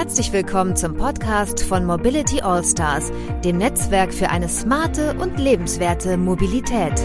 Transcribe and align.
Herzlich 0.00 0.32
willkommen 0.32 0.76
zum 0.76 0.96
Podcast 0.96 1.62
von 1.62 1.84
Mobility 1.84 2.40
All 2.40 2.64
Stars, 2.64 3.12
dem 3.44 3.58
Netzwerk 3.58 4.14
für 4.14 4.30
eine 4.30 4.48
smarte 4.48 5.14
und 5.18 5.38
lebenswerte 5.38 6.16
Mobilität. 6.16 6.98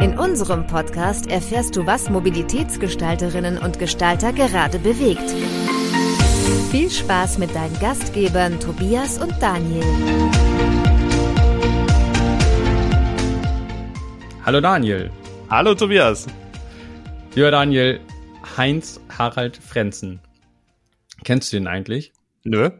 In 0.00 0.16
unserem 0.16 0.64
Podcast 0.68 1.28
erfährst 1.28 1.74
du, 1.74 1.86
was 1.86 2.08
Mobilitätsgestalterinnen 2.08 3.58
und 3.58 3.80
Gestalter 3.80 4.32
gerade 4.32 4.78
bewegt. 4.78 5.28
Viel 6.70 6.88
Spaß 6.88 7.38
mit 7.38 7.52
deinen 7.52 7.76
Gastgebern 7.80 8.60
Tobias 8.60 9.18
und 9.18 9.34
Daniel. 9.42 9.82
Hallo 14.46 14.60
Daniel. 14.60 15.10
Hallo 15.50 15.74
Tobias. 15.74 16.28
Lieber 17.34 17.50
Daniel, 17.50 17.98
Heinz 18.56 19.00
Harald 19.18 19.56
Frenzen. 19.56 20.20
Kennst 21.24 21.52
du 21.52 21.56
den 21.56 21.66
eigentlich? 21.66 22.12
Nö. 22.44 22.70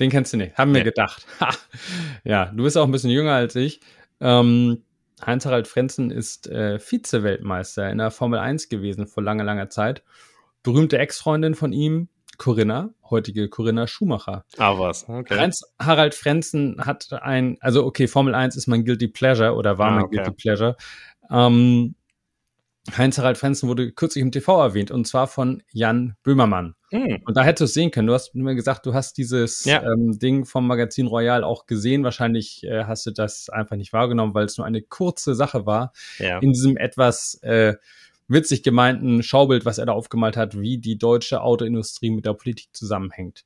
Den 0.00 0.10
kennst 0.10 0.32
du 0.32 0.36
nicht. 0.36 0.56
Haben 0.56 0.72
wir 0.72 0.80
nee. 0.80 0.84
gedacht. 0.84 1.26
ja, 2.24 2.46
du 2.46 2.64
bist 2.64 2.76
auch 2.76 2.84
ein 2.84 2.92
bisschen 2.92 3.10
jünger 3.10 3.34
als 3.34 3.54
ich. 3.56 3.80
Ähm, 4.20 4.82
Heinz-Harald 5.24 5.68
Frenzen 5.68 6.10
ist 6.10 6.48
äh, 6.48 6.78
Vize-Weltmeister 6.78 7.90
in 7.90 7.98
der 7.98 8.10
Formel 8.10 8.38
1 8.38 8.68
gewesen 8.68 9.06
vor 9.06 9.22
langer, 9.22 9.44
langer 9.44 9.68
Zeit. 9.68 10.02
Berühmte 10.62 10.98
Ex-Freundin 10.98 11.54
von 11.54 11.72
ihm, 11.72 12.08
Corinna, 12.38 12.90
heutige 13.10 13.48
Corinna 13.48 13.86
Schumacher. 13.86 14.44
Ah, 14.58 14.78
was? 14.78 15.08
Okay. 15.08 15.38
Heinz-Harald 15.38 16.14
Frenzen 16.14 16.84
hat 16.84 17.12
ein, 17.12 17.58
also 17.60 17.84
okay, 17.84 18.08
Formel 18.08 18.34
1 18.34 18.56
ist 18.56 18.66
mein 18.66 18.84
Guilty 18.84 19.08
Pleasure 19.08 19.54
oder 19.54 19.78
war 19.78 19.88
ah, 19.88 19.94
mein 19.96 20.04
okay. 20.04 20.16
Guilty 20.16 20.32
Pleasure. 20.32 20.76
Ähm, 21.30 21.94
Heinz-Harald 22.96 23.38
Frenzen 23.38 23.68
wurde 23.68 23.92
kürzlich 23.92 24.22
im 24.22 24.32
TV 24.32 24.60
erwähnt 24.60 24.90
und 24.90 25.06
zwar 25.06 25.28
von 25.28 25.62
Jan 25.70 26.16
Böhmermann. 26.22 26.74
Mhm. 26.92 27.22
Und 27.24 27.36
da 27.36 27.42
hättest 27.42 27.60
du 27.60 27.64
es 27.64 27.74
sehen 27.74 27.90
können. 27.90 28.06
Du 28.06 28.12
hast 28.12 28.34
mir 28.34 28.54
gesagt, 28.54 28.84
du 28.84 28.92
hast 28.92 29.16
dieses 29.16 29.64
ja. 29.64 29.82
ähm, 29.82 30.18
Ding 30.18 30.44
vom 30.44 30.66
Magazin 30.66 31.06
Royal 31.06 31.42
auch 31.42 31.66
gesehen. 31.66 32.04
Wahrscheinlich 32.04 32.64
äh, 32.64 32.84
hast 32.84 33.06
du 33.06 33.10
das 33.10 33.48
einfach 33.48 33.76
nicht 33.76 33.92
wahrgenommen, 33.92 34.34
weil 34.34 34.44
es 34.44 34.58
nur 34.58 34.66
eine 34.66 34.82
kurze 34.82 35.34
Sache 35.34 35.64
war. 35.64 35.92
Ja. 36.18 36.38
In 36.38 36.52
diesem 36.52 36.76
etwas 36.76 37.34
äh, 37.42 37.74
witzig 38.28 38.62
gemeinten 38.62 39.22
Schaubild, 39.22 39.64
was 39.64 39.78
er 39.78 39.86
da 39.86 39.92
aufgemalt 39.92 40.36
hat, 40.36 40.60
wie 40.60 40.78
die 40.78 40.98
deutsche 40.98 41.40
Autoindustrie 41.40 42.10
mit 42.10 42.26
der 42.26 42.34
Politik 42.34 42.68
zusammenhängt. 42.72 43.44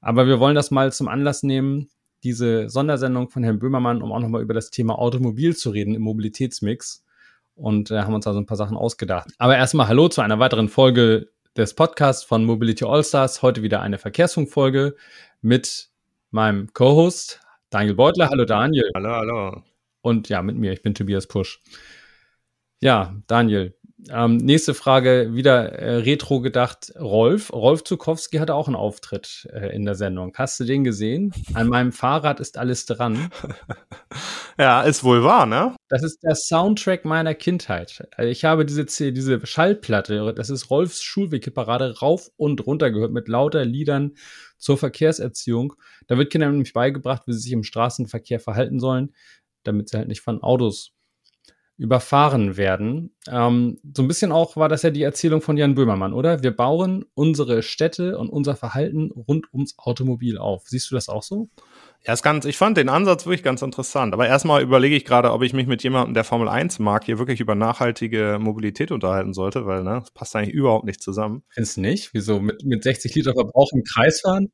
Aber 0.00 0.26
wir 0.26 0.38
wollen 0.38 0.54
das 0.54 0.70
mal 0.70 0.92
zum 0.92 1.08
Anlass 1.08 1.42
nehmen, 1.42 1.88
diese 2.24 2.68
Sondersendung 2.68 3.30
von 3.30 3.42
Herrn 3.42 3.58
Böhmermann, 3.58 4.02
um 4.02 4.12
auch 4.12 4.20
nochmal 4.20 4.42
über 4.42 4.54
das 4.54 4.70
Thema 4.70 4.98
Automobil 4.98 5.56
zu 5.56 5.70
reden 5.70 5.94
im 5.94 6.02
Mobilitätsmix 6.02 7.04
und 7.54 7.90
äh, 7.90 8.00
haben 8.00 8.14
uns 8.14 8.26
also 8.26 8.38
ein 8.38 8.46
paar 8.46 8.56
Sachen 8.56 8.76
ausgedacht. 8.76 9.30
Aber 9.38 9.56
erstmal 9.56 9.88
Hallo 9.88 10.08
zu 10.08 10.20
einer 10.20 10.38
weiteren 10.38 10.68
Folge 10.68 11.28
des 11.56 11.74
Podcasts 11.74 12.24
von 12.24 12.44
Mobility 12.44 12.84
Allstars. 12.84 13.42
Heute 13.42 13.62
wieder 13.62 13.82
eine 13.82 13.98
Verkehrsfunkfolge 13.98 14.96
mit 15.40 15.90
meinem 16.30 16.72
Co-Host 16.72 17.40
Daniel 17.70 17.94
Beutler. 17.94 18.30
Hallo 18.30 18.44
Daniel. 18.44 18.90
Hallo, 18.94 19.10
hallo. 19.10 19.62
Und 20.00 20.28
ja, 20.28 20.42
mit 20.42 20.56
mir, 20.56 20.72
ich 20.72 20.82
bin 20.82 20.94
Tobias 20.94 21.26
Pusch. 21.26 21.62
Ja, 22.80 23.14
Daniel, 23.26 23.76
ähm, 24.10 24.38
nächste 24.38 24.74
Frage, 24.74 25.34
wieder 25.34 25.72
äh, 25.72 25.96
retro 25.96 26.40
gedacht. 26.40 26.92
Rolf, 26.98 27.52
Rolf 27.52 27.84
Zukowski 27.84 28.38
hatte 28.38 28.54
auch 28.54 28.66
einen 28.66 28.76
Auftritt 28.76 29.48
äh, 29.52 29.74
in 29.74 29.84
der 29.84 29.94
Sendung. 29.94 30.32
Hast 30.36 30.58
du 30.58 30.64
den 30.64 30.82
gesehen? 30.82 31.32
An 31.54 31.68
meinem 31.68 31.92
Fahrrad 31.92 32.40
ist 32.40 32.58
alles 32.58 32.86
dran. 32.86 33.30
ja, 34.58 34.82
ist 34.82 35.04
wohl 35.04 35.22
wahr, 35.22 35.46
ne? 35.46 35.76
Das 35.88 36.02
ist 36.02 36.22
der 36.22 36.34
Soundtrack 36.34 37.04
meiner 37.04 37.34
Kindheit. 37.34 38.08
Also 38.16 38.30
ich 38.30 38.44
habe 38.44 38.66
diese, 38.66 38.84
diese 39.12 39.46
Schallplatte, 39.46 40.34
das 40.34 40.50
ist 40.50 40.70
Rolfs 40.70 41.02
Schulwegparade, 41.02 41.98
rauf 42.00 42.30
und 42.36 42.66
runter 42.66 42.90
gehört 42.90 43.12
mit 43.12 43.28
lauter 43.28 43.64
Liedern 43.64 44.12
zur 44.58 44.78
Verkehrserziehung. 44.78 45.74
Da 46.06 46.18
wird 46.18 46.32
Kindern 46.32 46.52
nämlich 46.52 46.72
beigebracht, 46.72 47.22
wie 47.26 47.32
sie 47.32 47.40
sich 47.40 47.52
im 47.52 47.64
Straßenverkehr 47.64 48.40
verhalten 48.40 48.80
sollen, 48.80 49.14
damit 49.62 49.88
sie 49.88 49.98
halt 49.98 50.08
nicht 50.08 50.22
von 50.22 50.42
Autos 50.42 50.92
überfahren 51.82 52.56
werden. 52.56 53.10
Ähm, 53.28 53.78
so 53.94 54.02
ein 54.02 54.08
bisschen 54.08 54.30
auch 54.30 54.56
war 54.56 54.68
das 54.68 54.82
ja 54.82 54.90
die 54.90 55.02
Erzählung 55.02 55.42
von 55.42 55.56
Jan 55.56 55.74
Böhmermann, 55.74 56.12
oder? 56.12 56.42
Wir 56.42 56.56
bauen 56.56 57.04
unsere 57.14 57.62
Städte 57.62 58.18
und 58.18 58.28
unser 58.28 58.54
Verhalten 58.54 59.10
rund 59.10 59.52
ums 59.52 59.78
Automobil 59.78 60.38
auf. 60.38 60.62
Siehst 60.66 60.90
du 60.90 60.94
das 60.94 61.08
auch 61.08 61.22
so? 61.22 61.48
Ja, 62.04 62.12
ist 62.12 62.22
ganz, 62.22 62.44
ich 62.44 62.56
fand 62.56 62.76
den 62.76 62.88
Ansatz 62.88 63.26
wirklich 63.26 63.42
ganz 63.42 63.62
interessant. 63.62 64.14
Aber 64.14 64.26
erstmal 64.26 64.62
überlege 64.62 64.96
ich 64.96 65.04
gerade, 65.04 65.32
ob 65.32 65.42
ich 65.42 65.52
mich 65.52 65.66
mit 65.66 65.82
jemandem, 65.82 66.14
der 66.14 66.24
Formel 66.24 66.48
1 66.48 66.78
mag, 66.78 67.04
hier 67.04 67.18
wirklich 67.18 67.40
über 67.40 67.54
nachhaltige 67.54 68.38
Mobilität 68.40 68.90
unterhalten 68.90 69.32
sollte, 69.32 69.66
weil, 69.66 69.82
ne, 69.82 70.00
das 70.00 70.10
passt 70.12 70.34
eigentlich 70.34 70.54
überhaupt 70.54 70.84
nicht 70.84 71.02
zusammen. 71.02 71.42
Findest 71.48 71.76
du 71.76 71.80
nicht? 71.80 72.14
Wieso? 72.14 72.40
Mit, 72.40 72.64
mit 72.64 72.82
60 72.82 73.14
Liter 73.14 73.34
Verbrauch 73.34 73.70
im 73.72 73.82
Kreis 73.84 74.20
fahren? 74.20 74.52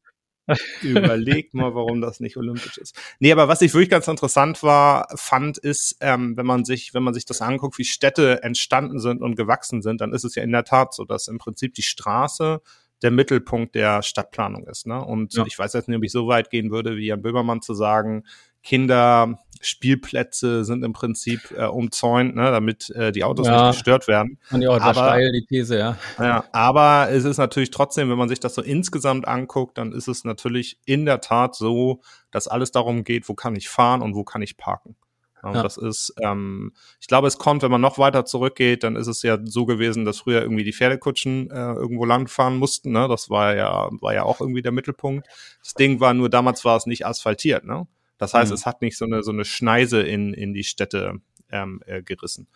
Überlegt 0.83 1.55
mal, 1.55 1.75
warum 1.75 2.01
das 2.01 2.21
nicht 2.21 2.37
olympisch 2.37 2.79
ist. 2.79 2.97
Nee, 3.19 3.33
aber 3.33 3.49
was 3.49 3.63
ich 3.63 3.75
wirklich 3.75 3.91
ganz 3.91 4.09
interessant 4.09 4.63
war, 4.63 5.09
fand, 5.15 5.59
ist, 5.59 5.97
ähm, 6.01 6.37
wenn 6.37 6.47
man 6.47 6.65
sich, 6.65 6.95
wenn 6.95 7.03
man 7.03 7.15
sich 7.15 7.25
das 7.25 7.41
anguckt, 7.43 7.79
wie 7.79 7.85
Städte 7.85 8.43
entstanden 8.43 9.01
sind 9.01 9.23
und 9.23 9.37
gewachsen 9.37 9.83
sind, 9.83 10.01
dann 10.01 10.13
ist 10.13 10.25
es 10.25 10.35
ja 10.35 10.43
in 10.43 10.53
der 10.53 10.65
Tat 10.65 10.95
so, 10.95 11.05
dass 11.05 11.29
im 11.29 11.39
Prinzip 11.39 11.75
die 11.75 11.83
Straße 11.83 12.61
der 13.03 13.11
Mittelpunkt 13.11 13.75
der 13.75 14.03
Stadtplanung 14.03 14.67
ist. 14.67 14.87
Ne? 14.87 15.03
Und 15.03 15.35
ja. 15.35 15.45
ich 15.47 15.59
weiß 15.59 15.73
jetzt 15.73 15.89
nicht, 15.89 15.97
ob 15.97 16.05
ich 16.05 16.13
so 16.13 16.27
weit 16.27 16.51
gehen 16.51 16.71
würde, 16.71 16.97
wie 16.97 17.07
Jan 17.07 17.23
Böhmermann 17.23 17.63
zu 17.63 17.75
sagen, 17.75 18.25
Kinder, 18.63 19.39
Spielplätze 19.61 20.65
sind 20.65 20.85
im 20.85 20.93
Prinzip 20.93 21.41
äh, 21.57 21.65
umzäunt, 21.65 22.37
ne, 22.37 22.51
damit 22.51 22.91
äh, 22.91 23.13
die 23.13 23.25
Autos 23.25 23.47
ja, 23.47 23.69
nicht 23.69 23.77
gestört 23.77 24.09
werden. 24.09 24.39
Und 24.51 24.63
ja, 24.63 24.71
aber, 24.71 24.95
steil, 24.95 25.33
die 25.33 25.47
These, 25.47 25.79
ja. 25.79 25.97
ja. 26.19 26.45
Aber 26.53 27.09
es 27.11 27.25
ist 27.25 27.39
natürlich 27.39 27.71
trotzdem, 27.71 28.11
wenn 28.11 28.19
man 28.19 28.29
sich 28.29 28.41
das 28.41 28.55
so 28.55 28.63
insgesamt 28.63 29.27
anguckt, 29.27 29.79
dann 29.79 29.93
ist 29.93 30.09
es 30.09 30.25
natürlich 30.25 30.79
in 30.85 31.07
der 31.07 31.21
Tat 31.21 31.55
so, 31.55 32.01
dass 32.31 32.47
alles 32.47 32.71
darum 32.71 33.05
geht, 33.05 33.29
wo 33.29 33.35
kann 33.35 33.57
ich 33.57 33.69
fahren 33.69 34.03
und 34.03 34.15
wo 34.15 34.25
kann 34.25 34.43
ich 34.43 34.57
parken. 34.57 34.97
Ja. 35.43 35.63
Das 35.63 35.77
ist, 35.77 36.15
ähm, 36.21 36.73
ich 37.01 37.07
glaube, 37.07 37.29
es 37.29 37.39
kommt, 37.39 37.63
wenn 37.63 37.71
man 37.71 37.81
noch 37.81 37.99
weiter 37.99 38.25
zurückgeht, 38.25 38.83
dann 38.83 38.97
ist 38.97 39.07
es 39.07 39.23
ja 39.23 39.39
so 39.45 39.67
gewesen, 39.67 40.05
dass 40.05 40.19
früher 40.19 40.43
irgendwie 40.43 40.65
die 40.65 40.73
Pferdekutschen 40.73 41.51
äh, 41.51 41.73
irgendwo 41.73 42.05
langfahren 42.05 42.57
mussten. 42.57 42.93
Ne? 42.93 43.07
Das 43.09 43.31
war 43.31 43.55
ja, 43.55 43.89
war 44.01 44.15
ja 44.15 44.25
auch 44.25 44.41
irgendwie 44.41 44.63
der 44.63 44.73
Mittelpunkt. 44.73 45.27
Das 45.63 45.75
Ding 45.75 46.01
war 46.01 46.15
nur, 46.15 46.29
damals 46.29 46.65
war 46.65 46.77
es 46.77 46.87
nicht 46.87 47.07
asphaltiert. 47.07 47.65
Ne? 47.65 47.87
Das 48.19 48.35
heißt, 48.35 48.51
mhm. 48.51 48.55
es 48.55 48.67
hat 48.67 48.83
nicht 48.83 48.99
so 48.99 49.05
eine, 49.05 49.23
so 49.23 49.31
eine 49.31 49.45
Schneise 49.45 50.03
in, 50.03 50.35
in 50.35 50.53
die 50.53 50.65
Städte 50.65 51.21
ähm, 51.51 51.83
äh, 51.87 52.03
gerissen. 52.03 52.49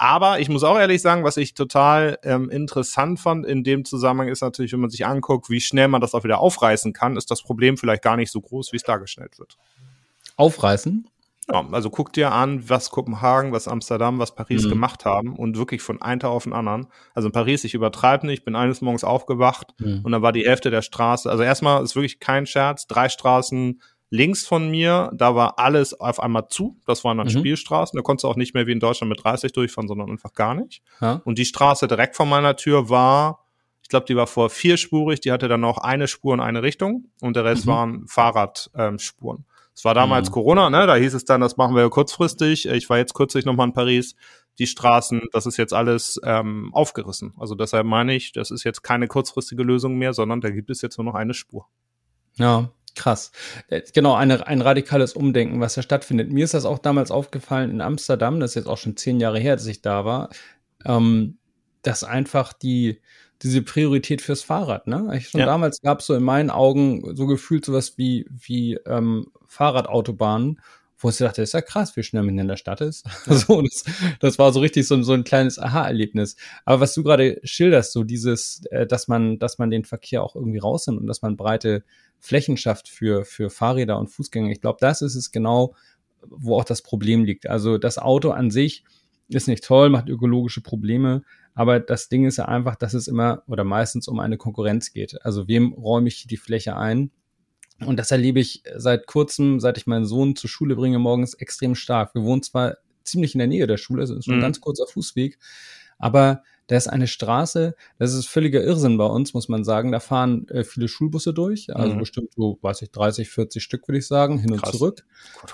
Aber 0.00 0.38
ich 0.38 0.48
muss 0.48 0.62
auch 0.62 0.78
ehrlich 0.78 1.02
sagen, 1.02 1.24
was 1.24 1.36
ich 1.36 1.54
total 1.54 2.20
ähm, 2.22 2.50
interessant 2.50 3.18
fand 3.18 3.44
in 3.44 3.64
dem 3.64 3.84
Zusammenhang 3.84 4.28
ist 4.28 4.42
natürlich, 4.42 4.72
wenn 4.72 4.78
man 4.78 4.90
sich 4.90 5.04
anguckt, 5.04 5.50
wie 5.50 5.60
schnell 5.60 5.88
man 5.88 6.00
das 6.00 6.14
auch 6.14 6.22
wieder 6.22 6.38
aufreißen 6.38 6.92
kann, 6.92 7.16
ist 7.16 7.32
das 7.32 7.42
Problem 7.42 7.76
vielleicht 7.76 8.02
gar 8.02 8.16
nicht 8.16 8.30
so 8.30 8.40
groß, 8.40 8.70
wie 8.72 8.76
es 8.76 8.84
dargestellt 8.84 9.40
wird. 9.40 9.58
Aufreißen? 10.36 11.08
Ja, 11.50 11.66
also 11.72 11.88
guck 11.88 12.12
dir 12.12 12.32
an, 12.32 12.68
was 12.68 12.90
Kopenhagen, 12.90 13.52
was 13.52 13.68
Amsterdam, 13.68 14.18
was 14.18 14.34
Paris 14.34 14.64
mhm. 14.64 14.70
gemacht 14.70 15.04
haben 15.04 15.34
und 15.34 15.56
wirklich 15.56 15.80
von 15.80 16.02
einem 16.02 16.20
Tag 16.20 16.30
auf 16.30 16.44
den 16.44 16.52
anderen. 16.52 16.88
Also 17.14 17.28
in 17.28 17.32
Paris, 17.32 17.64
ich 17.64 17.74
übertreibe 17.74 18.26
nicht, 18.26 18.44
bin 18.44 18.54
eines 18.54 18.82
Morgens 18.82 19.04
aufgewacht 19.04 19.74
mhm. 19.78 20.02
und 20.04 20.12
dann 20.12 20.20
war 20.20 20.32
die 20.32 20.44
Hälfte 20.44 20.70
der 20.70 20.82
Straße, 20.82 21.30
also 21.30 21.42
erstmal 21.42 21.82
ist 21.82 21.96
wirklich 21.96 22.20
kein 22.20 22.46
Scherz, 22.46 22.86
drei 22.86 23.08
Straßen 23.08 23.80
Links 24.10 24.46
von 24.46 24.70
mir, 24.70 25.10
da 25.14 25.34
war 25.34 25.58
alles 25.58 25.98
auf 25.98 26.20
einmal 26.20 26.48
zu. 26.48 26.78
Das 26.86 27.04
waren 27.04 27.18
dann 27.18 27.26
mhm. 27.26 27.38
Spielstraßen. 27.38 27.96
Da 27.96 28.02
konntest 28.02 28.24
du 28.24 28.28
auch 28.28 28.36
nicht 28.36 28.54
mehr 28.54 28.66
wie 28.66 28.72
in 28.72 28.80
Deutschland 28.80 29.10
mit 29.10 29.22
30 29.22 29.52
durchfahren, 29.52 29.86
sondern 29.86 30.10
einfach 30.10 30.32
gar 30.32 30.54
nicht. 30.54 30.82
Ja. 31.00 31.20
Und 31.24 31.36
die 31.36 31.44
Straße 31.44 31.86
direkt 31.88 32.16
vor 32.16 32.24
meiner 32.24 32.56
Tür 32.56 32.88
war, 32.88 33.44
ich 33.82 33.90
glaube, 33.90 34.06
die 34.06 34.16
war 34.16 34.26
vor 34.26 34.48
vierspurig. 34.50 35.20
Die 35.20 35.32
hatte 35.32 35.48
dann 35.48 35.60
noch 35.60 35.78
eine 35.78 36.08
Spur 36.08 36.32
in 36.34 36.40
eine 36.40 36.62
Richtung 36.62 37.06
und 37.20 37.36
der 37.36 37.44
Rest 37.44 37.66
mhm. 37.66 37.70
waren 37.70 38.06
Fahrradspuren. 38.06 39.38
Ähm, 39.38 39.44
es 39.78 39.84
war 39.84 39.94
damals 39.94 40.28
mhm. 40.28 40.32
Corona, 40.32 40.70
ne? 40.70 40.88
Da 40.88 40.96
hieß 40.96 41.14
es 41.14 41.24
dann, 41.24 41.40
das 41.40 41.56
machen 41.56 41.76
wir 41.76 41.88
kurzfristig. 41.88 42.66
Ich 42.66 42.90
war 42.90 42.98
jetzt 42.98 43.14
kürzlich 43.14 43.44
nochmal 43.44 43.68
in 43.68 43.72
Paris. 43.72 44.16
Die 44.58 44.66
Straßen, 44.66 45.28
das 45.32 45.46
ist 45.46 45.56
jetzt 45.56 45.72
alles 45.72 46.20
ähm, 46.24 46.70
aufgerissen. 46.74 47.32
Also 47.38 47.54
deshalb 47.54 47.86
meine 47.86 48.16
ich, 48.16 48.32
das 48.32 48.50
ist 48.50 48.64
jetzt 48.64 48.82
keine 48.82 49.06
kurzfristige 49.06 49.62
Lösung 49.62 49.94
mehr, 49.94 50.14
sondern 50.14 50.40
da 50.40 50.50
gibt 50.50 50.70
es 50.70 50.82
jetzt 50.82 50.98
nur 50.98 51.04
noch 51.04 51.14
eine 51.14 51.32
Spur. 51.32 51.68
Ja, 52.38 52.70
Krass. 52.96 53.30
Äh, 53.68 53.82
genau, 53.94 54.14
eine, 54.14 54.48
ein 54.48 54.62
radikales 54.62 55.12
Umdenken, 55.12 55.60
was 55.60 55.74
da 55.74 55.82
stattfindet. 55.82 56.32
Mir 56.32 56.42
ist 56.42 56.54
das 56.54 56.64
auch 56.64 56.80
damals 56.80 57.12
aufgefallen 57.12 57.70
in 57.70 57.80
Amsterdam, 57.80 58.40
das 58.40 58.50
ist 58.50 58.54
jetzt 58.56 58.66
auch 58.66 58.78
schon 58.78 58.96
zehn 58.96 59.20
Jahre 59.20 59.38
her, 59.38 59.54
dass 59.54 59.66
ich 59.66 59.80
da 59.80 60.04
war, 60.04 60.30
ähm, 60.84 61.38
dass 61.82 62.02
einfach 62.02 62.52
die, 62.52 63.00
diese 63.42 63.62
Priorität 63.62 64.22
fürs 64.22 64.42
Fahrrad, 64.42 64.88
ne? 64.88 65.12
Ich 65.16 65.28
schon 65.28 65.38
ja. 65.38 65.46
damals 65.46 65.80
gab 65.80 66.00
es 66.00 66.06
so 66.06 66.14
in 66.16 66.24
meinen 66.24 66.50
Augen 66.50 67.14
so 67.14 67.26
gefühlt 67.26 67.64
sowas 67.64 67.96
wie, 67.96 68.26
wie 68.28 68.74
ähm, 68.86 69.28
Fahrradautobahnen, 69.48 70.60
wo 71.00 71.10
ich 71.10 71.16
dachte, 71.16 71.42
das 71.42 71.50
ist 71.50 71.54
ja 71.54 71.62
krass, 71.62 71.96
wie 71.96 72.02
schnell 72.02 72.22
man 72.24 72.38
in 72.38 72.48
der 72.48 72.56
Stadt 72.56 72.80
ist. 72.80 73.06
Ja. 73.26 73.34
so, 73.34 73.62
das, 73.62 73.84
das 74.20 74.38
war 74.38 74.52
so 74.52 74.60
richtig 74.60 74.86
so, 74.86 75.00
so 75.02 75.12
ein 75.12 75.24
kleines 75.24 75.58
Aha-Erlebnis. 75.58 76.36
Aber 76.64 76.80
was 76.80 76.94
du 76.94 77.02
gerade 77.02 77.40
schilderst, 77.44 77.92
so 77.92 78.04
dieses, 78.04 78.64
äh, 78.70 78.86
dass 78.86 79.08
man, 79.08 79.38
dass 79.38 79.58
man 79.58 79.70
den 79.70 79.84
Verkehr 79.84 80.22
auch 80.22 80.34
irgendwie 80.34 80.58
rausnimmt 80.58 81.00
und 81.00 81.06
dass 81.06 81.22
man 81.22 81.36
breite 81.36 81.84
Flächen 82.20 82.56
schafft 82.56 82.88
für, 82.88 83.24
für 83.24 83.48
Fahrräder 83.48 83.98
und 83.98 84.08
Fußgänger. 84.08 84.50
Ich 84.50 84.60
glaube, 84.60 84.78
das 84.80 85.02
ist 85.02 85.14
es 85.14 85.30
genau, 85.30 85.74
wo 86.26 86.56
auch 86.56 86.64
das 86.64 86.82
Problem 86.82 87.24
liegt. 87.24 87.48
Also 87.48 87.78
das 87.78 87.98
Auto 87.98 88.30
an 88.30 88.50
sich 88.50 88.84
ist 89.28 89.46
nicht 89.46 89.64
toll, 89.64 89.90
macht 89.90 90.08
ökologische 90.08 90.62
Probleme, 90.62 91.22
aber 91.54 91.80
das 91.80 92.08
Ding 92.08 92.24
ist 92.24 92.38
ja 92.38 92.46
einfach, 92.46 92.76
dass 92.76 92.94
es 92.94 93.08
immer 93.08 93.42
oder 93.46 93.64
meistens 93.64 94.08
um 94.08 94.20
eine 94.20 94.36
Konkurrenz 94.36 94.92
geht. 94.92 95.22
Also 95.24 95.48
wem 95.48 95.72
räume 95.72 96.08
ich 96.08 96.26
die 96.26 96.36
Fläche 96.36 96.76
ein? 96.76 97.10
Und 97.84 97.96
das 97.96 98.10
erlebe 98.10 98.40
ich 98.40 98.62
seit 98.76 99.06
kurzem, 99.06 99.60
seit 99.60 99.78
ich 99.78 99.86
meinen 99.86 100.06
Sohn 100.06 100.34
zur 100.36 100.50
Schule 100.50 100.74
bringe, 100.74 100.98
morgens 100.98 101.34
extrem 101.34 101.74
stark. 101.74 102.14
Wir 102.14 102.24
wohnen 102.24 102.42
zwar 102.42 102.76
ziemlich 103.04 103.34
in 103.34 103.38
der 103.38 103.46
Nähe 103.46 103.66
der 103.66 103.76
Schule, 103.76 104.02
also 104.02 104.16
ist 104.16 104.24
schon 104.24 104.34
mhm. 104.34 104.40
ein 104.40 104.46
ganz 104.46 104.60
kurzer 104.60 104.86
Fußweg, 104.86 105.38
aber 105.98 106.42
da 106.68 106.76
ist 106.76 106.86
eine 106.86 107.06
Straße, 107.06 107.74
das 107.98 108.12
ist 108.12 108.26
völliger 108.26 108.62
Irrsinn 108.62 108.98
bei 108.98 109.06
uns, 109.06 109.32
muss 109.32 109.48
man 109.48 109.64
sagen. 109.64 109.90
Da 109.90 110.00
fahren 110.00 110.46
äh, 110.48 110.64
viele 110.64 110.86
Schulbusse 110.86 111.32
durch, 111.32 111.74
also 111.74 111.94
mhm. 111.94 111.98
bestimmt 111.98 112.34
so, 112.36 112.58
weiß 112.60 112.82
ich, 112.82 112.90
30, 112.90 113.30
40 113.30 113.62
Stück, 113.62 113.88
würde 113.88 113.98
ich 113.98 114.06
sagen, 114.06 114.38
hin 114.38 114.52
und 114.52 114.62
Krass. 114.62 114.72
zurück. 114.72 115.06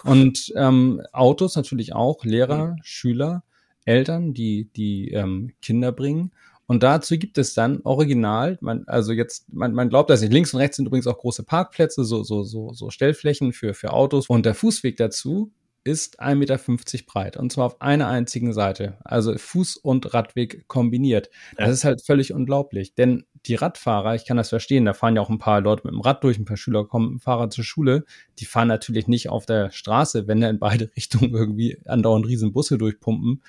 Und 0.02 0.52
ähm, 0.56 1.02
Autos 1.12 1.54
natürlich 1.54 1.94
auch, 1.94 2.24
Lehrer, 2.24 2.72
mhm. 2.72 2.78
Schüler, 2.82 3.44
Eltern, 3.84 4.34
die 4.34 4.70
die 4.74 5.10
ähm, 5.10 5.52
Kinder 5.62 5.92
bringen. 5.92 6.32
Und 6.66 6.82
dazu 6.82 7.18
gibt 7.18 7.36
es 7.38 7.54
dann 7.54 7.80
original, 7.84 8.58
man, 8.60 8.84
also 8.86 9.12
jetzt, 9.12 9.52
man, 9.52 9.74
man 9.74 9.90
glaubt 9.90 10.10
das 10.10 10.22
nicht. 10.22 10.32
Links 10.32 10.54
und 10.54 10.60
rechts 10.60 10.76
sind 10.76 10.86
übrigens 10.86 11.06
auch 11.06 11.18
große 11.18 11.42
Parkplätze, 11.42 12.04
so, 12.04 12.22
so, 12.22 12.42
so, 12.42 12.72
so 12.72 12.90
Stellflächen 12.90 13.52
für, 13.52 13.74
für 13.74 13.92
Autos. 13.92 14.28
Und 14.28 14.46
der 14.46 14.54
Fußweg 14.54 14.96
dazu 14.96 15.52
ist 15.84 16.20
1,50 16.22 16.34
Meter 16.36 16.58
breit. 17.06 17.36
Und 17.36 17.52
zwar 17.52 17.66
auf 17.66 17.82
einer 17.82 18.08
einzigen 18.08 18.54
Seite. 18.54 18.96
Also 19.04 19.32
Fuß- 19.32 19.78
und 19.80 20.14
Radweg 20.14 20.66
kombiniert. 20.66 21.28
Das 21.56 21.70
ist 21.70 21.84
halt 21.84 22.02
völlig 22.02 22.32
unglaublich. 22.32 22.94
Denn 22.94 23.24
die 23.44 23.54
Radfahrer, 23.54 24.14
ich 24.14 24.24
kann 24.24 24.38
das 24.38 24.48
verstehen, 24.48 24.86
da 24.86 24.94
fahren 24.94 25.16
ja 25.16 25.22
auch 25.22 25.28
ein 25.28 25.38
paar 25.38 25.60
Leute 25.60 25.82
mit 25.84 25.92
dem 25.92 26.00
Rad 26.00 26.24
durch, 26.24 26.38
ein 26.38 26.46
paar 26.46 26.56
Schüler 26.56 26.86
kommen 26.86 27.06
mit 27.06 27.14
dem 27.14 27.20
Fahrrad 27.20 27.52
zur 27.52 27.64
Schule. 27.64 28.04
Die 28.38 28.46
fahren 28.46 28.68
natürlich 28.68 29.06
nicht 29.06 29.28
auf 29.28 29.44
der 29.44 29.70
Straße, 29.70 30.26
wenn 30.26 30.40
da 30.40 30.48
in 30.48 30.58
beide 30.58 30.90
Richtungen 30.96 31.34
irgendwie 31.34 31.78
andauernd 31.84 32.26
riesen 32.26 32.52
Busse 32.52 32.78
durchpumpen. 32.78 33.42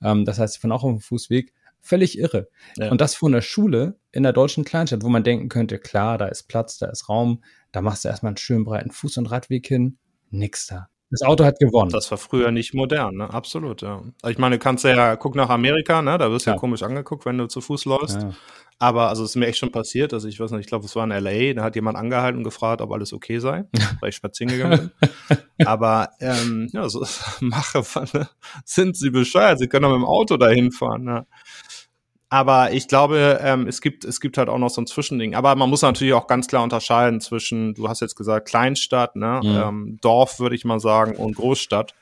Ähm, 0.00 0.24
das 0.24 0.38
heißt, 0.38 0.54
sie 0.54 0.60
fahren 0.60 0.72
auch 0.72 0.84
auf 0.84 0.92
dem 0.92 1.00
Fußweg. 1.00 1.52
Völlig 1.80 2.18
irre. 2.18 2.48
Ja. 2.76 2.90
Und 2.90 3.00
das 3.00 3.14
von 3.14 3.32
der 3.32 3.42
Schule 3.42 3.98
in 4.12 4.22
der 4.22 4.32
deutschen 4.32 4.64
Kleinstadt, 4.64 5.02
wo 5.02 5.08
man 5.08 5.24
denken 5.24 5.48
könnte, 5.48 5.78
klar, 5.78 6.18
da 6.18 6.26
ist 6.26 6.44
Platz, 6.48 6.78
da 6.78 6.86
ist 6.88 7.08
Raum, 7.08 7.42
da 7.72 7.80
machst 7.80 8.04
du 8.04 8.08
erstmal 8.08 8.30
einen 8.30 8.36
schönen 8.36 8.64
breiten 8.64 8.90
Fuß- 8.90 9.18
und 9.18 9.26
Radweg 9.26 9.66
hin. 9.66 9.98
Nix 10.30 10.66
da. 10.66 10.88
Das 11.10 11.22
Auto 11.22 11.44
hat 11.44 11.58
gewonnen. 11.58 11.90
Das 11.90 12.10
war 12.12 12.18
früher 12.18 12.52
nicht 12.52 12.72
modern, 12.72 13.16
ne? 13.16 13.34
Absolut, 13.34 13.82
ja. 13.82 14.02
Ich 14.28 14.38
meine, 14.38 14.58
du 14.58 14.62
kannst 14.62 14.84
ja, 14.84 15.16
guck 15.16 15.34
nach 15.34 15.48
Amerika, 15.48 16.02
ne? 16.02 16.16
Da 16.18 16.30
wirst 16.30 16.46
du 16.46 16.50
ja. 16.50 16.54
ja 16.54 16.60
komisch 16.60 16.84
angeguckt, 16.84 17.26
wenn 17.26 17.36
du 17.36 17.48
zu 17.48 17.60
Fuß 17.60 17.84
läufst. 17.84 18.22
Ja. 18.22 18.32
Aber 18.82 19.10
also 19.10 19.24
es 19.24 19.30
ist 19.30 19.36
mir 19.36 19.46
echt 19.46 19.58
schon 19.58 19.72
passiert, 19.72 20.14
also 20.14 20.26
ich 20.26 20.40
weiß 20.40 20.52
nicht, 20.52 20.62
ich 20.62 20.66
glaube, 20.66 20.86
es 20.86 20.96
war 20.96 21.04
in 21.04 21.10
LA, 21.10 21.52
da 21.52 21.64
hat 21.64 21.74
jemand 21.74 21.98
angehalten 21.98 22.38
und 22.38 22.44
gefragt, 22.44 22.80
ob 22.80 22.90
alles 22.92 23.12
okay 23.12 23.38
sei, 23.38 23.64
weil 24.00 24.08
ich 24.08 24.16
spazieren 24.16 24.50
gegangen 24.50 24.90
bin. 25.28 25.66
Aber 25.66 26.08
ähm, 26.18 26.70
ja, 26.72 26.88
so 26.88 27.04
mache, 27.40 27.82
ne? 28.14 28.30
sind 28.64 28.96
sie 28.96 29.10
bescheuert, 29.10 29.58
sie 29.58 29.68
können 29.68 29.82
doch 29.82 29.90
mit 29.90 29.98
dem 29.98 30.06
Auto 30.06 30.38
dahin 30.38 30.72
fahren. 30.72 31.04
Ne? 31.04 31.26
Aber 32.32 32.72
ich 32.72 32.86
glaube, 32.86 33.40
ähm, 33.42 33.66
es 33.66 33.80
gibt 33.80 34.04
es 34.04 34.20
gibt 34.20 34.38
halt 34.38 34.48
auch 34.48 34.58
noch 34.58 34.70
so 34.70 34.80
ein 34.80 34.86
Zwischending. 34.86 35.34
Aber 35.34 35.56
man 35.56 35.68
muss 35.68 35.82
natürlich 35.82 36.14
auch 36.14 36.28
ganz 36.28 36.46
klar 36.46 36.62
unterscheiden 36.62 37.20
zwischen, 37.20 37.74
du 37.74 37.88
hast 37.88 38.00
jetzt 38.00 38.14
gesagt 38.14 38.48
Kleinstadt, 38.48 39.16
ne, 39.16 39.40
mhm. 39.42 39.56
ähm, 39.56 39.98
Dorf 40.00 40.38
würde 40.38 40.54
ich 40.54 40.64
mal 40.64 40.78
sagen 40.78 41.16
und 41.16 41.34
Großstadt 41.34 41.92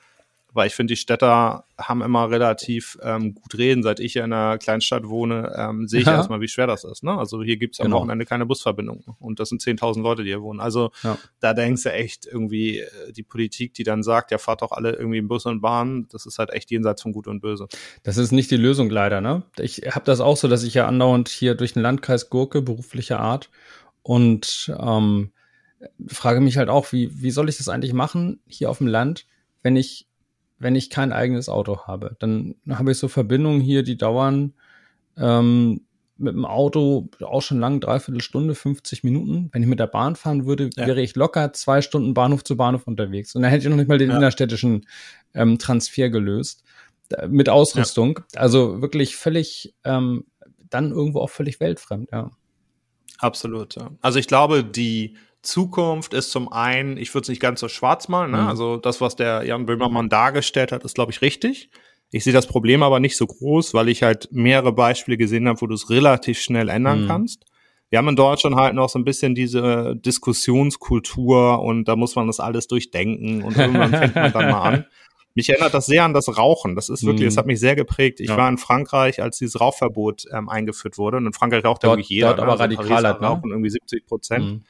weil 0.59 0.67
ich 0.67 0.75
finde, 0.75 0.93
die 0.93 0.97
Städter 0.97 1.65
haben 1.79 2.03
immer 2.03 2.31
relativ 2.31 2.99
ähm, 3.03 3.35
gut 3.35 3.57
reden. 3.57 3.85
Seit 3.85 4.01
ich 4.01 4.15
ja 4.15 4.25
in 4.25 4.33
einer 4.33 4.59
Kleinstadt 4.59 5.09
wohne, 5.09 5.55
ähm, 5.57 5.87
sehe 5.87 6.01
ich 6.01 6.07
ja. 6.07 6.17
erstmal, 6.17 6.41
wie 6.41 6.49
schwer 6.49 6.67
das 6.67 6.83
ist. 6.83 7.05
Ne? 7.05 7.17
Also 7.17 7.43
hier 7.43 7.57
gibt's 7.57 7.79
am 7.81 7.85
genau. 7.85 7.99
Wochenende 7.99 8.27
keine 8.27 8.45
Busverbindung 8.45 9.05
und 9.21 9.39
das 9.39 9.51
sind 9.51 9.63
10.000 9.63 10.03
Leute, 10.03 10.25
die 10.25 10.31
hier 10.31 10.43
wohnen. 10.43 10.59
Also 10.59 10.91
ja. 11.05 11.17
da 11.39 11.55
denkst 11.55 11.85
du 11.85 11.93
echt 11.93 12.27
irgendwie, 12.27 12.81
äh, 12.81 13.13
die 13.13 13.23
Politik, 13.23 13.75
die 13.75 13.85
dann 13.85 14.03
sagt, 14.03 14.33
ja, 14.33 14.39
fahrt 14.39 14.63
doch 14.63 14.73
alle 14.73 14.93
irgendwie 14.93 15.19
im 15.19 15.29
Bus 15.29 15.47
und 15.47 15.61
Bahn, 15.61 16.09
das 16.11 16.27
ist 16.27 16.41
halt 16.41 16.51
echt 16.51 16.71
jenseits 16.73 17.03
von 17.03 17.13
Gut 17.13 17.29
und 17.29 17.41
Böse. 17.41 17.69
Das 18.03 18.17
ist 18.17 18.33
nicht 18.33 18.51
die 18.51 18.57
Lösung 18.57 18.91
leider. 18.91 19.21
Ne? 19.21 19.45
Ich 19.59 19.83
habe 19.91 20.05
das 20.05 20.19
auch 20.19 20.37
so, 20.37 20.49
dass 20.49 20.65
ich 20.65 20.75
ja 20.75 20.89
andauernd 20.89 21.29
hier 21.29 21.55
durch 21.55 21.75
den 21.75 21.83
Landkreis 21.83 22.29
Gurke, 22.31 22.63
beruflicher 22.63 23.21
Art, 23.21 23.49
und 24.03 24.75
ähm, 24.77 25.31
frage 26.09 26.41
mich 26.41 26.57
halt 26.57 26.69
auch, 26.69 26.93
wie, 26.93 27.23
wie 27.23 27.31
soll 27.31 27.49
ich 27.49 27.59
das 27.59 27.69
eigentlich 27.69 27.93
machen 27.93 28.41
hier 28.49 28.71
auf 28.71 28.79
dem 28.79 28.87
Land, 28.87 29.27
wenn 29.63 29.77
ich 29.77 30.08
wenn 30.59 30.77
ich 30.77 30.91
kein 30.91 31.13
eigenes 31.13 31.49
Auto 31.49 31.87
habe. 31.87 32.17
Dann 32.19 32.57
habe 32.69 32.93
ich 32.93 32.99
so 32.99 33.09
Verbindungen 33.09 33.61
hier, 33.61 33.83
die 33.83 33.97
dauern 33.97 34.55
ähm, 35.17 35.83
mit 36.19 36.35
dem 36.35 36.45
Auto 36.45 37.09
auch 37.21 37.43
schon 37.43 37.61
lang, 37.61 37.81
dreiviertel 37.81 38.21
Stunde, 38.21 38.55
50 38.55 39.05
Minuten. 39.05 39.51
Wenn 39.53 39.63
ich 39.63 39.69
mit 39.69 39.79
der 39.79 39.87
Bahn 39.87 40.17
fahren 40.17 40.47
würde, 40.47 40.71
ja. 40.77 40.87
wäre 40.87 41.01
ich 41.01 41.15
locker 41.15 41.53
zwei 41.53 41.81
Stunden 41.81 42.13
Bahnhof 42.13 42.43
zu 42.43 42.57
Bahnhof 42.57 42.87
unterwegs. 42.87 43.35
Und 43.35 43.43
dann 43.43 43.51
hätte 43.51 43.65
ich 43.65 43.71
noch 43.71 43.77
nicht 43.77 43.89
mal 43.89 43.99
den 43.99 44.11
ja. 44.11 44.17
innerstädtischen 44.17 44.87
ähm, 45.35 45.59
Transfer 45.59 46.11
gelöst. 46.11 46.65
Mit 47.29 47.49
Ausrüstung. 47.49 48.21
Ja. 48.35 48.41
Also 48.41 48.83
wirklich 48.83 49.17
völlig, 49.17 49.75
ähm, 49.85 50.25
dann 50.69 50.91
irgendwo 50.91 51.21
auch 51.21 51.31
völlig 51.31 51.59
weltfremd, 51.59 52.11
ja. 52.13 52.31
Absolut, 53.19 53.77
ja. 53.77 53.91
Also 54.03 54.19
ich 54.19 54.27
glaube, 54.27 54.63
die 54.63 55.17
Zukunft 55.43 56.15
ist 56.15 56.31
zum 56.31 56.53
einen, 56.53 56.97
ich 56.97 57.15
würde 57.15 57.23
es 57.23 57.29
nicht 57.29 57.41
ganz 57.41 57.61
so 57.61 57.69
schwarz 57.69 58.09
malen, 58.09 58.33
ne? 58.33 58.43
Mhm. 58.43 58.49
also 58.49 58.77
das, 58.77 59.01
was 59.01 59.17
der 59.17 59.45
Jan 59.45 59.67
Böhmermann 59.67 60.09
dargestellt 60.09 60.73
hat, 60.73 60.85
ist, 60.85 60.95
glaube 60.95 61.13
ich, 61.13 61.23
richtig. 61.23 61.71
Ich 62.11 62.25
sehe 62.25 62.33
das 62.33 62.47
Problem 62.47 62.83
aber 62.83 63.01
nicht 63.01 63.17
so 63.17 63.27
groß, 63.27 63.75
weil 63.75 63.89
ich 63.89 64.03
halt 64.03 64.29
mehrere 64.33 64.73
Beispiele 64.73 65.19
gesehen 65.19 65.47
habe, 65.47 65.61
wo 65.61 65.67
du 65.67 65.75
es 65.75 65.91
relativ 65.91 66.41
schnell 66.41 66.69
ändern 66.69 67.05
mhm. 67.05 67.09
kannst. 67.09 67.45
Wir 67.91 67.99
haben 67.99 68.09
in 68.09 68.17
Deutschland 68.17 68.57
halt 68.57 68.75
noch 68.75 68.89
so 68.89 68.99
ein 68.99 69.05
bisschen 69.05 69.35
diese 69.35 69.95
Diskussionskultur 69.97 71.63
und 71.63 71.87
da 71.87 71.97
muss 71.97 72.17
man 72.17 72.27
das 72.27 72.41
alles 72.41 72.67
durchdenken 72.67 73.43
und 73.43 73.57
irgendwann 73.57 73.91
fängt 73.91 74.15
man 74.15 74.33
dann 74.33 74.51
mal 74.51 74.61
an. 74.61 74.87
Mich 75.35 75.49
erinnert 75.49 75.73
das 75.73 75.87
sehr 75.87 76.05
an 76.05 76.15
das 76.15 76.37
Rauchen. 76.37 76.75
Das 76.75 76.89
ist 76.89 77.05
wirklich, 77.05 77.23
mhm. 77.23 77.27
das 77.27 77.37
hat 77.37 77.47
mich 77.47 77.61
sehr 77.61 77.77
geprägt. 77.77 78.19
Ich 78.19 78.29
ja. 78.29 78.37
war 78.37 78.49
in 78.49 78.59
Frankreich, 78.59 79.23
als 79.23 79.39
dieses 79.39 79.61
Rauchverbot 79.61 80.25
ähm, 80.33 80.49
eingeführt 80.49 80.99
wurde. 80.99 81.19
Und 81.19 81.27
in 81.27 81.33
Frankreich 81.33 81.65
raucht 81.65 81.85
ja 81.85 81.91
wirklich 81.91 82.09
jeder. 82.09 82.35
Dort 82.35 82.41
aber 82.41 82.47
ne? 82.47 82.53
also 82.53 82.63
radikaler, 82.65 83.21
ne? 83.21 83.27
rauchen 83.27 83.51
irgendwie 83.53 83.71
70 83.71 84.07
Prozent. 84.07 84.45
Mhm. 84.45 84.65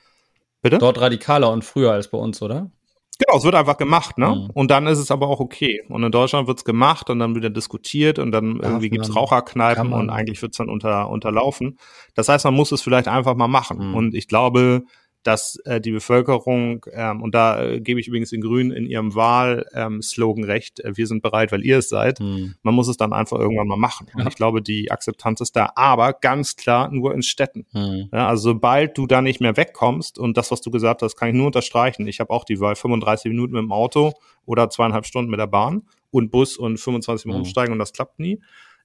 Bitte? 0.62 0.78
Dort 0.78 1.00
radikaler 1.00 1.50
und 1.50 1.64
früher 1.64 1.92
als 1.92 2.10
bei 2.10 2.18
uns, 2.18 2.42
oder? 2.42 2.70
Genau, 3.18 3.38
es 3.38 3.44
wird 3.44 3.56
einfach 3.56 3.76
gemacht, 3.76 4.16
ne? 4.16 4.28
Mhm. 4.28 4.50
Und 4.54 4.70
dann 4.70 4.86
ist 4.86 4.98
es 4.98 5.10
aber 5.10 5.26
auch 5.28 5.40
okay. 5.40 5.82
Und 5.88 6.04
in 6.04 6.12
Deutschland 6.12 6.46
wird's 6.46 6.64
gemacht 6.64 7.10
und 7.10 7.18
dann 7.18 7.34
wieder 7.34 7.50
diskutiert 7.50 8.20
und 8.20 8.30
dann 8.30 8.58
Darf 8.58 8.64
irgendwie 8.64 8.90
gibt's 8.90 9.14
Raucherkneipen 9.14 9.92
und 9.92 10.08
eigentlich 10.10 10.40
wird's 10.40 10.58
dann 10.58 10.68
unter, 10.68 11.10
unterlaufen. 11.10 11.78
Das 12.14 12.28
heißt, 12.28 12.44
man 12.44 12.54
muss 12.54 12.70
es 12.70 12.80
vielleicht 12.80 13.08
einfach 13.08 13.34
mal 13.34 13.48
machen. 13.48 13.88
Mhm. 13.88 13.94
Und 13.94 14.14
ich 14.14 14.28
glaube, 14.28 14.84
dass 15.22 15.56
äh, 15.64 15.80
die 15.80 15.90
Bevölkerung, 15.90 16.86
ähm, 16.92 17.22
und 17.22 17.34
da 17.34 17.62
äh, 17.62 17.80
gebe 17.80 18.00
ich 18.00 18.08
übrigens 18.08 18.30
den 18.30 18.40
Grünen 18.40 18.70
in 18.70 18.86
ihrem 18.86 19.14
Wahlslogan 19.14 20.44
ähm, 20.44 20.50
recht, 20.50 20.80
äh, 20.80 20.96
wir 20.96 21.06
sind 21.06 21.22
bereit, 21.22 21.52
weil 21.52 21.64
ihr 21.64 21.78
es 21.78 21.88
seid, 21.88 22.20
mhm. 22.20 22.54
man 22.62 22.74
muss 22.74 22.88
es 22.88 22.96
dann 22.96 23.12
einfach 23.12 23.38
irgendwann 23.38 23.68
mal 23.68 23.76
machen. 23.76 24.06
Ja. 24.14 24.22
Und 24.22 24.28
ich 24.28 24.36
glaube, 24.36 24.62
die 24.62 24.90
Akzeptanz 24.90 25.40
ist 25.40 25.56
da, 25.56 25.72
aber 25.74 26.12
ganz 26.12 26.56
klar 26.56 26.90
nur 26.90 27.14
in 27.14 27.22
Städten. 27.22 27.66
Mhm. 27.72 28.08
Ja, 28.12 28.28
also 28.28 28.50
sobald 28.50 28.96
du 28.96 29.06
da 29.06 29.20
nicht 29.20 29.40
mehr 29.40 29.56
wegkommst, 29.56 30.18
und 30.18 30.36
das, 30.36 30.50
was 30.50 30.60
du 30.60 30.70
gesagt 30.70 31.02
hast, 31.02 31.16
kann 31.16 31.28
ich 31.28 31.34
nur 31.34 31.46
unterstreichen. 31.46 32.06
Ich 32.06 32.20
habe 32.20 32.30
auch 32.30 32.44
die 32.44 32.60
Wahl 32.60 32.76
35 32.76 33.30
Minuten 33.30 33.54
mit 33.54 33.62
dem 33.62 33.72
Auto 33.72 34.12
oder 34.46 34.70
zweieinhalb 34.70 35.06
Stunden 35.06 35.30
mit 35.30 35.40
der 35.40 35.46
Bahn 35.46 35.82
und 36.10 36.30
Bus 36.30 36.56
und 36.56 36.78
25 36.78 37.26
Minuten 37.26 37.40
mhm. 37.40 37.46
umsteigen 37.46 37.72
und 37.72 37.78
das 37.78 37.92
klappt 37.92 38.18
nie. 38.18 38.40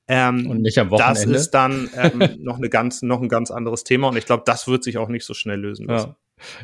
Ähm, 0.07 0.49
und 0.49 0.61
nicht 0.61 0.77
am 0.77 0.91
Wochenende. 0.91 1.13
Das 1.13 1.25
ist 1.25 1.51
dann 1.51 1.89
ähm, 1.95 2.37
noch, 2.39 2.57
eine 2.57 2.69
ganz, 2.69 3.01
noch 3.01 3.21
ein 3.21 3.29
ganz 3.29 3.51
anderes 3.51 3.83
Thema 3.83 4.09
und 4.09 4.17
ich 4.17 4.25
glaube, 4.25 4.43
das 4.45 4.67
wird 4.67 4.83
sich 4.83 4.97
auch 4.97 5.07
nicht 5.07 5.25
so 5.25 5.33
schnell 5.33 5.59
lösen 5.59 5.87
lassen. 5.87 6.09
Ja. 6.09 6.15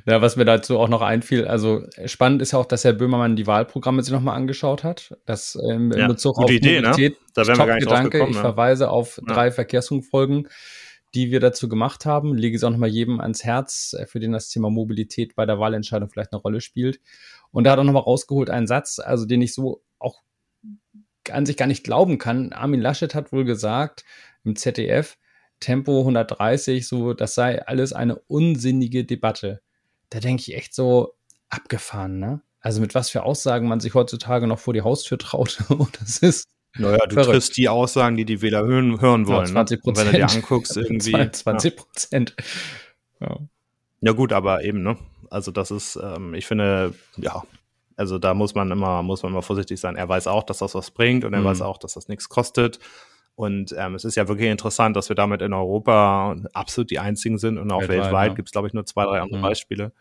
Ja, 0.06 0.22
was 0.22 0.36
mir 0.36 0.46
dazu 0.46 0.80
auch 0.80 0.90
noch 0.90 1.02
einfiel, 1.02 1.48
also 1.48 1.84
spannend 2.06 2.42
ist 2.42 2.52
ja 2.52 2.60
auch, 2.60 2.66
dass 2.66 2.84
Herr 2.84 2.94
Böhmermann 2.94 3.36
die 3.36 3.48
Wahlprogramme 3.48 4.04
sich 4.04 4.14
nochmal 4.14 4.36
angeschaut 4.36 4.84
hat. 4.84 5.16
Das 5.26 5.58
ähm, 5.70 5.92
in 5.92 6.00
ja, 6.00 6.08
Bezug 6.08 6.38
auf 6.38 6.50
Idee, 6.50 6.82
ne? 6.82 6.90
Mobilität, 6.90 7.20
ne? 7.20 7.28
da 7.34 7.48
wären 7.48 7.58
wir 7.58 7.66
gar 7.66 7.76
nicht 7.76 7.88
Gedanke. 7.88 8.24
Ich 8.30 8.36
ne? 8.36 8.42
verweise 8.42 8.90
auf 8.90 9.18
ja. 9.18 9.34
drei 9.34 9.52
Verkehrsfunkfolgen, 9.52 10.48
die 11.14 11.32
wir 11.32 11.40
dazu 11.40 11.70
gemacht 11.70 12.06
haben. 12.06 12.36
Lege 12.36 12.56
es 12.56 12.64
auch 12.64 12.70
nochmal 12.70 12.90
jedem 12.90 13.20
ans 13.20 13.44
Herz, 13.44 13.96
äh, 13.98 14.06
für 14.06 14.20
den 14.20 14.32
das 14.32 14.50
Thema 14.50 14.70
Mobilität 14.70 15.36
bei 15.36 15.46
der 15.46 15.60
Wahlentscheidung 15.60 16.10
vielleicht 16.10 16.34
eine 16.34 16.42
Rolle 16.42 16.62
spielt. 16.62 17.00
Und 17.52 17.64
da 17.64 17.72
hat 17.72 17.80
er 17.80 17.84
nochmal 17.84 18.04
rausgeholt 18.04 18.50
einen 18.50 18.68
Satz, 18.68 19.00
also 19.00 19.26
den 19.26 19.42
ich 19.42 19.54
so 19.54 19.82
auch 19.98 20.22
an 21.32 21.46
sich 21.46 21.58
gar 21.58 21.68
nicht 21.68 21.84
glauben 21.84 22.18
kann. 22.18 22.54
Armin 22.54 22.82
Laschet 22.82 23.14
hat 23.16 23.32
wohl 23.32 23.46
gesagt 23.46 24.04
im 24.44 24.56
ZDF, 24.56 25.18
Tempo 25.60 26.00
130, 26.00 26.88
so, 26.88 27.14
das 27.14 27.36
sei 27.36 27.66
alles 27.66 27.94
eine 27.94 28.18
unsinnige 28.28 29.04
Debatte. 29.04 29.62
Da 30.10 30.20
denke 30.20 30.42
ich 30.42 30.56
echt 30.56 30.74
so 30.74 31.16
abgefahren, 31.50 32.20
ne? 32.20 32.42
Also 32.62 32.82
mit 32.82 32.94
was 32.94 33.10
für 33.10 33.24
Aussagen 33.24 33.68
man 33.68 33.80
sich 33.80 33.94
heutzutage 33.94 34.48
noch 34.48 34.60
vor 34.60 34.74
die 34.74 34.82
Haustür 34.82 35.18
traut. 35.18 35.60
das 36.00 36.18
ist. 36.20 36.46
Naja, 36.78 36.98
du 37.08 37.16
verrückt. 37.16 37.32
triffst 37.32 37.58
die 37.58 37.68
Aussagen, 37.68 38.16
die 38.16 38.26
die 38.26 38.42
Wähler 38.42 38.64
hören, 38.64 39.02
hören 39.02 39.28
wollen. 39.28 39.48
Ja, 39.48 39.54
20 39.54 39.82
Prozent. 39.82 40.08
Ne? 40.08 40.14
Wenn 40.14 40.22
du 40.22 40.28
dir 40.28 40.36
anguckst, 40.36 40.78
irgendwie. 40.78 41.32
20 41.32 41.76
Prozent. 41.76 42.36
Ja. 43.20 43.38
ja. 44.02 44.12
gut, 44.12 44.34
aber 44.34 44.64
eben, 44.64 44.84
ne? 44.84 44.98
Also 45.32 45.52
das 45.52 45.72
ist, 45.72 46.00
ähm, 46.02 46.34
ich 46.34 46.46
finde, 46.46 46.94
ja, 47.18 47.44
also 47.96 48.18
da 48.18 48.34
muss 48.34 48.56
man 48.56 48.72
immer, 48.72 49.04
muss 49.04 49.24
man 49.24 49.32
immer 49.32 49.42
vorsichtig 49.42 49.80
sein. 49.80 49.96
Er 49.96 50.08
weiß 50.08 50.28
auch, 50.28 50.44
dass 50.44 50.60
das 50.60 50.76
was 50.76 50.92
bringt 50.92 51.26
und 51.26 51.34
er 51.34 51.42
mhm. 51.42 51.46
weiß 51.46 51.62
auch, 51.62 51.78
dass 51.78 51.96
das 51.96 52.08
nichts 52.08 52.30
kostet. 52.30 52.80
Und 53.40 53.74
ähm, 53.78 53.96
es 53.96 54.04
ist 54.04 54.16
ja 54.16 54.28
wirklich 54.28 54.50
interessant, 54.50 54.98
dass 54.98 55.08
wir 55.08 55.16
damit 55.16 55.42
in 55.42 55.54
Europa 55.54 56.36
absolut 56.52 56.92
die 56.92 57.00
einzigen 57.00 57.38
sind 57.38 57.58
und 57.58 57.72
auch 57.72 57.80
weltweit, 57.80 58.00
weltweit 58.00 58.28
ja. 58.32 58.34
gibt 58.34 58.50
es, 58.50 58.52
glaube 58.52 58.68
ich, 58.68 58.74
nur 58.74 58.86
zwei, 58.86 59.06
drei 59.06 59.22
andere 59.22 59.38
mhm. 59.38 59.44
Beispiele. 59.44 59.94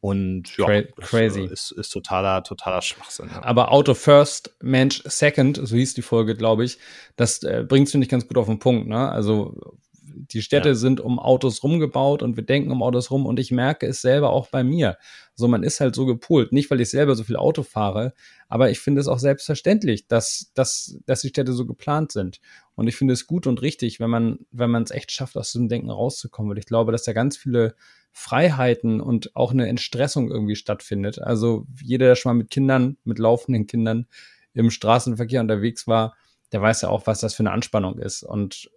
Und 0.00 0.56
ja, 0.56 0.64
Cra 0.64 0.82
crazy. 0.98 1.44
Ist, 1.44 1.72
ist 1.72 1.90
totaler, 1.90 2.42
totaler 2.42 2.80
Schwachsinn. 2.80 3.28
Ja. 3.30 3.44
Aber 3.44 3.70
Auto 3.70 3.92
first, 3.92 4.56
Mensch 4.62 5.02
second, 5.04 5.60
so 5.62 5.76
hieß 5.76 5.92
die 5.92 6.00
Folge, 6.00 6.34
glaube 6.34 6.64
ich. 6.64 6.78
Das 7.16 7.42
äh, 7.42 7.66
bringst 7.68 7.92
du 7.92 7.98
nicht 7.98 8.10
ganz 8.10 8.26
gut 8.26 8.38
auf 8.38 8.46
den 8.46 8.58
Punkt. 8.58 8.88
Ne? 8.88 9.10
Also 9.10 9.76
die 10.14 10.42
Städte 10.42 10.70
ja. 10.70 10.74
sind 10.74 11.00
um 11.00 11.18
Autos 11.18 11.62
rumgebaut 11.62 12.22
und 12.22 12.36
wir 12.36 12.44
denken 12.44 12.70
um 12.70 12.82
Autos 12.82 13.10
rum 13.10 13.26
und 13.26 13.38
ich 13.38 13.50
merke 13.50 13.86
es 13.86 14.00
selber 14.00 14.30
auch 14.30 14.48
bei 14.48 14.64
mir. 14.64 14.96
So, 15.34 15.48
man 15.48 15.62
ist 15.62 15.80
halt 15.80 15.94
so 15.94 16.06
gepolt. 16.06 16.52
Nicht, 16.52 16.70
weil 16.70 16.80
ich 16.80 16.90
selber 16.90 17.14
so 17.14 17.24
viel 17.24 17.36
Auto 17.36 17.62
fahre, 17.62 18.14
aber 18.48 18.70
ich 18.70 18.80
finde 18.80 19.00
es 19.00 19.08
auch 19.08 19.18
selbstverständlich, 19.18 20.06
dass, 20.08 20.50
dass, 20.54 20.98
dass 21.06 21.22
die 21.22 21.28
Städte 21.28 21.52
so 21.52 21.66
geplant 21.66 22.12
sind. 22.12 22.40
Und 22.74 22.86
ich 22.86 22.96
finde 22.96 23.14
es 23.14 23.26
gut 23.26 23.46
und 23.46 23.62
richtig, 23.62 24.00
wenn 24.00 24.10
man, 24.10 24.40
wenn 24.50 24.70
man 24.70 24.82
es 24.82 24.90
echt 24.90 25.12
schafft, 25.12 25.36
aus 25.36 25.52
diesem 25.52 25.68
Denken 25.68 25.90
rauszukommen. 25.90 26.50
Weil 26.50 26.58
ich 26.58 26.66
glaube, 26.66 26.92
dass 26.92 27.04
da 27.04 27.12
ganz 27.12 27.36
viele 27.36 27.74
Freiheiten 28.12 29.00
und 29.00 29.34
auch 29.34 29.52
eine 29.52 29.68
Entstressung 29.68 30.30
irgendwie 30.30 30.56
stattfindet. 30.56 31.18
Also 31.18 31.66
jeder, 31.82 32.06
der 32.06 32.16
schon 32.16 32.30
mal 32.30 32.42
mit 32.42 32.50
Kindern, 32.50 32.98
mit 33.04 33.18
laufenden 33.18 33.66
Kindern 33.66 34.06
im 34.54 34.70
Straßenverkehr 34.70 35.40
unterwegs 35.40 35.86
war, 35.86 36.14
der 36.52 36.60
weiß 36.60 36.82
ja 36.82 36.90
auch, 36.90 37.06
was 37.06 37.20
das 37.20 37.34
für 37.34 37.40
eine 37.40 37.52
Anspannung 37.52 37.98
ist. 37.98 38.22
Und 38.22 38.70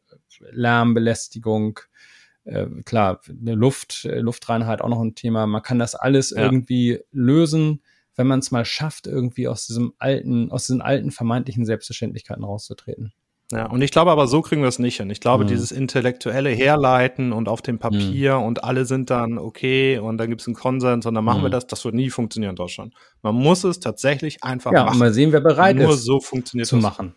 Lärmbelästigung, 0.51 1.79
äh, 2.45 2.67
klar, 2.85 3.21
eine 3.29 3.55
Luft, 3.55 4.05
äh, 4.05 4.19
Luftreinheit 4.19 4.81
auch 4.81 4.89
noch 4.89 5.01
ein 5.01 5.15
Thema. 5.15 5.47
Man 5.47 5.63
kann 5.63 5.79
das 5.79 5.95
alles 5.95 6.31
ja. 6.31 6.43
irgendwie 6.43 6.99
lösen, 7.11 7.81
wenn 8.15 8.27
man 8.27 8.39
es 8.39 8.51
mal 8.51 8.65
schafft, 8.65 9.07
irgendwie 9.07 9.47
aus 9.47 9.67
diesem 9.67 9.93
alten, 9.97 10.51
aus 10.51 10.67
diesen 10.67 10.81
alten 10.81 11.11
vermeintlichen 11.11 11.65
Selbstverständlichkeiten 11.65 12.43
rauszutreten. 12.43 13.13
Ja, 13.51 13.67
und 13.67 13.81
ich 13.81 13.91
glaube 13.91 14.09
aber, 14.09 14.25
so 14.27 14.41
kriegen 14.41 14.61
wir 14.61 14.69
es 14.69 14.79
nicht 14.79 14.97
hin. 14.97 15.09
Ich 15.11 15.19
glaube, 15.19 15.43
mhm. 15.43 15.49
dieses 15.49 15.71
intellektuelle 15.71 16.49
Herleiten 16.49 17.31
und 17.31 17.47
auf 17.47 17.61
dem 17.61 17.77
Papier 17.77 18.39
mhm. 18.39 18.45
und 18.45 18.63
alle 18.63 18.85
sind 18.85 19.11
dann 19.11 19.37
okay 19.37 19.99
und 19.99 20.17
dann 20.17 20.29
gibt 20.29 20.41
es 20.41 20.47
einen 20.47 20.55
Konsens 20.55 21.05
und 21.05 21.13
dann 21.13 21.23
machen 21.23 21.41
mhm. 21.41 21.45
wir 21.45 21.49
das, 21.51 21.67
das 21.67 21.85
wird 21.85 21.93
nie 21.93 22.09
funktionieren 22.09 22.51
in 22.51 22.55
Deutschland. 22.55 22.95
Man 23.21 23.35
muss 23.35 23.63
es 23.63 23.79
tatsächlich 23.79 24.43
einfach 24.43 24.71
ja, 24.71 24.85
machen. 24.85 24.95
Ja, 24.95 24.99
mal 24.99 25.13
sehen, 25.13 25.31
wer 25.31 25.41
bereit 25.41 25.75
Nur 25.75 25.91
ist, 25.91 26.05
so 26.05 26.19
funktioniert 26.19 26.67
zu 26.67 26.77
das. 26.77 26.83
machen. 26.83 27.15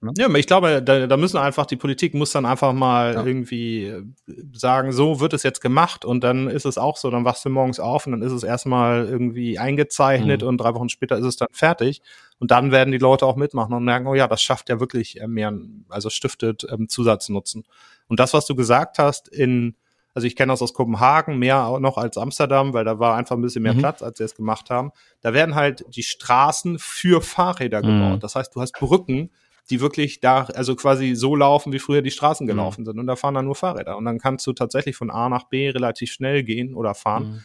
Ne? 0.00 0.12
Ja, 0.16 0.32
ich 0.34 0.46
glaube, 0.46 0.80
da, 0.80 1.08
da 1.08 1.16
müssen 1.16 1.38
einfach, 1.38 1.66
die 1.66 1.76
Politik 1.76 2.14
muss 2.14 2.30
dann 2.30 2.46
einfach 2.46 2.72
mal 2.72 3.14
ja. 3.14 3.24
irgendwie 3.26 3.86
äh, 3.86 4.04
sagen, 4.52 4.92
so 4.92 5.18
wird 5.18 5.32
es 5.32 5.42
jetzt 5.42 5.60
gemacht 5.60 6.04
und 6.04 6.22
dann 6.22 6.48
ist 6.48 6.66
es 6.66 6.78
auch 6.78 6.96
so, 6.96 7.10
dann 7.10 7.24
wachst 7.24 7.44
du 7.44 7.50
morgens 7.50 7.80
auf 7.80 8.06
und 8.06 8.12
dann 8.12 8.22
ist 8.22 8.30
es 8.30 8.44
erstmal 8.44 9.06
irgendwie 9.06 9.58
eingezeichnet 9.58 10.42
mhm. 10.42 10.48
und 10.48 10.58
drei 10.58 10.74
Wochen 10.74 10.88
später 10.88 11.18
ist 11.18 11.24
es 11.24 11.36
dann 11.36 11.48
fertig 11.50 12.00
und 12.38 12.52
dann 12.52 12.70
werden 12.70 12.92
die 12.92 12.98
Leute 12.98 13.26
auch 13.26 13.34
mitmachen 13.34 13.74
und 13.74 13.84
merken, 13.84 14.06
oh 14.06 14.14
ja, 14.14 14.28
das 14.28 14.40
schafft 14.40 14.68
ja 14.68 14.78
wirklich 14.78 15.20
äh, 15.20 15.26
mehr, 15.26 15.52
also 15.88 16.10
stiftet 16.10 16.64
ähm, 16.70 16.88
Zusatznutzen. 16.88 17.64
Und 18.06 18.20
das, 18.20 18.34
was 18.34 18.46
du 18.46 18.54
gesagt 18.54 19.00
hast 19.00 19.26
in, 19.26 19.74
also 20.14 20.28
ich 20.28 20.36
kenne 20.36 20.52
das 20.52 20.62
aus 20.62 20.74
Kopenhagen 20.74 21.40
mehr 21.40 21.76
noch 21.80 21.98
als 21.98 22.18
Amsterdam, 22.18 22.72
weil 22.72 22.84
da 22.84 23.00
war 23.00 23.16
einfach 23.16 23.34
ein 23.34 23.42
bisschen 23.42 23.64
mehr 23.64 23.74
mhm. 23.74 23.78
Platz, 23.78 24.02
als 24.02 24.18
sie 24.18 24.24
es 24.24 24.36
gemacht 24.36 24.70
haben. 24.70 24.92
Da 25.22 25.34
werden 25.34 25.56
halt 25.56 25.84
die 25.88 26.04
Straßen 26.04 26.78
für 26.78 27.20
Fahrräder 27.20 27.82
gebaut. 27.82 28.16
Mhm. 28.16 28.20
Das 28.20 28.36
heißt, 28.36 28.54
du 28.54 28.60
hast 28.60 28.72
Brücken, 28.78 29.30
die 29.70 29.80
wirklich 29.80 30.20
da, 30.20 30.44
also 30.44 30.76
quasi 30.76 31.14
so 31.14 31.34
laufen, 31.36 31.72
wie 31.72 31.78
früher 31.78 32.02
die 32.02 32.10
Straßen 32.10 32.44
mhm. 32.44 32.48
gelaufen 32.48 32.82
mhm. 32.82 32.86
sind. 32.86 32.98
Und 32.98 33.06
da 33.06 33.16
fahren 33.16 33.34
dann 33.34 33.44
nur 33.44 33.54
Fahrräder. 33.54 33.96
Und 33.96 34.04
dann 34.04 34.18
kannst 34.18 34.46
du 34.46 34.52
tatsächlich 34.52 34.96
von 34.96 35.10
A 35.10 35.28
nach 35.28 35.44
B 35.44 35.70
relativ 35.70 36.12
schnell 36.12 36.42
gehen 36.42 36.74
oder 36.74 36.94
fahren, 36.94 37.24
mhm. 37.24 37.42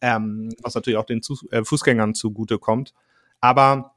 ähm, 0.00 0.48
was 0.62 0.74
natürlich 0.74 0.98
auch 0.98 1.04
den 1.04 1.22
Zu 1.22 1.36
äh, 1.50 1.64
Fußgängern 1.64 2.14
zugute 2.14 2.58
kommt. 2.58 2.92
Aber 3.40 3.95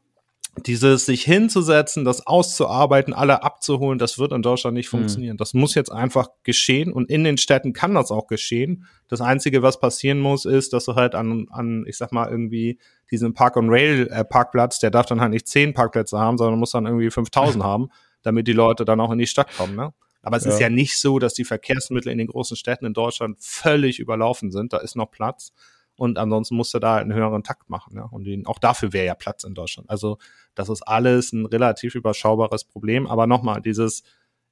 dieses 0.66 1.06
sich 1.06 1.24
hinzusetzen, 1.24 2.04
das 2.04 2.26
auszuarbeiten, 2.26 3.14
alle 3.14 3.44
abzuholen, 3.44 4.00
das 4.00 4.18
wird 4.20 4.32
in 4.32 4.42
Deutschland 4.42 4.76
nicht 4.76 4.92
mhm. 4.92 4.98
funktionieren. 4.98 5.38
Das 5.38 5.54
muss 5.54 5.76
jetzt 5.76 5.92
einfach 5.92 6.28
geschehen 6.44 6.92
und 6.92 7.10
in 7.10 7.24
den 7.24 7.38
Städten 7.38 7.74
kann 7.74 7.94
das 7.94 8.12
auch 8.12 8.28
geschehen. 8.28 8.86
Das 9.08 9.22
Einzige, 9.22 9.62
was 9.62 9.80
passieren 9.80 10.20
muss, 10.20 10.46
ist, 10.46 10.74
dass 10.74 10.86
du 10.86 10.96
halt 10.96 11.16
an, 11.16 11.48
an 11.52 11.86
ich 11.88 11.98
sag 11.98 12.12
mal, 12.12 12.30
irgendwie 12.30 12.80
diesen 13.12 13.34
Park-on-Rail-Parkplatz, 13.34 14.78
äh, 14.78 14.82
der 14.82 14.92
darf 14.92 15.06
dann 15.06 15.22
halt 15.22 15.32
nicht 15.32 15.48
zehn 15.48 15.74
Parkplätze 15.74 16.20
haben, 16.20 16.38
sondern 16.38 16.60
muss 16.60 16.72
dann 16.72 16.86
irgendwie 16.86 17.10
5000 17.10 17.64
haben, 17.64 17.90
damit 18.22 18.48
die 18.48 18.54
Leute 18.54 18.86
dann 18.86 19.00
auch 19.00 19.12
in 19.12 19.20
die 19.20 19.28
Stadt 19.28 19.56
kommen. 19.56 19.76
Ne? 19.76 19.94
Aber 20.22 20.38
es 20.38 20.46
ja. 20.46 20.52
ist 20.52 20.60
ja 20.60 20.70
nicht 20.70 21.00
so, 21.00 21.20
dass 21.20 21.34
die 21.34 21.46
Verkehrsmittel 21.46 22.12
in 22.12 22.18
den 22.18 22.28
großen 22.28 22.58
Städten 22.58 22.86
in 22.86 22.94
Deutschland 22.94 23.38
völlig 23.40 24.00
überlaufen 24.00 24.52
sind. 24.52 24.74
Da 24.74 24.78
ist 24.78 24.96
noch 24.96 25.12
Platz 25.12 25.54
und 26.00 26.18
ansonsten 26.18 26.56
musst 26.56 26.74
du 26.74 26.80
da 26.80 26.96
halt 26.96 27.04
einen 27.04 27.14
höheren 27.14 27.44
Takt 27.44 27.70
machen. 27.70 27.96
Ja? 27.96 28.04
Und 28.04 28.26
den, 28.26 28.46
auch 28.48 28.60
dafür 28.60 28.94
wäre 28.94 29.06
ja 29.06 29.16
Platz 29.16 29.44
in 29.44 29.54
Deutschland. 29.54 29.90
Also 29.90 30.18
das 30.56 30.70
ist 30.70 30.82
alles 30.82 31.34
ein 31.34 31.46
relativ 31.46 31.96
überschaubares 31.96 32.64
Problem. 32.64 33.08
Aber 33.08 33.28
nochmal, 33.28 33.62
dieses 33.62 34.04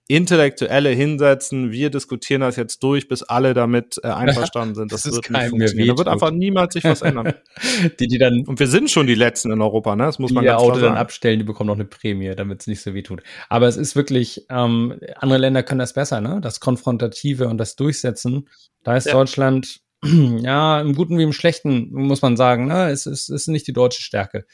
intellektuelle 0.09 0.89
Hinsetzen, 0.89 1.71
wir 1.71 1.89
diskutieren 1.89 2.39
das 2.41 2.55
jetzt 2.55 2.81
durch, 2.81 3.09
bis 3.09 3.23
alle 3.23 3.53
damit 3.53 3.99
äh, 4.03 4.07
einverstanden 4.07 4.75
sind. 4.75 4.91
Das, 4.97 5.03
das 5.03 5.15
wird 5.15 5.29
nicht 5.29 5.49
funktionieren. 5.49 5.89
Da 5.89 5.97
wird 5.97 6.07
einfach 6.07 6.31
niemals 6.31 6.73
sich 6.73 6.83
was 6.85 7.01
ändern. 7.01 7.33
die, 7.99 8.07
die 8.07 8.17
dann 8.17 8.45
und 8.47 8.59
wir 8.59 8.67
sind 8.67 8.89
schon 8.89 9.05
die 9.05 9.15
Letzten 9.15 9.51
in 9.51 9.61
Europa, 9.61 9.95
ne? 9.95 10.05
Das 10.05 10.17
muss 10.17 10.31
man 10.31 10.43
die 10.43 10.47
ganz 10.47 10.61
Auto 10.61 10.71
klar 10.71 10.79
sagen. 10.79 10.93
dann 10.93 11.01
abstellen, 11.01 11.39
die 11.39 11.45
bekommen 11.45 11.67
noch 11.67 11.75
eine 11.75 11.85
Prämie, 11.85 12.33
damit 12.35 12.61
es 12.61 12.67
nicht 12.67 12.81
so 12.81 12.93
weh 12.93 13.03
tut. 13.03 13.21
Aber 13.49 13.67
es 13.67 13.75
ist 13.75 13.95
wirklich, 13.95 14.45
ähm, 14.49 14.97
andere 15.17 15.39
Länder 15.39 15.61
können 15.61 15.79
das 15.79 15.93
besser, 15.93 16.21
ne? 16.21 16.39
Das 16.41 16.61
Konfrontative 16.61 17.49
und 17.49 17.57
das 17.57 17.75
Durchsetzen. 17.75 18.47
Da 18.83 18.95
ist 18.95 19.07
ja. 19.07 19.13
Deutschland 19.13 19.81
ja, 20.03 20.79
im 20.81 20.93
Guten 20.95 21.17
wie 21.17 21.23
im 21.23 21.33
Schlechten, 21.33 21.89
muss 21.91 22.21
man 22.21 22.37
sagen. 22.37 22.67
Ne? 22.67 22.89
Es, 22.89 23.05
es, 23.05 23.29
es 23.29 23.41
ist 23.41 23.47
nicht 23.47 23.67
die 23.67 23.73
deutsche 23.73 24.01
Stärke. 24.01 24.45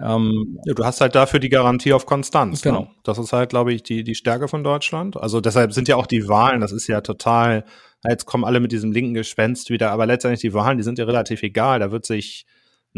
Ähm, 0.00 0.58
ja, 0.64 0.74
du 0.74 0.84
hast 0.84 1.00
halt 1.00 1.14
dafür 1.14 1.38
die 1.38 1.48
Garantie 1.48 1.92
auf 1.92 2.04
Konstanz. 2.04 2.64
Ne? 2.64 2.72
Genau. 2.72 2.82
Ne? 2.84 2.90
Das 3.04 3.18
ist 3.18 3.32
halt, 3.32 3.50
glaube 3.50 3.72
ich, 3.72 3.82
die, 3.82 4.02
die 4.02 4.16
Stärke 4.16 4.48
von 4.48 4.64
Deutschland. 4.64 5.16
Also 5.16 5.40
deshalb 5.40 5.72
sind 5.72 5.86
ja 5.88 5.96
auch 5.96 6.06
die 6.06 6.28
Wahlen, 6.28 6.60
das 6.60 6.72
ist 6.72 6.88
ja 6.88 7.00
total, 7.00 7.64
jetzt 8.08 8.26
kommen 8.26 8.44
alle 8.44 8.60
mit 8.60 8.72
diesem 8.72 8.90
linken 8.90 9.14
Gespenst 9.14 9.70
wieder, 9.70 9.92
aber 9.92 10.06
letztendlich 10.06 10.40
die 10.40 10.54
Wahlen, 10.54 10.78
die 10.78 10.84
sind 10.84 10.98
ja 10.98 11.04
relativ 11.04 11.42
egal. 11.42 11.78
Da 11.78 11.92
wird 11.92 12.04
sich 12.04 12.44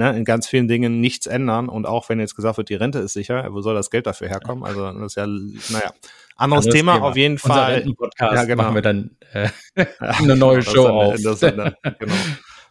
ne, 0.01 0.17
in 0.17 0.25
ganz 0.25 0.49
vielen 0.49 0.67
Dingen 0.67 1.01
nichts 1.01 1.27
ändern. 1.27 1.69
Und 1.69 1.87
auch 1.87 2.09
wenn 2.09 2.19
jetzt 2.19 2.35
gesagt 2.35 2.57
wird, 2.57 2.71
die 2.71 2.75
Rente 2.75 2.99
ist 2.99 3.13
sicher, 3.13 3.47
wo 3.53 3.61
soll 3.61 3.75
das 3.75 3.91
Geld 3.91 4.07
dafür 4.07 4.29
herkommen? 4.29 4.65
Also 4.65 4.91
das 4.91 5.13
ist 5.13 5.17
ja, 5.17 5.27
naja. 5.27 5.93
Anderes, 6.37 6.65
Anderes 6.65 6.67
Thema, 6.67 6.95
Thema, 6.95 7.07
auf 7.07 7.17
jeden 7.17 7.39
Fall. 7.39 7.85
Podcast 7.97 8.35
ja, 8.35 8.45
genau. 8.45 8.63
machen 8.63 8.75
wir 8.75 8.83
dann 8.83 9.11
äh, 9.35 9.49
eine 9.99 10.37
neue 10.37 10.63
Show 10.63 10.85
dann, 10.85 11.61
auf. 11.61 11.75
Genau. 11.99 12.15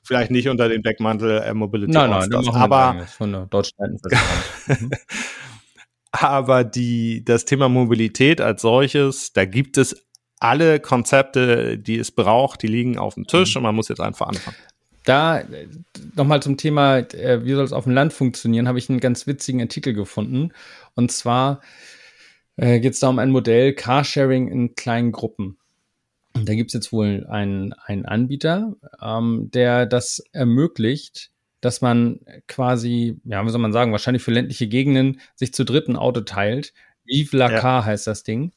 Vielleicht 0.03 0.31
nicht 0.31 0.49
unter 0.49 0.67
dem 0.69 0.81
Deckmantel 0.81 1.43
äh, 1.43 1.53
Mobility 1.53 1.91
nein, 1.91 2.09
nein, 2.09 2.29
das, 2.31 2.47
aber 2.47 3.05
von 3.05 3.31
der 3.31 3.47
aber 6.11 6.63
die 6.63 7.23
das 7.23 7.45
Thema 7.45 7.69
Mobilität 7.69 8.41
als 8.41 8.63
solches, 8.63 9.33
da 9.33 9.45
gibt 9.45 9.77
es 9.77 10.07
alle 10.39 10.79
Konzepte, 10.79 11.77
die 11.77 11.99
es 11.99 12.09
braucht, 12.09 12.63
die 12.63 12.67
liegen 12.67 12.97
auf 12.97 13.13
dem 13.13 13.27
Tisch 13.27 13.53
mhm. 13.53 13.59
und 13.59 13.63
man 13.63 13.75
muss 13.75 13.89
jetzt 13.89 14.01
einfach 14.01 14.27
anfangen. 14.29 14.57
Da 15.09 15.43
nochmal 16.15 16.41
zum 16.41 16.57
Thema, 16.57 16.99
äh, 16.99 17.43
wie 17.43 17.53
soll 17.53 17.65
es 17.65 17.73
auf 17.73 17.85
dem 17.85 17.93
Land 17.93 18.13
funktionieren, 18.13 18.67
habe 18.67 18.77
ich 18.77 18.89
einen 18.89 18.99
ganz 18.99 19.25
witzigen 19.25 19.59
Artikel 19.59 19.93
gefunden. 19.93 20.51
Und 20.93 21.11
zwar 21.11 21.61
äh, 22.57 22.79
geht 22.79 22.93
es 22.93 22.99
da 22.99 23.09
um 23.09 23.17
ein 23.17 23.31
Modell 23.31 23.73
Carsharing 23.73 24.47
in 24.49 24.75
kleinen 24.75 25.11
Gruppen. 25.11 25.57
Und 26.35 26.47
da 26.47 26.53
gibt 26.53 26.69
es 26.69 26.73
jetzt 26.75 26.91
wohl 26.91 27.25
einen, 27.27 27.73
einen 27.73 28.05
Anbieter, 28.05 28.75
ähm, 29.01 29.49
der 29.51 29.87
das 29.87 30.23
ermöglicht, 30.31 31.31
dass 31.59 31.81
man 31.81 32.19
quasi, 32.47 33.19
ja, 33.25 33.43
wie 33.43 33.49
soll 33.49 33.61
man 33.61 33.73
sagen, 33.73 33.91
wahrscheinlich 33.91 34.21
für 34.21 34.31
ländliche 34.31 34.67
Gegenden 34.67 35.19
sich 35.35 35.53
zu 35.53 35.65
dritten 35.65 35.95
Auto 35.95 36.21
teilt. 36.21 36.73
Vive 37.03 37.35
la 37.35 37.51
ja. 37.51 37.59
Car 37.59 37.85
heißt 37.85 38.05
das 38.05 38.21
Ding. 38.21 38.53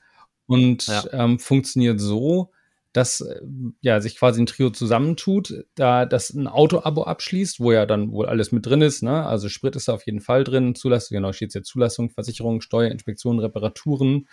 Und 0.47 0.87
ja. 0.87 1.05
ähm, 1.13 1.39
funktioniert 1.39 1.99
so, 1.99 2.51
dass 2.93 3.21
äh, 3.21 3.41
ja 3.81 4.01
sich 4.01 4.17
quasi 4.17 4.43
ein 4.43 4.47
Trio 4.47 4.71
zusammentut, 4.71 5.65
da 5.75 6.07
das 6.07 6.31
ein 6.31 6.47
Auto-Abo 6.47 7.05
abschließt, 7.05 7.61
wo 7.61 7.73
ja 7.73 7.87
dann 7.87 8.13
wohl 8.13 8.27
alles 8.27 8.53
mit 8.53 8.67
drin 8.67 8.83
ist, 8.83 9.03
ne? 9.03 9.25
Also 9.25 9.49
Sprit 9.49 9.77
ist 9.77 9.89
da 9.89 9.95
auf 9.95 10.07
jeden 10.07 10.21
Fall 10.21 10.45
drin, 10.45 10.75
Zulassung, 10.75 11.17
genau, 11.17 11.33
steht 11.33 11.55
ja 11.55 11.63
Zulassung, 11.63 12.11
Versicherung, 12.11 12.61
Steuer, 12.61 12.91
Inspektion, 12.91 13.39
Reparaturen 13.39 14.29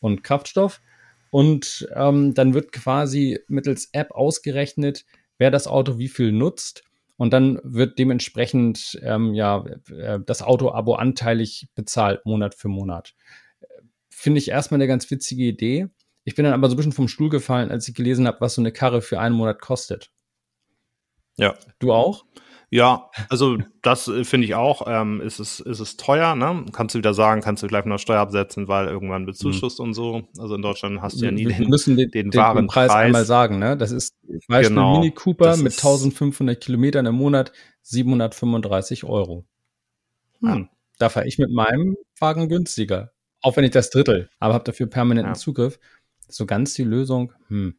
und 0.00 0.22
Kraftstoff. 0.22 0.80
Und 1.30 1.88
ähm, 1.94 2.34
dann 2.34 2.54
wird 2.54 2.72
quasi 2.72 3.40
mittels 3.48 3.88
App 3.92 4.12
ausgerechnet, 4.12 5.04
wer 5.38 5.50
das 5.50 5.66
Auto 5.66 5.98
wie 5.98 6.08
viel 6.08 6.30
nutzt. 6.30 6.84
Und 7.16 7.32
dann 7.32 7.60
wird 7.64 7.98
dementsprechend 7.98 8.98
ähm, 9.02 9.34
ja 9.34 9.64
äh, 9.90 10.20
das 10.24 10.42
Auto-Abo 10.42 10.94
anteilig 10.94 11.68
bezahlt, 11.74 12.24
Monat 12.26 12.54
für 12.54 12.68
Monat. 12.68 13.14
Finde 14.10 14.38
ich 14.38 14.48
erstmal 14.48 14.78
eine 14.78 14.86
ganz 14.86 15.10
witzige 15.10 15.44
Idee. 15.44 15.88
Ich 16.24 16.34
bin 16.34 16.44
dann 16.44 16.54
aber 16.54 16.68
so 16.68 16.74
ein 16.74 16.76
bisschen 16.76 16.92
vom 16.92 17.08
Stuhl 17.08 17.28
gefallen, 17.28 17.70
als 17.70 17.86
ich 17.88 17.94
gelesen 17.94 18.26
habe, 18.26 18.40
was 18.40 18.54
so 18.54 18.62
eine 18.62 18.72
Karre 18.72 19.02
für 19.02 19.20
einen 19.20 19.34
Monat 19.34 19.60
kostet. 19.60 20.10
Ja. 21.36 21.54
Du 21.78 21.92
auch? 21.92 22.24
Ja, 22.70 23.10
also 23.28 23.58
das 23.82 24.08
äh, 24.08 24.24
finde 24.24 24.46
ich 24.46 24.54
auch. 24.54 24.82
Ähm, 24.88 25.20
ist, 25.20 25.38
es, 25.38 25.60
ist 25.60 25.78
es 25.78 25.96
teuer, 25.96 26.34
ne? 26.34 26.64
Kannst 26.72 26.94
du 26.94 26.98
wieder 26.98 27.14
sagen, 27.14 27.40
kannst 27.40 27.62
du 27.62 27.68
gleich 27.68 27.84
noch 27.84 27.98
Steuer 27.98 28.20
absetzen, 28.20 28.66
weil 28.66 28.88
irgendwann 28.88 29.26
bezuschusst 29.26 29.78
mhm. 29.78 29.84
und 29.84 29.94
so. 29.94 30.22
Also 30.38 30.56
in 30.56 30.62
Deutschland 30.62 31.00
hast 31.00 31.20
du 31.20 31.26
ja 31.26 31.30
nie 31.30 31.44
den, 31.44 31.68
müssen 31.68 31.96
den, 31.96 32.10
den, 32.10 32.30
den, 32.30 32.56
den 32.56 32.66
Preis, 32.66 32.90
Preis, 32.90 32.90
einmal 32.90 33.24
sagen, 33.24 33.60
ne? 33.60 33.76
Das 33.76 33.92
ist 33.92 34.16
Beispiel 34.48 34.70
genau, 34.70 34.98
Mini 34.98 35.12
Cooper 35.12 35.56
mit 35.56 35.72
1500 35.72 36.60
Kilometern 36.60 37.06
im 37.06 37.14
Monat 37.14 37.52
735 37.82 39.04
Euro. 39.04 39.44
Hm. 40.40 40.48
Ja. 40.48 40.68
Da 40.98 41.08
fahre 41.10 41.28
ich 41.28 41.38
mit 41.38 41.52
meinem 41.52 41.96
Wagen 42.18 42.48
günstiger. 42.48 43.12
Auch 43.40 43.56
wenn 43.56 43.64
ich 43.64 43.72
das 43.72 43.90
Drittel, 43.90 44.30
aber 44.40 44.54
habe 44.54 44.64
dafür 44.64 44.86
permanenten 44.86 45.34
ja. 45.34 45.38
Zugriff 45.38 45.78
so 46.28 46.46
ganz 46.46 46.74
die 46.74 46.84
Lösung, 46.84 47.32
hm. 47.48 47.74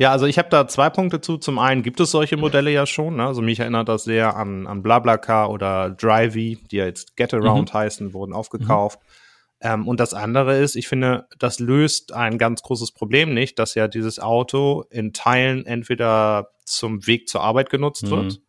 Ja, 0.00 0.12
also 0.12 0.24
ich 0.24 0.38
habe 0.38 0.48
da 0.48 0.66
zwei 0.66 0.88
Punkte 0.88 1.20
zu. 1.20 1.36
Zum 1.36 1.58
einen 1.58 1.82
gibt 1.82 2.00
es 2.00 2.10
solche 2.10 2.38
Modelle 2.38 2.70
ja 2.70 2.86
schon. 2.86 3.16
Ne? 3.16 3.26
Also 3.26 3.42
mich 3.42 3.60
erinnert 3.60 3.86
das 3.90 4.04
sehr 4.04 4.34
an, 4.34 4.66
an 4.66 4.82
BlaBlaCar 4.82 5.50
oder 5.50 5.90
Drivey, 5.90 6.56
die 6.70 6.76
ja 6.76 6.86
jetzt 6.86 7.18
Getaround 7.18 7.74
mhm. 7.74 7.78
heißen, 7.78 8.14
wurden 8.14 8.32
aufgekauft. 8.32 8.98
Mhm. 8.98 9.06
Ähm, 9.60 9.88
und 9.88 10.00
das 10.00 10.14
andere 10.14 10.56
ist, 10.56 10.74
ich 10.74 10.88
finde, 10.88 11.26
das 11.38 11.60
löst 11.60 12.14
ein 12.14 12.38
ganz 12.38 12.62
großes 12.62 12.92
Problem 12.92 13.34
nicht, 13.34 13.58
dass 13.58 13.74
ja 13.74 13.88
dieses 13.88 14.20
Auto 14.20 14.84
in 14.88 15.12
Teilen 15.12 15.66
entweder 15.66 16.48
zum 16.64 17.06
Weg 17.06 17.28
zur 17.28 17.42
Arbeit 17.42 17.68
genutzt 17.68 18.04
mhm. 18.04 18.10
wird. 18.10 18.40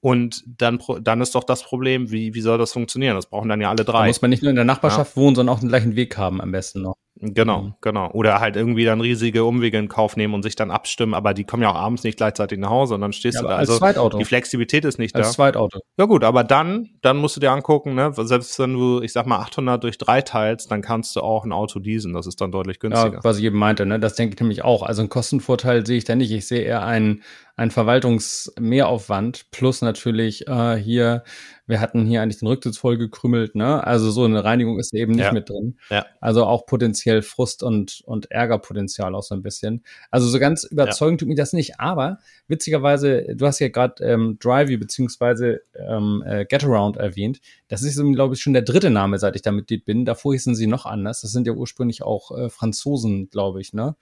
Und 0.00 0.42
dann, 0.46 0.80
dann 1.00 1.20
ist 1.20 1.36
doch 1.36 1.44
das 1.44 1.62
Problem, 1.62 2.10
wie, 2.10 2.34
wie 2.34 2.40
soll 2.40 2.58
das 2.58 2.72
funktionieren? 2.72 3.14
Das 3.14 3.26
brauchen 3.26 3.48
dann 3.48 3.60
ja 3.60 3.70
alle 3.70 3.84
drei. 3.84 4.00
Da 4.00 4.06
muss 4.06 4.20
man 4.20 4.30
nicht 4.30 4.42
nur 4.42 4.50
in 4.50 4.56
der 4.56 4.64
Nachbarschaft 4.64 5.16
ja. 5.16 5.22
wohnen, 5.22 5.36
sondern 5.36 5.54
auch 5.54 5.60
den 5.60 5.68
gleichen 5.68 5.94
Weg 5.94 6.18
haben 6.18 6.40
am 6.40 6.50
besten 6.50 6.82
noch. 6.82 6.96
Genau, 7.18 7.62
mhm. 7.62 7.74
genau. 7.80 8.10
Oder 8.10 8.40
halt 8.40 8.56
irgendwie 8.56 8.84
dann 8.84 9.00
riesige 9.00 9.44
Umwege 9.44 9.78
in 9.78 9.88
Kauf 9.88 10.16
nehmen 10.16 10.34
und 10.34 10.42
sich 10.42 10.54
dann 10.54 10.70
abstimmen, 10.70 11.14
aber 11.14 11.32
die 11.32 11.44
kommen 11.44 11.62
ja 11.62 11.70
auch 11.70 11.76
abends 11.76 12.04
nicht 12.04 12.18
gleichzeitig 12.18 12.58
nach 12.58 12.68
Hause 12.68 12.94
und 12.94 13.00
dann 13.00 13.14
stehst 13.14 13.36
ja, 13.36 13.42
du 13.42 13.48
da. 13.48 13.56
Als 13.56 13.70
also 13.70 13.78
Zweitauto. 13.78 14.18
Die 14.18 14.24
Flexibilität 14.26 14.84
ist 14.84 14.98
nicht 14.98 15.14
als 15.16 15.28
da. 15.28 15.32
Zweitauto. 15.32 15.80
Ja 15.96 16.04
gut, 16.04 16.24
aber 16.24 16.44
dann, 16.44 16.90
dann 17.00 17.16
musst 17.16 17.36
du 17.36 17.40
dir 17.40 17.52
angucken, 17.52 17.94
ne, 17.94 18.12
selbst 18.14 18.58
wenn 18.58 18.74
du, 18.74 19.00
ich 19.00 19.12
sag 19.12 19.26
mal, 19.26 19.38
800 19.38 19.82
durch 19.82 19.96
drei 19.96 20.20
teilst, 20.20 20.70
dann 20.70 20.82
kannst 20.82 21.16
du 21.16 21.20
auch 21.20 21.44
ein 21.44 21.52
Auto 21.52 21.78
leasen. 21.78 22.12
Das 22.12 22.26
ist 22.26 22.40
dann 22.42 22.52
deutlich 22.52 22.80
günstiger. 22.80 23.14
Ja, 23.14 23.24
was 23.24 23.38
ich 23.38 23.44
eben 23.44 23.58
meinte, 23.58 23.86
ne, 23.86 23.98
das 23.98 24.14
denke 24.14 24.34
ich 24.34 24.40
nämlich 24.40 24.62
auch. 24.62 24.82
Also 24.82 25.00
einen 25.00 25.08
Kostenvorteil 25.08 25.86
sehe 25.86 25.96
ich 25.96 26.04
da 26.04 26.16
nicht. 26.16 26.32
Ich 26.32 26.46
sehe 26.46 26.60
eher 26.60 26.84
einen, 26.84 27.22
einen 27.56 27.70
Verwaltungsmehraufwand 27.70 29.50
plus 29.50 29.80
natürlich 29.80 30.46
äh, 30.48 30.76
hier 30.76 31.24
wir 31.66 31.80
hatten 31.80 32.06
hier 32.06 32.22
eigentlich 32.22 32.38
den 32.38 32.48
Rücksitz 32.48 32.78
voll 32.78 32.96
gekrümmelt, 32.96 33.54
ne? 33.54 33.84
Also 33.84 34.10
so 34.10 34.24
eine 34.24 34.44
Reinigung 34.44 34.78
ist 34.78 34.94
eben 34.94 35.12
nicht 35.12 35.24
ja. 35.24 35.32
mit 35.32 35.48
drin. 35.48 35.78
Ja. 35.90 36.06
Also 36.20 36.44
auch 36.44 36.66
potenziell 36.66 37.22
Frust 37.22 37.62
und, 37.62 38.02
und 38.06 38.30
Ärgerpotenzial 38.30 39.14
auch 39.14 39.22
so 39.22 39.34
ein 39.34 39.42
bisschen. 39.42 39.84
Also 40.10 40.28
so 40.28 40.38
ganz 40.38 40.64
überzeugend 40.64 41.20
ja. 41.20 41.24
tut 41.24 41.28
mir 41.28 41.34
das 41.34 41.52
nicht. 41.52 41.80
Aber 41.80 42.18
witzigerweise, 42.46 43.34
du 43.34 43.46
hast 43.46 43.58
ja 43.58 43.68
gerade 43.68 44.04
ähm, 44.04 44.38
Drivey 44.40 44.76
beziehungsweise 44.76 45.60
ähm, 45.74 46.22
äh, 46.24 46.44
Getaround 46.44 46.96
erwähnt. 46.96 47.40
Das 47.68 47.82
ist, 47.82 48.00
glaube 48.14 48.34
ich, 48.34 48.40
schon 48.40 48.52
der 48.52 48.62
dritte 48.62 48.90
Name, 48.90 49.18
seit 49.18 49.34
ich 49.34 49.42
da 49.42 49.50
Mitglied 49.50 49.84
bin. 49.84 50.04
Davor 50.04 50.34
hießen 50.34 50.54
sie 50.54 50.68
noch 50.68 50.86
anders. 50.86 51.20
Das 51.22 51.32
sind 51.32 51.46
ja 51.46 51.52
ursprünglich 51.52 52.02
auch 52.02 52.36
äh, 52.36 52.48
Franzosen, 52.48 53.28
glaube 53.30 53.60
ich, 53.60 53.72
ne? 53.72 53.96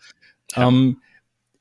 Ja. 0.55 0.69
Ähm, 0.69 0.99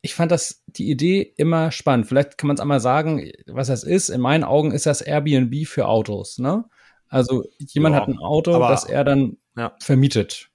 ich 0.05 0.15
fand 0.15 0.33
das 0.33 0.61
die 0.67 0.91
Idee 0.91 1.21
immer 1.21 1.71
spannend. 1.71 2.07
Vielleicht 2.07 2.37
kann 2.37 2.47
man 2.47 2.55
es 2.55 2.59
einmal 2.59 2.81
sagen, 2.81 3.31
was 3.47 3.67
das 3.67 3.83
ist. 3.83 4.09
In 4.09 4.19
meinen 4.19 4.43
Augen 4.43 4.71
ist 4.71 4.85
das 4.85 5.01
Airbnb 5.01 5.65
für 5.65 5.87
Autos. 5.87 6.39
Ne? 6.39 6.65
Also 7.07 7.45
jemand 7.57 7.95
ja, 7.95 8.01
hat 8.01 8.09
ein 8.09 8.19
Auto, 8.19 8.59
das 8.59 8.83
er 8.83 9.05
dann 9.05 9.37
ja. 9.55 9.73
vermietet. 9.79 10.49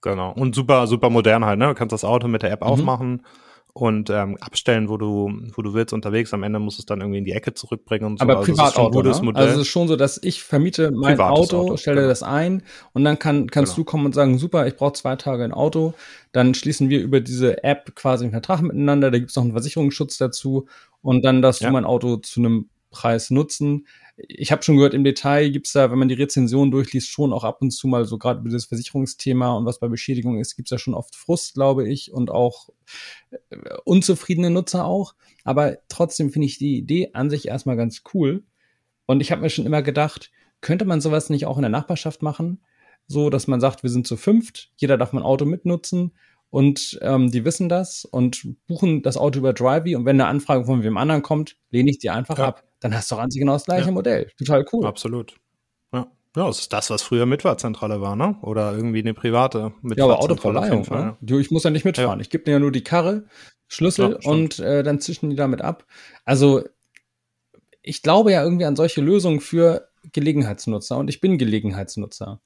Genau. 0.00 0.32
Und 0.32 0.54
super, 0.54 0.86
super 0.86 1.10
modern 1.10 1.44
halt. 1.44 1.58
Ne? 1.58 1.66
Du 1.66 1.74
kannst 1.74 1.92
das 1.92 2.04
Auto 2.04 2.28
mit 2.28 2.42
der 2.42 2.52
App 2.52 2.60
mhm. 2.60 2.68
aufmachen 2.68 3.26
und 3.76 4.08
ähm, 4.08 4.38
abstellen, 4.40 4.88
wo 4.88 4.96
du, 4.96 5.30
wo 5.54 5.60
du 5.60 5.74
willst 5.74 5.92
unterwegs. 5.92 6.32
Am 6.32 6.42
Ende 6.42 6.58
musst 6.58 6.78
du 6.78 6.80
es 6.80 6.86
dann 6.86 7.02
irgendwie 7.02 7.18
in 7.18 7.24
die 7.26 7.32
Ecke 7.32 7.52
zurückbringen 7.52 8.06
und 8.06 8.18
so. 8.18 8.22
Aber 8.22 8.38
also 8.38 8.50
Privatauto, 8.50 9.02
ne? 9.02 9.14
Modell. 9.20 9.42
Also 9.42 9.56
es 9.56 9.66
ist 9.66 9.68
schon 9.68 9.86
so, 9.86 9.96
dass 9.96 10.18
ich 10.22 10.42
vermiete 10.42 10.92
mein 10.92 11.18
Privates 11.18 11.38
Auto, 11.38 11.58
Auto, 11.58 11.76
stelle 11.76 11.96
genau. 11.96 12.08
das 12.08 12.22
ein 12.22 12.62
und 12.94 13.04
dann 13.04 13.18
kann, 13.18 13.50
kannst 13.50 13.74
genau. 13.74 13.84
du 13.84 13.90
kommen 13.90 14.06
und 14.06 14.14
sagen, 14.14 14.38
super, 14.38 14.66
ich 14.66 14.76
brauche 14.76 14.94
zwei 14.94 15.16
Tage 15.16 15.44
ein 15.44 15.52
Auto. 15.52 15.92
Dann 16.32 16.54
schließen 16.54 16.88
wir 16.88 17.02
über 17.02 17.20
diese 17.20 17.64
App 17.64 17.94
quasi 17.94 18.24
einen 18.24 18.32
Vertrag 18.32 18.62
miteinander. 18.62 19.10
Da 19.10 19.18
gibt 19.18 19.28
es 19.28 19.36
noch 19.36 19.42
einen 19.42 19.52
Versicherungsschutz 19.52 20.16
dazu 20.16 20.68
und 21.02 21.22
dann 21.22 21.42
darfst 21.42 21.60
ja. 21.60 21.68
du 21.68 21.74
mein 21.74 21.84
Auto 21.84 22.16
zu 22.16 22.40
einem 22.40 22.70
Preis 22.90 23.28
nutzen 23.28 23.86
ich 24.16 24.50
habe 24.50 24.62
schon 24.62 24.76
gehört, 24.76 24.94
im 24.94 25.04
Detail 25.04 25.50
gibt's 25.50 25.72
da, 25.72 25.90
wenn 25.90 25.98
man 25.98 26.08
die 26.08 26.14
Rezension 26.14 26.70
durchliest, 26.70 27.08
schon 27.08 27.32
auch 27.32 27.44
ab 27.44 27.60
und 27.60 27.70
zu 27.70 27.86
mal 27.86 28.06
so 28.06 28.16
gerade 28.16 28.40
über 28.40 28.48
das 28.48 28.64
Versicherungsthema 28.64 29.52
und 29.52 29.66
was 29.66 29.78
bei 29.78 29.88
Beschädigung 29.88 30.38
ist, 30.38 30.56
gibt's 30.56 30.70
da 30.70 30.78
schon 30.78 30.94
oft 30.94 31.14
Frust, 31.14 31.54
glaube 31.54 31.86
ich, 31.86 32.12
und 32.12 32.30
auch 32.30 32.70
äh, 33.50 33.56
unzufriedene 33.84 34.50
Nutzer 34.50 34.86
auch. 34.86 35.14
Aber 35.44 35.78
trotzdem 35.88 36.30
finde 36.30 36.46
ich 36.46 36.58
die 36.58 36.78
Idee 36.78 37.10
an 37.12 37.28
sich 37.28 37.48
erstmal 37.48 37.76
ganz 37.76 38.02
cool. 38.14 38.44
Und 39.04 39.20
ich 39.20 39.32
habe 39.32 39.42
mir 39.42 39.50
schon 39.50 39.66
immer 39.66 39.82
gedacht, 39.82 40.30
könnte 40.62 40.86
man 40.86 41.00
sowas 41.00 41.28
nicht 41.28 41.46
auch 41.46 41.58
in 41.58 41.62
der 41.62 41.70
Nachbarschaft 41.70 42.22
machen? 42.22 42.62
So, 43.06 43.30
dass 43.30 43.46
man 43.46 43.60
sagt, 43.60 43.82
wir 43.82 43.90
sind 43.90 44.06
zu 44.06 44.16
fünft, 44.16 44.72
jeder 44.76 44.96
darf 44.96 45.12
mein 45.12 45.22
Auto 45.22 45.44
mitnutzen 45.44 46.12
und 46.50 46.98
ähm, 47.02 47.30
die 47.30 47.44
wissen 47.44 47.68
das 47.68 48.04
und 48.04 48.46
buchen 48.66 49.02
das 49.02 49.16
Auto 49.16 49.38
über 49.38 49.52
Drivey 49.52 49.96
und 49.96 50.04
wenn 50.04 50.20
eine 50.20 50.28
Anfrage 50.28 50.64
von 50.64 50.82
wem 50.82 50.96
anderen 50.96 51.22
kommt, 51.22 51.56
lehne 51.70 51.90
ich 51.90 51.98
die 51.98 52.10
einfach 52.10 52.38
ja. 52.38 52.48
ab 52.48 52.66
dann 52.80 52.94
hast 52.94 53.10
du 53.10 53.16
an 53.16 53.30
sich 53.30 53.40
genau 53.40 53.54
das 53.54 53.64
gleiche 53.64 53.86
ja. 53.86 53.92
Modell. 53.92 54.30
Total 54.38 54.64
cool. 54.72 54.86
Absolut. 54.86 55.34
Ja. 55.92 56.06
Ja, 56.36 56.46
das 56.46 56.60
ist 56.60 56.72
das, 56.72 56.90
was 56.90 57.02
früher 57.02 57.26
Mitfahrzentrale 57.26 58.00
war, 58.00 58.16
ne? 58.16 58.36
Oder 58.42 58.74
irgendwie 58.74 59.00
eine 59.00 59.14
private 59.14 59.72
Mitfahrzentrale. 59.80 59.98
Ja, 59.98 60.04
aber 60.04 60.20
Autoverleihung, 60.20 60.86
ne? 60.90 61.16
Du, 61.20 61.38
ich 61.38 61.50
muss 61.50 61.64
ja 61.64 61.70
nicht 61.70 61.84
mitfahren. 61.84 62.18
Ja. 62.18 62.22
Ich 62.22 62.30
gebe 62.30 62.44
dir 62.44 62.52
ja 62.52 62.58
nur 62.58 62.72
die 62.72 62.84
Karre, 62.84 63.24
Schlüssel 63.68 64.18
ja, 64.20 64.30
und 64.30 64.58
äh, 64.58 64.82
dann 64.82 65.00
zischen 65.00 65.30
die 65.30 65.36
damit 65.36 65.62
ab. 65.62 65.86
Also, 66.24 66.62
ich 67.82 68.02
glaube 68.02 68.32
ja 68.32 68.42
irgendwie 68.42 68.66
an 68.66 68.76
solche 68.76 69.00
Lösungen 69.00 69.40
für 69.40 69.88
Gelegenheitsnutzer 70.12 70.98
und 70.98 71.08
ich 71.08 71.20
bin 71.20 71.38
Gelegenheitsnutzer. 71.38 72.40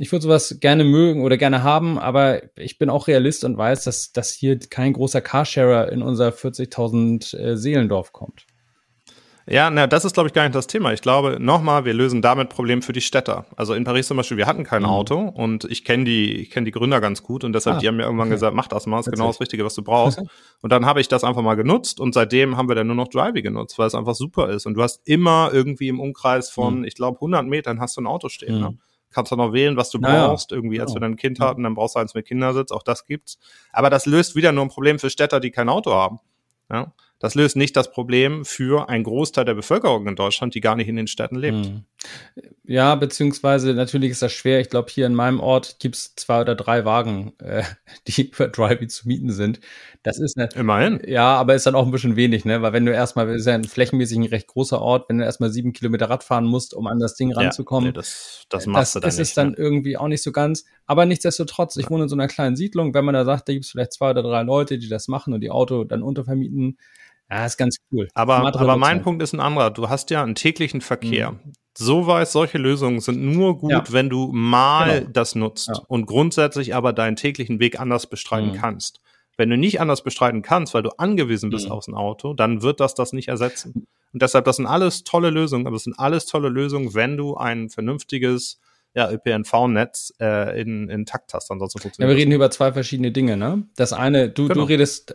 Ich 0.00 0.10
würde 0.12 0.22
sowas 0.22 0.56
gerne 0.60 0.82
mögen 0.82 1.22
oder 1.22 1.36
gerne 1.36 1.62
haben, 1.62 1.98
aber 1.98 2.40
ich 2.56 2.78
bin 2.78 2.88
auch 2.88 3.06
Realist 3.06 3.44
und 3.44 3.58
weiß, 3.58 3.84
dass, 3.84 4.12
dass 4.12 4.30
hier 4.30 4.58
kein 4.58 4.94
großer 4.94 5.20
Carsharer 5.20 5.92
in 5.92 6.00
unser 6.00 6.30
40.000 6.30 7.36
äh, 7.36 7.56
Seelendorf 7.58 8.14
kommt. 8.14 8.46
Ja, 9.46 9.68
na, 9.68 9.86
das 9.86 10.06
ist, 10.06 10.14
glaube 10.14 10.28
ich, 10.28 10.32
gar 10.32 10.44
nicht 10.44 10.54
das 10.54 10.68
Thema. 10.68 10.94
Ich 10.94 11.02
glaube, 11.02 11.36
nochmal, 11.38 11.84
wir 11.84 11.92
lösen 11.92 12.22
damit 12.22 12.48
Problem 12.48 12.80
für 12.80 12.94
die 12.94 13.02
Städter. 13.02 13.44
Also 13.56 13.74
in 13.74 13.84
Paris 13.84 14.06
zum 14.06 14.16
Beispiel, 14.16 14.38
wir 14.38 14.46
hatten 14.46 14.64
kein 14.64 14.82
mhm. 14.82 14.88
Auto 14.88 15.18
und 15.18 15.64
ich 15.64 15.84
kenne 15.84 16.04
die, 16.04 16.36
ich 16.36 16.50
kenne 16.50 16.64
die 16.64 16.70
Gründer 16.70 17.02
ganz 17.02 17.22
gut 17.22 17.44
und 17.44 17.52
deshalb, 17.52 17.76
ah, 17.76 17.80
die 17.80 17.88
haben 17.88 17.96
mir 17.96 18.04
irgendwann 18.04 18.28
okay. 18.28 18.36
gesagt, 18.36 18.56
mach 18.56 18.68
das 18.68 18.86
mal, 18.86 19.00
ist 19.00 19.10
genau 19.10 19.26
das 19.26 19.40
Richtige, 19.40 19.66
was 19.66 19.74
du 19.74 19.82
brauchst. 19.82 20.22
und 20.62 20.72
dann 20.72 20.86
habe 20.86 21.02
ich 21.02 21.08
das 21.08 21.24
einfach 21.24 21.42
mal 21.42 21.56
genutzt 21.56 22.00
und 22.00 22.14
seitdem 22.14 22.56
haben 22.56 22.68
wir 22.68 22.74
dann 22.74 22.86
nur 22.86 22.96
noch 22.96 23.08
Drivey 23.08 23.42
genutzt, 23.42 23.78
weil 23.78 23.88
es 23.88 23.94
einfach 23.94 24.14
super 24.14 24.48
ist. 24.48 24.64
Und 24.64 24.74
du 24.74 24.82
hast 24.82 25.06
immer 25.06 25.50
irgendwie 25.52 25.88
im 25.88 26.00
Umkreis 26.00 26.48
von, 26.48 26.78
mhm. 26.78 26.84
ich 26.84 26.94
glaube, 26.94 27.16
100 27.16 27.44
Metern 27.44 27.80
hast 27.80 27.98
du 27.98 28.00
ein 28.00 28.06
Auto 28.06 28.30
stehen. 28.30 28.54
Mhm. 28.54 28.60
Ne? 28.62 28.78
Kannst 29.12 29.32
du 29.32 29.36
noch 29.36 29.52
wählen, 29.52 29.76
was 29.76 29.90
du 29.90 29.98
naja, 29.98 30.28
brauchst. 30.28 30.52
Irgendwie, 30.52 30.80
als 30.80 30.90
genau. 30.90 30.96
wir 30.96 31.00
dann 31.00 31.12
ein 31.12 31.16
Kind 31.16 31.40
hatten, 31.40 31.62
dann 31.64 31.74
brauchst 31.74 31.96
du 31.96 32.00
eins 32.00 32.14
mit 32.14 32.26
Kindersitz, 32.26 32.70
auch 32.70 32.82
das 32.82 33.06
gibt's. 33.06 33.38
Aber 33.72 33.90
das 33.90 34.06
löst 34.06 34.36
wieder 34.36 34.52
nur 34.52 34.64
ein 34.64 34.68
Problem 34.68 34.98
für 34.98 35.10
Städter, 35.10 35.40
die 35.40 35.50
kein 35.50 35.68
Auto 35.68 35.92
haben. 35.92 36.20
Ja? 36.70 36.92
Das 37.18 37.34
löst 37.34 37.56
nicht 37.56 37.76
das 37.76 37.90
Problem 37.90 38.44
für 38.44 38.88
einen 38.88 39.04
Großteil 39.04 39.44
der 39.44 39.54
Bevölkerung 39.54 40.06
in 40.06 40.16
Deutschland, 40.16 40.54
die 40.54 40.60
gar 40.60 40.76
nicht 40.76 40.88
in 40.88 40.96
den 40.96 41.06
Städten 41.06 41.36
lebt. 41.36 41.66
Hm. 41.66 41.84
Ja, 42.64 42.94
beziehungsweise 42.94 43.74
natürlich 43.74 44.12
ist 44.12 44.22
das 44.22 44.32
schwer. 44.32 44.60
Ich 44.60 44.70
glaube, 44.70 44.90
hier 44.90 45.06
in 45.06 45.14
meinem 45.14 45.40
Ort 45.40 45.80
gibt 45.80 45.96
es 45.96 46.14
zwei 46.14 46.40
oder 46.40 46.54
drei 46.54 46.84
Wagen, 46.84 47.32
äh, 47.40 47.64
die 48.06 48.30
für 48.32 48.48
Drivey 48.48 48.86
zu 48.86 49.08
mieten 49.08 49.32
sind. 49.32 49.60
Das 50.02 50.18
ist 50.18 50.38
eine, 50.38 50.48
immerhin. 50.54 51.00
Ja, 51.04 51.34
aber 51.34 51.54
ist 51.54 51.66
dann 51.66 51.74
auch 51.74 51.84
ein 51.84 51.90
bisschen 51.90 52.16
wenig, 52.16 52.44
ne? 52.44 52.62
Weil 52.62 52.72
wenn 52.72 52.86
du 52.86 52.92
erstmal, 52.92 53.28
ist 53.30 53.46
ja 53.46 53.54
ein 53.54 53.64
flächenmäßig 53.64 54.18
ein 54.18 54.24
recht 54.24 54.46
großer 54.46 54.80
Ort, 54.80 55.08
wenn 55.08 55.18
du 55.18 55.24
erstmal 55.24 55.50
sieben 55.50 55.72
Kilometer 55.72 56.08
Rad 56.08 56.22
fahren 56.22 56.44
musst, 56.44 56.72
um 56.72 56.86
an 56.86 57.00
das 57.00 57.16
Ding 57.16 57.32
ranzukommen. 57.32 57.86
Ja, 57.86 57.90
nee, 57.90 57.96
das, 57.96 58.44
das 58.48 58.66
machst 58.66 58.94
das 58.94 58.94
du 58.94 59.00
dann 59.00 59.08
ist 59.08 59.18
nicht, 59.18 59.28
es 59.28 59.34
dann 59.34 59.48
ne? 59.50 59.54
irgendwie 59.58 59.96
auch 59.96 60.08
nicht 60.08 60.22
so 60.22 60.32
ganz. 60.32 60.64
Aber 60.86 61.06
nichtsdestotrotz, 61.06 61.76
ich 61.76 61.90
wohne 61.90 62.04
in 62.04 62.08
so 62.08 62.16
einer 62.16 62.28
kleinen 62.28 62.56
Siedlung. 62.56 62.94
Wenn 62.94 63.04
man 63.04 63.14
da 63.14 63.24
sagt, 63.24 63.48
da 63.48 63.52
gibt 63.52 63.64
es 63.64 63.72
vielleicht 63.72 63.92
zwei 63.92 64.10
oder 64.10 64.22
drei 64.22 64.42
Leute, 64.42 64.78
die 64.78 64.88
das 64.88 65.08
machen 65.08 65.34
und 65.34 65.40
die 65.40 65.50
Auto 65.50 65.84
dann 65.84 66.02
untervermieten, 66.02 66.78
ja, 67.30 67.46
ist 67.46 67.56
ganz 67.56 67.76
cool. 67.92 68.08
Aber, 68.14 68.38
aber 68.38 68.76
mein 68.76 69.02
Punkt 69.02 69.22
ist 69.22 69.32
ein 69.32 69.40
anderer. 69.40 69.70
Du 69.70 69.88
hast 69.88 70.10
ja 70.10 70.22
einen 70.22 70.34
täglichen 70.34 70.80
Verkehr. 70.80 71.32
Mhm. 71.32 71.52
So 71.78 72.06
weiß, 72.06 72.32
solche 72.32 72.58
Lösungen 72.58 73.00
sind 73.00 73.22
nur 73.22 73.58
gut, 73.58 73.70
ja. 73.70 73.84
wenn 73.90 74.10
du 74.10 74.30
mal 74.32 75.00
genau. 75.00 75.10
das 75.12 75.34
nutzt 75.36 75.68
ja. 75.68 75.80
und 75.86 76.06
grundsätzlich 76.06 76.74
aber 76.74 76.92
deinen 76.92 77.16
täglichen 77.16 77.60
Weg 77.60 77.78
anders 77.78 78.08
bestreiten 78.08 78.50
mhm. 78.50 78.56
kannst. 78.56 79.00
Wenn 79.36 79.48
du 79.48 79.56
nicht 79.56 79.80
anders 79.80 80.02
bestreiten 80.02 80.42
kannst, 80.42 80.74
weil 80.74 80.82
du 80.82 80.90
angewiesen 80.98 81.50
bist 81.50 81.66
mhm. 81.66 81.72
auf 81.72 81.86
ein 81.86 81.94
Auto, 81.94 82.34
dann 82.34 82.62
wird 82.62 82.80
das 82.80 82.94
das 82.94 83.12
nicht 83.12 83.28
ersetzen. 83.28 83.86
Und 84.12 84.20
deshalb, 84.20 84.44
das 84.44 84.56
sind 84.56 84.66
alles 84.66 85.04
tolle 85.04 85.30
Lösungen, 85.30 85.66
aber 85.66 85.76
das 85.76 85.84
sind 85.84 85.98
alles 85.98 86.26
tolle 86.26 86.48
Lösungen, 86.48 86.94
wenn 86.94 87.16
du 87.16 87.36
ein 87.36 87.70
vernünftiges 87.70 88.60
ja, 88.94 89.10
ÖPNV-Netz 89.10 90.14
äh, 90.20 90.60
in, 90.60 90.88
in 90.88 91.06
Takt 91.06 91.32
hast. 91.32 91.50
Ansonsten 91.50 91.78
funktioniert 91.80 92.10
ja, 92.10 92.16
wir 92.16 92.20
reden 92.20 92.32
über 92.32 92.50
zwei 92.50 92.72
verschiedene 92.72 93.12
Dinge, 93.12 93.36
ne? 93.36 93.68
Das 93.76 93.92
eine, 93.92 94.28
du, 94.28 94.48
genau. 94.48 94.60
du 94.60 94.66
redest 94.66 95.14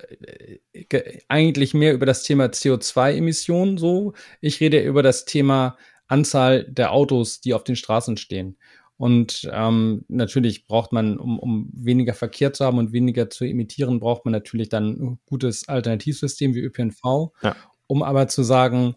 äh, 0.72 1.20
eigentlich 1.28 1.74
mehr 1.74 1.94
über 1.94 2.06
das 2.06 2.24
Thema 2.24 2.46
CO2-Emissionen 2.46 3.78
so. 3.78 4.14
Ich 4.40 4.60
rede 4.62 4.82
über 4.82 5.04
das 5.04 5.26
Thema 5.26 5.78
Anzahl 6.08 6.64
der 6.66 6.94
Autos, 6.94 7.42
die 7.42 7.54
auf 7.54 7.64
den 7.64 7.76
Straßen 7.76 8.18
stehen. 8.18 8.58
Und 8.98 9.50
ähm, 9.52 10.06
natürlich 10.08 10.68
braucht 10.68 10.94
man, 10.94 11.18
um, 11.18 11.38
um 11.38 11.70
weniger 11.74 12.14
Verkehr 12.14 12.54
zu 12.54 12.64
haben 12.64 12.78
und 12.78 12.94
weniger 12.94 13.30
zu 13.30 13.44
emittieren, 13.44 14.00
braucht 14.00 14.24
man 14.24 14.32
natürlich 14.32 14.70
dann 14.70 14.92
ein 14.92 15.20
gutes 15.26 15.68
Alternativsystem 15.68 16.54
wie 16.54 16.62
ÖPNV. 16.62 17.34
Ja. 17.44 17.56
Um 17.88 18.04
aber 18.04 18.28
zu 18.30 18.44
sagen, 18.44 18.96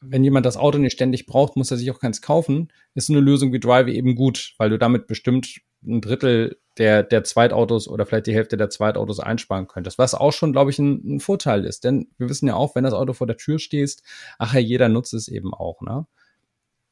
wenn 0.00 0.24
jemand 0.24 0.46
das 0.46 0.56
Auto 0.56 0.78
nicht 0.78 0.92
ständig 0.92 1.26
braucht, 1.26 1.56
muss 1.56 1.70
er 1.70 1.76
sich 1.76 1.90
auch 1.90 2.00
keins 2.00 2.22
kaufen, 2.22 2.72
ist 2.94 3.10
eine 3.10 3.20
Lösung 3.20 3.52
wie 3.52 3.60
Drive 3.60 3.88
eben 3.88 4.14
gut, 4.14 4.54
weil 4.58 4.70
du 4.70 4.78
damit 4.78 5.06
bestimmt 5.06 5.60
ein 5.84 6.00
Drittel 6.00 6.58
der, 6.78 7.02
der 7.02 7.24
Zweitautos 7.24 7.88
oder 7.88 8.06
vielleicht 8.06 8.26
die 8.26 8.34
Hälfte 8.34 8.56
der 8.56 8.70
Zweitautos 8.70 9.20
einsparen 9.20 9.66
könntest. 9.66 9.98
Was 9.98 10.14
auch 10.14 10.32
schon, 10.32 10.52
glaube 10.52 10.70
ich, 10.70 10.78
ein, 10.78 11.16
ein, 11.16 11.20
Vorteil 11.20 11.64
ist. 11.64 11.84
Denn 11.84 12.08
wir 12.16 12.28
wissen 12.28 12.48
ja 12.48 12.54
auch, 12.54 12.74
wenn 12.74 12.84
das 12.84 12.94
Auto 12.94 13.12
vor 13.12 13.26
der 13.26 13.36
Tür 13.36 13.58
stehst, 13.58 14.02
ach 14.38 14.54
ja, 14.54 14.60
jeder 14.60 14.88
nutzt 14.88 15.14
es 15.14 15.28
eben 15.28 15.52
auch, 15.52 15.80
ne? 15.82 16.06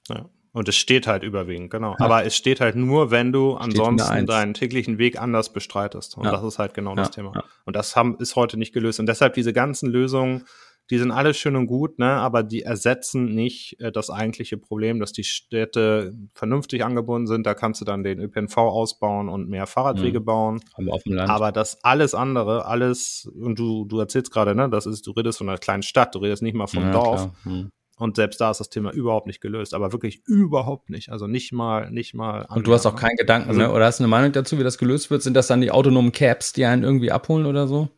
Ja. 0.08 0.28
Und 0.52 0.68
es 0.68 0.76
steht 0.76 1.06
halt 1.06 1.22
überwiegend, 1.22 1.70
genau. 1.70 1.92
Ja. 1.98 2.04
Aber 2.04 2.24
es 2.24 2.34
steht 2.34 2.60
halt 2.60 2.74
nur, 2.74 3.10
wenn 3.10 3.32
du 3.32 3.54
ansonsten 3.54 4.26
deinen 4.26 4.54
täglichen 4.54 4.98
Weg 4.98 5.20
anders 5.20 5.52
bestreitest. 5.52 6.16
Und 6.16 6.24
ja. 6.24 6.32
das 6.32 6.42
ist 6.42 6.58
halt 6.58 6.74
genau 6.74 6.94
das 6.94 7.10
Thema. 7.10 7.44
Und 7.64 7.76
das 7.76 7.94
haben, 7.94 8.16
ist 8.18 8.34
heute 8.34 8.56
nicht 8.56 8.72
gelöst. 8.72 8.98
Und 8.98 9.06
deshalb 9.06 9.34
diese 9.34 9.52
ganzen 9.52 9.90
Lösungen, 9.90 10.46
die 10.90 10.98
sind 10.98 11.10
alle 11.10 11.34
schön 11.34 11.56
und 11.56 11.66
gut, 11.66 11.98
ne, 11.98 12.06
aber 12.06 12.42
die 12.42 12.62
ersetzen 12.62 13.34
nicht 13.34 13.78
äh, 13.80 13.92
das 13.92 14.10
eigentliche 14.10 14.56
Problem, 14.56 15.00
dass 15.00 15.12
die 15.12 15.24
Städte 15.24 16.14
vernünftig 16.34 16.84
angebunden 16.84 17.26
sind. 17.26 17.46
Da 17.46 17.54
kannst 17.54 17.80
du 17.80 17.84
dann 17.84 18.02
den 18.02 18.20
ÖPNV 18.20 18.56
ausbauen 18.56 19.28
und 19.28 19.48
mehr 19.48 19.66
Fahrradwege 19.66 20.20
mhm. 20.20 20.24
bauen. 20.24 20.60
Aber 20.74 20.94
auf 20.94 21.02
dem 21.02 21.14
Land. 21.14 21.30
Aber 21.30 21.52
das 21.52 21.84
alles 21.84 22.14
andere, 22.14 22.64
alles, 22.64 23.30
und 23.38 23.58
du, 23.58 23.84
du 23.84 23.98
erzählst 23.98 24.32
gerade, 24.32 24.54
ne, 24.54 24.68
das 24.70 24.86
ist, 24.86 25.06
du 25.06 25.10
redest 25.10 25.38
von 25.38 25.48
einer 25.48 25.58
kleinen 25.58 25.82
Stadt, 25.82 26.14
du 26.14 26.20
redest 26.20 26.42
nicht 26.42 26.54
mal 26.54 26.66
vom 26.66 26.84
ja, 26.84 26.92
Dorf. 26.92 27.28
Mhm. 27.44 27.70
Und 27.98 28.14
selbst 28.14 28.40
da 28.40 28.52
ist 28.52 28.60
das 28.60 28.70
Thema 28.70 28.92
überhaupt 28.92 29.26
nicht 29.26 29.40
gelöst, 29.40 29.74
aber 29.74 29.92
wirklich 29.92 30.22
überhaupt 30.24 30.88
nicht. 30.88 31.10
Also 31.10 31.26
nicht 31.26 31.52
mal, 31.52 31.90
nicht 31.90 32.14
mal. 32.14 32.46
Und 32.48 32.66
du 32.66 32.72
hast 32.72 32.86
auch 32.86 32.94
keinen 32.94 33.16
Gedanken, 33.16 33.48
also, 33.48 33.60
ne? 33.60 33.72
Oder 33.72 33.86
hast 33.86 33.98
du 33.98 34.04
eine 34.04 34.08
Meinung 34.08 34.30
dazu, 34.30 34.56
wie 34.56 34.62
das 34.62 34.78
gelöst 34.78 35.10
wird? 35.10 35.22
Sind 35.22 35.34
das 35.34 35.48
dann 35.48 35.60
die 35.60 35.72
autonomen 35.72 36.12
Caps, 36.12 36.52
die 36.52 36.64
einen 36.64 36.84
irgendwie 36.84 37.10
abholen 37.10 37.44
oder 37.44 37.66
so? 37.66 37.88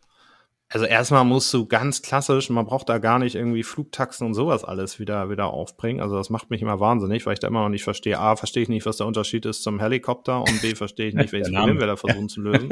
Also 0.72 0.86
erstmal 0.86 1.24
musst 1.24 1.52
du 1.52 1.66
ganz 1.66 2.00
klassisch, 2.00 2.48
man 2.48 2.64
braucht 2.64 2.88
da 2.88 2.98
gar 2.98 3.18
nicht 3.18 3.34
irgendwie 3.34 3.64
Flugtaxen 3.64 4.24
und 4.24 4.34
sowas 4.34 4.62
alles 4.62 5.00
wieder, 5.00 5.28
wieder 5.28 5.52
aufbringen. 5.52 6.00
Also 6.00 6.16
das 6.16 6.30
macht 6.30 6.48
mich 6.50 6.62
immer 6.62 6.78
wahnsinnig, 6.78 7.26
weil 7.26 7.32
ich 7.32 7.40
da 7.40 7.48
immer 7.48 7.62
noch 7.62 7.70
nicht 7.70 7.82
verstehe. 7.82 8.20
A, 8.20 8.36
verstehe 8.36 8.62
ich 8.62 8.68
nicht, 8.68 8.86
was 8.86 8.98
der 8.98 9.08
Unterschied 9.08 9.46
ist 9.46 9.64
zum 9.64 9.80
Helikopter 9.80 10.42
und 10.42 10.62
B, 10.62 10.76
verstehe 10.76 11.08
ich 11.08 11.14
nicht, 11.14 11.32
welches 11.32 11.52
Problem 11.52 11.80
wir 11.80 11.88
da 11.88 11.96
versuchen 11.96 12.28
zu 12.28 12.40
lösen. 12.40 12.70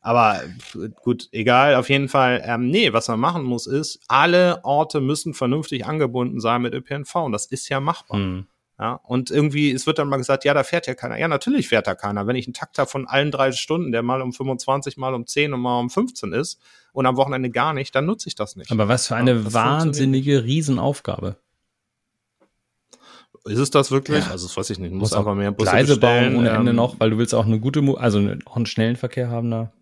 Aber 0.00 0.40
gut, 1.02 1.28
egal, 1.30 1.74
auf 1.74 1.90
jeden 1.90 2.08
Fall. 2.08 2.42
Ähm, 2.42 2.70
nee, 2.70 2.94
was 2.94 3.08
man 3.08 3.20
machen 3.20 3.44
muss, 3.44 3.66
ist, 3.66 4.00
alle 4.08 4.64
Orte 4.64 5.02
müssen 5.02 5.34
vernünftig 5.34 5.84
angebunden 5.84 6.40
sein 6.40 6.62
mit 6.62 6.72
ÖPNV 6.72 7.16
und 7.16 7.32
das 7.32 7.44
ist 7.44 7.68
ja 7.68 7.80
machbar. 7.80 8.18
Mhm. 8.18 8.46
Ja, 8.78 9.00
und 9.04 9.30
irgendwie, 9.30 9.70
es 9.70 9.86
wird 9.86 9.98
dann 9.98 10.08
mal 10.08 10.18
gesagt, 10.18 10.44
ja, 10.44 10.52
da 10.52 10.62
fährt 10.62 10.86
ja 10.86 10.94
keiner. 10.94 11.18
Ja, 11.18 11.28
natürlich 11.28 11.68
fährt 11.68 11.86
da 11.86 11.94
keiner. 11.94 12.26
Wenn 12.26 12.36
ich 12.36 12.46
einen 12.46 12.52
Takt 12.52 12.78
habe 12.78 12.90
von 12.90 13.06
allen 13.06 13.30
drei 13.30 13.52
Stunden, 13.52 13.90
der 13.90 14.02
mal 14.02 14.20
um 14.20 14.34
25, 14.34 14.98
mal 14.98 15.14
um 15.14 15.26
10 15.26 15.54
und 15.54 15.60
mal 15.60 15.80
um 15.80 15.88
15 15.88 16.32
ist 16.34 16.60
und 16.92 17.06
am 17.06 17.16
Wochenende 17.16 17.48
gar 17.48 17.72
nicht, 17.72 17.94
dann 17.94 18.04
nutze 18.04 18.28
ich 18.28 18.34
das 18.34 18.54
nicht. 18.54 18.70
Aber 18.70 18.86
was 18.86 19.06
für 19.06 19.16
eine 19.16 19.32
ja, 19.32 19.52
wahnsinnige 19.54 20.44
Riesenaufgabe. 20.44 21.36
Ist 23.46 23.58
es 23.58 23.70
das 23.70 23.90
wirklich? 23.90 24.24
Ja. 24.24 24.32
Also, 24.32 24.46
das 24.46 24.56
weiß 24.56 24.70
ich 24.70 24.78
nicht. 24.78 24.92
Du 24.92 24.96
musst 24.96 25.14
aber 25.14 25.34
mehr 25.34 25.52
Busse 25.52 25.70
Gleise 25.70 25.98
bauen 25.98 26.36
ohne 26.36 26.50
Ende 26.50 26.70
ähm, 26.70 26.76
noch, 26.76 27.00
weil 27.00 27.10
du 27.10 27.18
willst 27.18 27.34
auch 27.34 27.46
eine 27.46 27.60
gute, 27.60 27.80
also 27.96 28.18
auch 28.44 28.56
einen 28.56 28.66
schnellen 28.66 28.96
Verkehr 28.96 29.30
haben 29.30 29.50
da. 29.50 29.72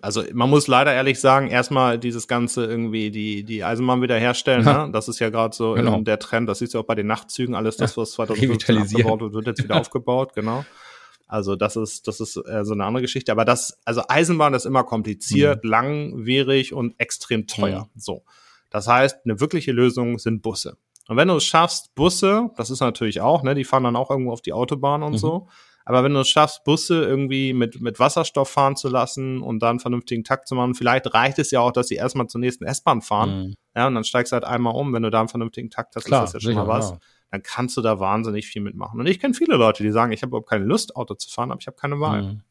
Also 0.00 0.22
man 0.32 0.48
muss 0.48 0.68
leider 0.68 0.92
ehrlich 0.92 1.20
sagen, 1.20 1.48
erstmal 1.48 1.98
dieses 1.98 2.26
ganze 2.28 2.64
irgendwie 2.64 3.10
die 3.10 3.44
die 3.44 3.62
Eisenbahn 3.62 4.00
wieder 4.00 4.16
herstellen, 4.16 4.64
ja. 4.64 4.86
ne? 4.86 4.92
das 4.92 5.08
ist 5.08 5.18
ja 5.18 5.28
gerade 5.28 5.54
so 5.54 5.74
genau. 5.74 6.00
der 6.00 6.18
Trend, 6.18 6.48
das 6.48 6.60
siehst 6.60 6.72
du 6.72 6.78
auch 6.78 6.84
bei 6.84 6.94
den 6.94 7.06
Nachtzügen, 7.06 7.54
alles 7.54 7.76
das, 7.76 7.96
was 7.96 8.10
2015 8.12 8.78
abgebaut 8.78 9.20
wird, 9.20 9.32
wird 9.34 9.46
jetzt 9.48 9.62
wieder 9.62 9.78
aufgebaut, 9.78 10.32
genau. 10.34 10.64
Also 11.26 11.56
das 11.56 11.76
ist 11.76 12.08
das 12.08 12.20
ist 12.20 12.36
äh, 12.36 12.64
so 12.64 12.72
eine 12.72 12.84
andere 12.84 13.02
Geschichte, 13.02 13.32
aber 13.32 13.44
das 13.44 13.78
also 13.84 14.02
Eisenbahn 14.08 14.54
ist 14.54 14.64
immer 14.64 14.82
kompliziert, 14.82 15.62
mhm. 15.62 15.70
langwierig 15.70 16.72
und 16.72 16.98
extrem 16.98 17.46
teuer. 17.46 17.90
Mhm. 17.94 18.00
So. 18.00 18.24
Das 18.70 18.88
heißt, 18.88 19.18
eine 19.24 19.40
wirkliche 19.40 19.72
Lösung 19.72 20.18
sind 20.18 20.42
Busse. 20.42 20.76
Und 21.08 21.16
wenn 21.16 21.28
du 21.28 21.34
es 21.34 21.44
schaffst, 21.44 21.94
Busse, 21.94 22.50
das 22.56 22.70
ist 22.70 22.80
natürlich 22.80 23.20
auch, 23.20 23.42
ne, 23.42 23.54
die 23.54 23.64
fahren 23.64 23.84
dann 23.84 23.96
auch 23.96 24.10
irgendwo 24.10 24.32
auf 24.32 24.42
die 24.42 24.52
Autobahn 24.52 25.02
und 25.02 25.12
mhm. 25.12 25.18
so 25.18 25.48
aber 25.84 26.04
wenn 26.04 26.14
du 26.14 26.20
es 26.20 26.28
schaffst, 26.28 26.64
Busse 26.64 27.04
irgendwie 27.04 27.52
mit, 27.52 27.80
mit 27.80 27.98
Wasserstoff 27.98 28.48
fahren 28.50 28.76
zu 28.76 28.88
lassen 28.88 29.40
und 29.40 29.60
dann 29.60 29.80
vernünftigen 29.80 30.24
Takt 30.24 30.48
zu 30.48 30.54
machen, 30.54 30.74
vielleicht 30.74 31.12
reicht 31.12 31.38
es 31.38 31.50
ja 31.50 31.60
auch, 31.60 31.72
dass 31.72 31.88
sie 31.88 31.96
erstmal 31.96 32.26
zur 32.26 32.40
nächsten 32.40 32.64
S-Bahn 32.64 33.02
fahren. 33.02 33.48
Mhm. 33.48 33.54
Ja, 33.74 33.86
und 33.86 33.94
dann 33.94 34.04
steigst 34.04 34.32
du 34.32 34.34
halt 34.34 34.44
einmal 34.44 34.74
um. 34.74 34.92
Wenn 34.92 35.02
du 35.02 35.10
da 35.10 35.20
einen 35.20 35.28
vernünftigen 35.28 35.70
Takt 35.70 35.96
hast, 35.96 36.04
Klar, 36.04 36.24
ist 36.24 36.34
das 36.34 36.42
ja 36.42 36.50
schon 36.52 36.54
mal 36.54 36.68
was. 36.68 36.90
Ja. 36.90 36.98
Dann 37.30 37.42
kannst 37.42 37.76
du 37.76 37.80
da 37.80 38.00
wahnsinnig 38.00 38.46
viel 38.46 38.62
mitmachen. 38.62 38.98
Und 38.98 39.06
ich 39.06 39.20
kenne 39.20 39.34
viele 39.34 39.56
Leute, 39.56 39.82
die 39.82 39.90
sagen, 39.90 40.12
ich 40.12 40.22
habe 40.22 40.30
überhaupt 40.30 40.48
keine 40.48 40.64
Lust, 40.64 40.96
Auto 40.96 41.14
zu 41.14 41.30
fahren, 41.30 41.52
aber 41.52 41.60
ich 41.60 41.66
habe 41.66 41.76
keine 41.76 42.00
Wahl. 42.00 42.22
Mhm. 42.22 42.42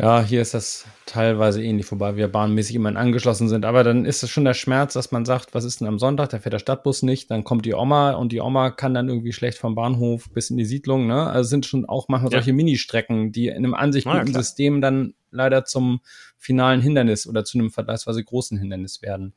Ja, 0.00 0.22
hier 0.22 0.40
ist 0.40 0.54
das 0.54 0.86
teilweise 1.04 1.62
ähnlich, 1.62 1.90
wobei 1.92 2.16
wir 2.16 2.26
bahnmäßig 2.28 2.74
immer 2.74 2.96
angeschlossen 2.96 3.50
sind. 3.50 3.66
Aber 3.66 3.84
dann 3.84 4.06
ist 4.06 4.22
es 4.22 4.30
schon 4.30 4.46
der 4.46 4.54
Schmerz, 4.54 4.94
dass 4.94 5.12
man 5.12 5.26
sagt, 5.26 5.52
was 5.52 5.64
ist 5.64 5.80
denn 5.80 5.88
am 5.88 5.98
Sonntag? 5.98 6.30
Da 6.30 6.38
fährt 6.38 6.54
der 6.54 6.58
Stadtbus 6.58 7.02
nicht. 7.02 7.30
Dann 7.30 7.44
kommt 7.44 7.66
die 7.66 7.74
Oma 7.74 8.12
und 8.12 8.32
die 8.32 8.40
Oma 8.40 8.70
kann 8.70 8.94
dann 8.94 9.10
irgendwie 9.10 9.34
schlecht 9.34 9.58
vom 9.58 9.74
Bahnhof 9.74 10.30
bis 10.30 10.48
in 10.48 10.56
die 10.56 10.64
Siedlung. 10.64 11.06
Ne? 11.06 11.26
Also 11.26 11.50
sind 11.50 11.66
schon 11.66 11.84
auch 11.84 12.08
manchmal 12.08 12.32
ja. 12.32 12.38
solche 12.38 12.54
Ministrecken, 12.54 13.30
die 13.30 13.48
in 13.48 13.56
einem 13.56 13.74
an 13.74 13.92
sich 13.92 14.04
guten 14.06 14.28
ja, 14.28 14.32
System 14.32 14.80
dann 14.80 15.12
leider 15.32 15.66
zum 15.66 16.00
finalen 16.38 16.80
Hindernis 16.80 17.26
oder 17.26 17.44
zu 17.44 17.58
einem 17.58 17.70
vergleichsweise 17.70 18.24
großen 18.24 18.58
Hindernis 18.58 19.02
werden. 19.02 19.34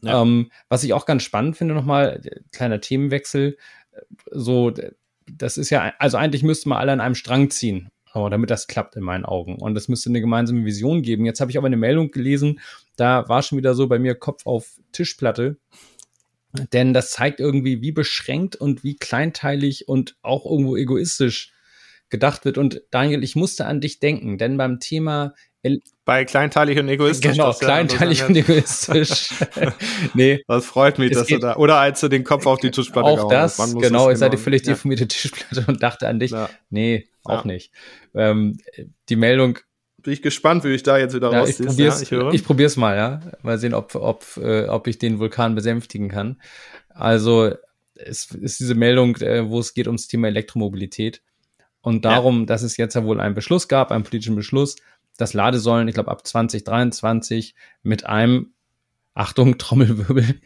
Ja. 0.00 0.22
Ähm, 0.22 0.50
was 0.70 0.84
ich 0.84 0.94
auch 0.94 1.04
ganz 1.04 1.22
spannend 1.22 1.58
finde, 1.58 1.74
nochmal, 1.74 2.22
kleiner 2.50 2.80
Themenwechsel, 2.80 3.58
so, 4.30 4.72
das 5.30 5.58
ist 5.58 5.68
ja, 5.68 5.92
also 5.98 6.16
eigentlich 6.16 6.42
müsste 6.42 6.70
man 6.70 6.78
alle 6.78 6.92
an 6.92 7.00
einem 7.00 7.14
Strang 7.14 7.50
ziehen 7.50 7.90
Oh, 8.16 8.30
damit 8.30 8.48
das 8.48 8.66
klappt 8.66 8.96
in 8.96 9.02
meinen 9.02 9.26
Augen. 9.26 9.56
Und 9.56 9.76
es 9.76 9.88
müsste 9.88 10.08
eine 10.08 10.22
gemeinsame 10.22 10.64
Vision 10.64 11.02
geben. 11.02 11.26
Jetzt 11.26 11.42
habe 11.42 11.50
ich 11.50 11.58
aber 11.58 11.66
eine 11.66 11.76
Meldung 11.76 12.10
gelesen, 12.10 12.60
da 12.96 13.28
war 13.28 13.42
schon 13.42 13.58
wieder 13.58 13.74
so 13.74 13.88
bei 13.88 13.98
mir 13.98 14.14
Kopf 14.14 14.46
auf 14.46 14.78
Tischplatte. 14.92 15.58
Denn 16.72 16.94
das 16.94 17.10
zeigt 17.10 17.40
irgendwie, 17.40 17.82
wie 17.82 17.92
beschränkt 17.92 18.56
und 18.56 18.82
wie 18.82 18.96
kleinteilig 18.96 19.86
und 19.86 20.16
auch 20.22 20.46
irgendwo 20.46 20.78
egoistisch 20.78 21.52
gedacht 22.08 22.46
wird. 22.46 22.56
Und 22.56 22.80
Daniel, 22.90 23.22
ich 23.22 23.36
musste 23.36 23.66
an 23.66 23.82
dich 23.82 24.00
denken, 24.00 24.38
denn 24.38 24.56
beim 24.56 24.80
Thema 24.80 25.34
bei 26.04 26.24
kleinteilig 26.24 26.78
und 26.78 26.88
egoistisch. 26.88 27.32
Genau, 27.32 27.52
kleinteilig 27.52 28.22
und 28.24 28.36
egoistisch. 28.36 29.30
nee. 30.14 30.42
Das 30.46 30.64
freut 30.64 30.98
mich, 30.98 31.10
dass 31.10 31.26
du 31.26 31.38
da, 31.38 31.56
oder 31.56 31.76
als 31.78 32.00
du 32.00 32.08
den 32.08 32.24
Kopf 32.24 32.46
auf 32.46 32.60
die 32.60 32.70
Tischplatte 32.70 33.08
Auch 33.08 33.28
das, 33.28 33.56
genau, 33.74 34.10
ich 34.10 34.20
hatte 34.22 34.38
völlig 34.38 34.62
ja. 34.62 34.72
deformierte 34.72 35.08
Tischplatte 35.08 35.64
und 35.66 35.82
dachte 35.82 36.06
an 36.08 36.20
dich. 36.20 36.30
Ja. 36.30 36.48
Nee, 36.70 37.08
auch 37.28 37.44
ja. 37.44 37.52
nicht. 37.52 37.72
Ähm, 38.14 38.58
die 39.08 39.16
Meldung. 39.16 39.58
Bin 39.98 40.12
ich 40.12 40.22
gespannt, 40.22 40.64
wie 40.64 40.68
ich 40.68 40.82
da 40.82 40.98
jetzt 40.98 41.14
wieder 41.14 41.32
ja, 41.32 41.40
rausziehst. 41.40 41.60
Ich 41.60 41.66
probier's, 41.66 42.10
ja, 42.10 42.28
ich, 42.28 42.34
ich 42.34 42.44
probier's 42.44 42.76
mal, 42.76 42.96
ja. 42.96 43.20
Mal 43.42 43.58
sehen, 43.58 43.74
ob, 43.74 43.94
ob, 43.94 44.24
äh, 44.36 44.66
ob 44.66 44.86
ich 44.86 44.98
den 44.98 45.18
Vulkan 45.18 45.54
besänftigen 45.54 46.08
kann. 46.08 46.40
Also, 46.90 47.52
es 47.94 48.30
ist 48.30 48.60
diese 48.60 48.74
Meldung, 48.74 49.16
äh, 49.16 49.48
wo 49.48 49.58
es 49.58 49.74
geht 49.74 49.86
ums 49.86 50.06
Thema 50.06 50.28
Elektromobilität. 50.28 51.22
Und 51.80 52.04
darum, 52.04 52.40
ja. 52.40 52.46
dass 52.46 52.62
es 52.62 52.76
jetzt 52.76 52.94
ja 52.94 53.04
wohl 53.04 53.20
einen 53.20 53.34
Beschluss 53.34 53.68
gab, 53.68 53.92
einen 53.92 54.04
politischen 54.04 54.34
Beschluss, 54.34 54.76
dass 55.16 55.34
Ladesäulen, 55.34 55.88
ich 55.88 55.94
glaube, 55.94 56.10
ab 56.10 56.26
2023 56.26 57.54
mit 57.82 58.06
einem 58.06 58.52
Achtung, 59.14 59.56
Trommelwirbel, 59.58 60.40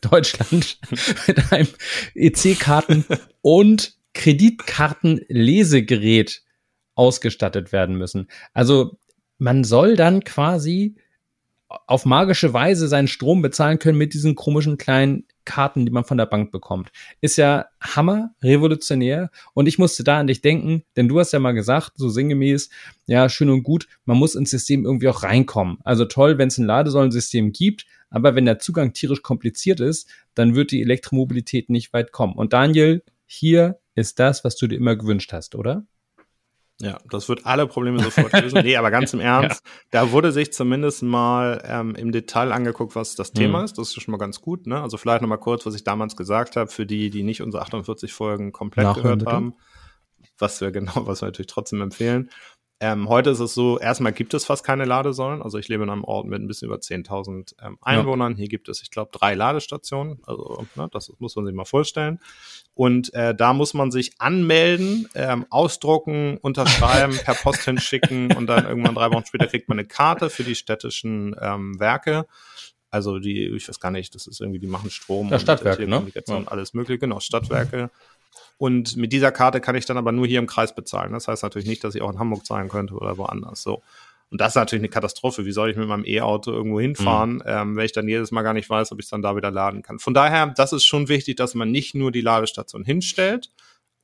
Deutschland 0.00 0.78
mit 1.26 1.52
einem 1.52 1.68
EC-Karten 2.14 3.04
und 3.42 3.95
Kreditkartenlesegerät 4.16 6.42
ausgestattet 6.94 7.70
werden 7.70 7.96
müssen. 7.96 8.28
Also 8.54 8.98
man 9.38 9.62
soll 9.62 9.94
dann 9.96 10.24
quasi 10.24 10.96
auf 11.68 12.06
magische 12.06 12.54
Weise 12.54 12.88
seinen 12.88 13.08
Strom 13.08 13.42
bezahlen 13.42 13.78
können 13.78 13.98
mit 13.98 14.14
diesen 14.14 14.34
komischen 14.34 14.78
kleinen 14.78 15.26
Karten, 15.44 15.84
die 15.84 15.92
man 15.92 16.04
von 16.04 16.16
der 16.16 16.24
Bank 16.26 16.50
bekommt. 16.50 16.90
Ist 17.20 17.36
ja 17.36 17.66
Hammer, 17.80 18.34
revolutionär. 18.42 19.30
Und 19.52 19.66
ich 19.66 19.78
musste 19.78 20.02
da 20.02 20.18
an 20.18 20.28
dich 20.28 20.40
denken, 20.40 20.84
denn 20.96 21.08
du 21.08 21.20
hast 21.20 21.32
ja 21.32 21.38
mal 21.38 21.52
gesagt, 21.52 21.92
so 21.96 22.08
sinngemäß, 22.08 22.70
ja, 23.06 23.28
schön 23.28 23.50
und 23.50 23.64
gut, 23.64 23.86
man 24.06 24.16
muss 24.16 24.34
ins 24.34 24.50
System 24.50 24.86
irgendwie 24.86 25.08
auch 25.08 25.24
reinkommen. 25.24 25.76
Also 25.84 26.06
toll, 26.06 26.38
wenn 26.38 26.48
es 26.48 26.56
ein 26.56 26.66
Ladesäulensystem 26.66 27.52
gibt, 27.52 27.84
aber 28.08 28.34
wenn 28.34 28.46
der 28.46 28.60
Zugang 28.60 28.94
tierisch 28.94 29.22
kompliziert 29.22 29.80
ist, 29.80 30.08
dann 30.34 30.54
wird 30.54 30.70
die 30.70 30.80
Elektromobilität 30.80 31.68
nicht 31.68 31.92
weit 31.92 32.12
kommen. 32.12 32.34
Und 32.34 32.54
Daniel, 32.54 33.02
hier 33.26 33.78
ist 33.96 34.20
das, 34.20 34.44
was 34.44 34.56
du 34.56 34.68
dir 34.68 34.76
immer 34.76 34.94
gewünscht 34.94 35.32
hast, 35.32 35.54
oder? 35.54 35.84
Ja, 36.78 36.98
das 37.10 37.30
wird 37.30 37.46
alle 37.46 37.66
Probleme 37.66 38.02
sofort 38.02 38.32
lösen. 38.32 38.60
nee, 38.62 38.76
aber 38.76 38.90
ganz 38.90 39.14
im 39.14 39.20
Ernst, 39.20 39.62
ja. 39.64 39.72
da 39.90 40.12
wurde 40.12 40.30
sich 40.30 40.52
zumindest 40.52 41.02
mal 41.02 41.62
ähm, 41.64 41.94
im 41.94 42.12
Detail 42.12 42.52
angeguckt, 42.52 42.94
was 42.94 43.14
das 43.14 43.32
Thema 43.32 43.60
mhm. 43.60 43.64
ist. 43.64 43.78
Das 43.78 43.88
ist 43.88 44.02
schon 44.02 44.12
mal 44.12 44.18
ganz 44.18 44.42
gut. 44.42 44.66
Ne? 44.66 44.80
Also 44.80 44.98
vielleicht 44.98 45.22
nochmal 45.22 45.38
kurz, 45.38 45.64
was 45.64 45.74
ich 45.74 45.84
damals 45.84 46.16
gesagt 46.16 46.56
habe, 46.56 46.70
für 46.70 46.84
die, 46.84 47.08
die 47.08 47.22
nicht 47.22 47.40
unsere 47.40 47.62
48 47.62 48.12
Folgen 48.12 48.52
komplett 48.52 48.84
Nachhören, 48.84 49.18
gehört 49.18 49.34
haben. 49.34 49.54
Was 50.38 50.60
wir 50.60 50.70
genau, 50.70 51.06
was 51.06 51.22
wir 51.22 51.26
natürlich 51.26 51.46
trotzdem 51.46 51.80
empfehlen. 51.80 52.28
Ähm, 52.78 53.08
heute 53.08 53.30
ist 53.30 53.40
es 53.40 53.54
so, 53.54 53.78
erstmal 53.78 54.12
gibt 54.12 54.34
es 54.34 54.44
fast 54.44 54.62
keine 54.62 54.84
Ladesäulen. 54.84 55.40
Also 55.40 55.56
ich 55.56 55.68
lebe 55.68 55.84
in 55.84 55.90
einem 55.90 56.04
Ort 56.04 56.26
mit 56.26 56.42
ein 56.42 56.46
bisschen 56.46 56.68
über 56.68 56.76
10.000 56.76 57.54
ähm, 57.62 57.78
Einwohnern. 57.80 58.32
Ja. 58.32 58.38
Hier 58.38 58.48
gibt 58.48 58.68
es, 58.68 58.82
ich 58.82 58.90
glaube, 58.90 59.10
drei 59.12 59.34
Ladestationen. 59.34 60.20
Also 60.24 60.66
ne, 60.74 60.86
das 60.92 61.10
muss 61.18 61.34
man 61.36 61.46
sich 61.46 61.54
mal 61.54 61.64
vorstellen. 61.64 62.20
Und 62.74 63.14
äh, 63.14 63.34
da 63.34 63.54
muss 63.54 63.72
man 63.72 63.90
sich 63.90 64.20
anmelden, 64.20 65.08
ähm, 65.14 65.46
ausdrucken, 65.48 66.36
unterschreiben, 66.36 67.16
per 67.24 67.34
Post 67.34 67.62
hinschicken 67.62 68.32
und 68.32 68.46
dann 68.46 68.66
irgendwann 68.66 68.94
drei 68.94 69.10
Wochen 69.10 69.24
später 69.24 69.46
kriegt 69.46 69.70
man 69.70 69.78
eine 69.78 69.88
Karte 69.88 70.28
für 70.28 70.44
die 70.44 70.54
städtischen 70.54 71.34
ähm, 71.40 71.80
Werke. 71.80 72.26
Also 72.90 73.18
die, 73.18 73.46
ich 73.46 73.68
weiß 73.68 73.80
gar 73.80 73.90
nicht, 73.90 74.14
das 74.14 74.26
ist 74.26 74.40
irgendwie, 74.40 74.58
die 74.58 74.66
machen 74.66 74.90
Strom, 74.90 75.30
ja, 75.30 75.38
Stadtwerke, 75.38 75.88
ne? 75.88 76.06
Ja. 76.14 76.42
alles 76.46 76.72
mögliche, 76.74 76.98
genau, 76.98 77.20
Stadtwerke. 77.20 77.90
Und 78.58 78.96
mit 78.96 79.12
dieser 79.12 79.32
Karte 79.32 79.60
kann 79.60 79.76
ich 79.76 79.84
dann 79.84 79.96
aber 79.96 80.12
nur 80.12 80.26
hier 80.26 80.38
im 80.38 80.46
Kreis 80.46 80.74
bezahlen. 80.74 81.12
Das 81.12 81.28
heißt 81.28 81.42
natürlich 81.42 81.68
nicht, 81.68 81.84
dass 81.84 81.94
ich 81.94 82.02
auch 82.02 82.12
in 82.12 82.18
Hamburg 82.18 82.46
zahlen 82.46 82.68
könnte 82.68 82.94
oder 82.94 83.18
woanders. 83.18 83.62
So. 83.62 83.82
Und 84.30 84.40
das 84.40 84.48
ist 84.48 84.56
natürlich 84.56 84.80
eine 84.80 84.88
Katastrophe. 84.88 85.44
Wie 85.44 85.52
soll 85.52 85.70
ich 85.70 85.76
mit 85.76 85.88
meinem 85.88 86.04
E-Auto 86.04 86.50
irgendwo 86.50 86.80
hinfahren, 86.80 87.34
mhm. 87.34 87.42
ähm, 87.46 87.76
wenn 87.76 87.84
ich 87.84 87.92
dann 87.92 88.08
jedes 88.08 88.32
Mal 88.32 88.42
gar 88.42 88.54
nicht 88.54 88.68
weiß, 88.68 88.92
ob 88.92 88.98
ich 88.98 89.06
es 89.06 89.10
dann 89.10 89.22
da 89.22 89.36
wieder 89.36 89.50
laden 89.50 89.82
kann. 89.82 89.98
Von 89.98 90.14
daher, 90.14 90.48
das 90.48 90.72
ist 90.72 90.84
schon 90.84 91.08
wichtig, 91.08 91.36
dass 91.36 91.54
man 91.54 91.70
nicht 91.70 91.94
nur 91.94 92.10
die 92.10 92.22
Ladestation 92.22 92.84
hinstellt, 92.84 93.50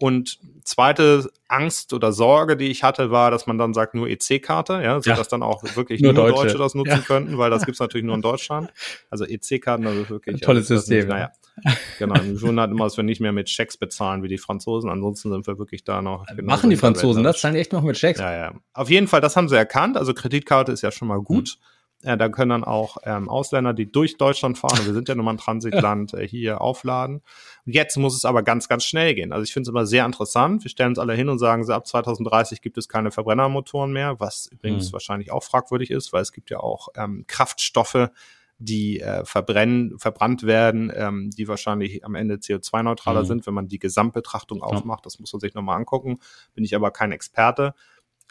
und 0.02 0.40
zweite 0.64 1.30
Angst 1.46 1.92
oder 1.92 2.10
Sorge, 2.10 2.56
die 2.56 2.66
ich 2.66 2.82
hatte, 2.82 3.12
war, 3.12 3.30
dass 3.30 3.46
man 3.46 3.56
dann 3.56 3.72
sagt, 3.72 3.94
nur 3.94 4.08
EC-Karte, 4.08 4.80
ja, 4.82 5.00
sodass 5.00 5.18
ja. 5.18 5.24
dann 5.30 5.44
auch 5.44 5.62
wirklich 5.76 6.00
nur, 6.00 6.12
nur 6.12 6.24
Deutsche. 6.24 6.42
Deutsche. 6.42 6.58
das 6.58 6.74
nutzen 6.74 6.90
ja. 6.90 6.98
könnten, 6.98 7.38
weil 7.38 7.50
das 7.50 7.64
gibt's 7.66 7.78
natürlich 7.78 8.04
nur 8.04 8.16
in 8.16 8.22
Deutschland. 8.22 8.72
Also 9.10 9.24
EC-Karten, 9.24 9.84
das 9.84 9.94
ist 9.94 10.10
wirklich. 10.10 10.34
Ein 10.34 10.40
tolles 10.40 10.68
also, 10.68 10.80
System. 10.80 11.06
naja. 11.06 11.30
genau. 12.00 12.16
Wir 12.16 12.42
wundern 12.42 12.72
immer, 12.72 12.84
dass 12.84 12.96
wir 12.96 13.04
nicht 13.04 13.20
mehr 13.20 13.30
mit 13.30 13.48
Schecks 13.48 13.76
bezahlen 13.76 14.24
wie 14.24 14.28
die 14.28 14.38
Franzosen. 14.38 14.90
Ansonsten 14.90 15.30
sind 15.30 15.46
wir 15.46 15.56
wirklich 15.58 15.84
da 15.84 16.02
noch. 16.02 16.26
Genau 16.26 16.50
Machen 16.50 16.70
die 16.70 16.76
Franzosen 16.76 17.22
das? 17.22 17.40
Zahlen 17.40 17.54
die 17.54 17.60
echt 17.60 17.72
noch 17.72 17.82
mit 17.82 17.96
Schecks? 17.96 18.18
Ja, 18.18 18.34
ja. 18.34 18.54
Auf 18.72 18.90
jeden 18.90 19.06
Fall, 19.06 19.20
das 19.20 19.36
haben 19.36 19.48
sie 19.48 19.56
erkannt. 19.56 19.96
Also 19.96 20.14
Kreditkarte 20.14 20.72
ist 20.72 20.82
ja 20.82 20.90
schon 20.90 21.06
mal 21.06 21.20
gut. 21.20 21.58
Mhm. 21.60 21.64
Ja, 22.04 22.16
da 22.16 22.28
können 22.28 22.50
dann 22.50 22.64
auch 22.64 22.96
ähm, 23.04 23.28
Ausländer, 23.28 23.72
die 23.72 23.90
durch 23.90 24.16
Deutschland 24.16 24.58
fahren, 24.58 24.84
wir 24.84 24.92
sind 24.92 25.08
ja 25.08 25.14
nun 25.14 25.24
mal 25.24 25.32
ein 25.32 25.38
Transitland, 25.38 26.14
äh, 26.14 26.26
hier 26.26 26.60
aufladen. 26.60 27.22
Jetzt 27.64 27.96
muss 27.96 28.16
es 28.16 28.24
aber 28.24 28.42
ganz, 28.42 28.68
ganz 28.68 28.84
schnell 28.84 29.14
gehen. 29.14 29.32
Also 29.32 29.44
ich 29.44 29.52
finde 29.52 29.68
es 29.68 29.68
immer 29.68 29.86
sehr 29.86 30.04
interessant. 30.04 30.64
Wir 30.64 30.70
stellen 30.70 30.90
uns 30.90 30.98
alle 30.98 31.14
hin 31.14 31.28
und 31.28 31.38
sagen, 31.38 31.64
so 31.64 31.72
ab 31.72 31.86
2030 31.86 32.60
gibt 32.60 32.76
es 32.76 32.88
keine 32.88 33.12
Verbrennermotoren 33.12 33.92
mehr, 33.92 34.18
was 34.18 34.48
übrigens 34.48 34.88
mhm. 34.88 34.94
wahrscheinlich 34.94 35.30
auch 35.30 35.44
fragwürdig 35.44 35.92
ist, 35.92 36.12
weil 36.12 36.22
es 36.22 36.32
gibt 36.32 36.50
ja 36.50 36.58
auch 36.58 36.88
ähm, 36.96 37.24
Kraftstoffe, 37.28 38.10
die 38.58 39.00
äh, 39.00 39.24
verbrennen, 39.24 39.98
verbrannt 39.98 40.42
werden, 40.44 40.92
ähm, 40.94 41.30
die 41.30 41.46
wahrscheinlich 41.46 42.04
am 42.04 42.16
Ende 42.16 42.36
CO2-neutraler 42.36 43.22
mhm. 43.22 43.26
sind, 43.26 43.46
wenn 43.46 43.54
man 43.54 43.68
die 43.68 43.78
Gesamtbetrachtung 43.78 44.62
aufmacht. 44.62 45.06
Das 45.06 45.18
muss 45.20 45.32
man 45.32 45.40
sich 45.40 45.54
nochmal 45.54 45.76
angucken. 45.76 46.18
Bin 46.54 46.64
ich 46.64 46.74
aber 46.74 46.90
kein 46.90 47.12
Experte. 47.12 47.74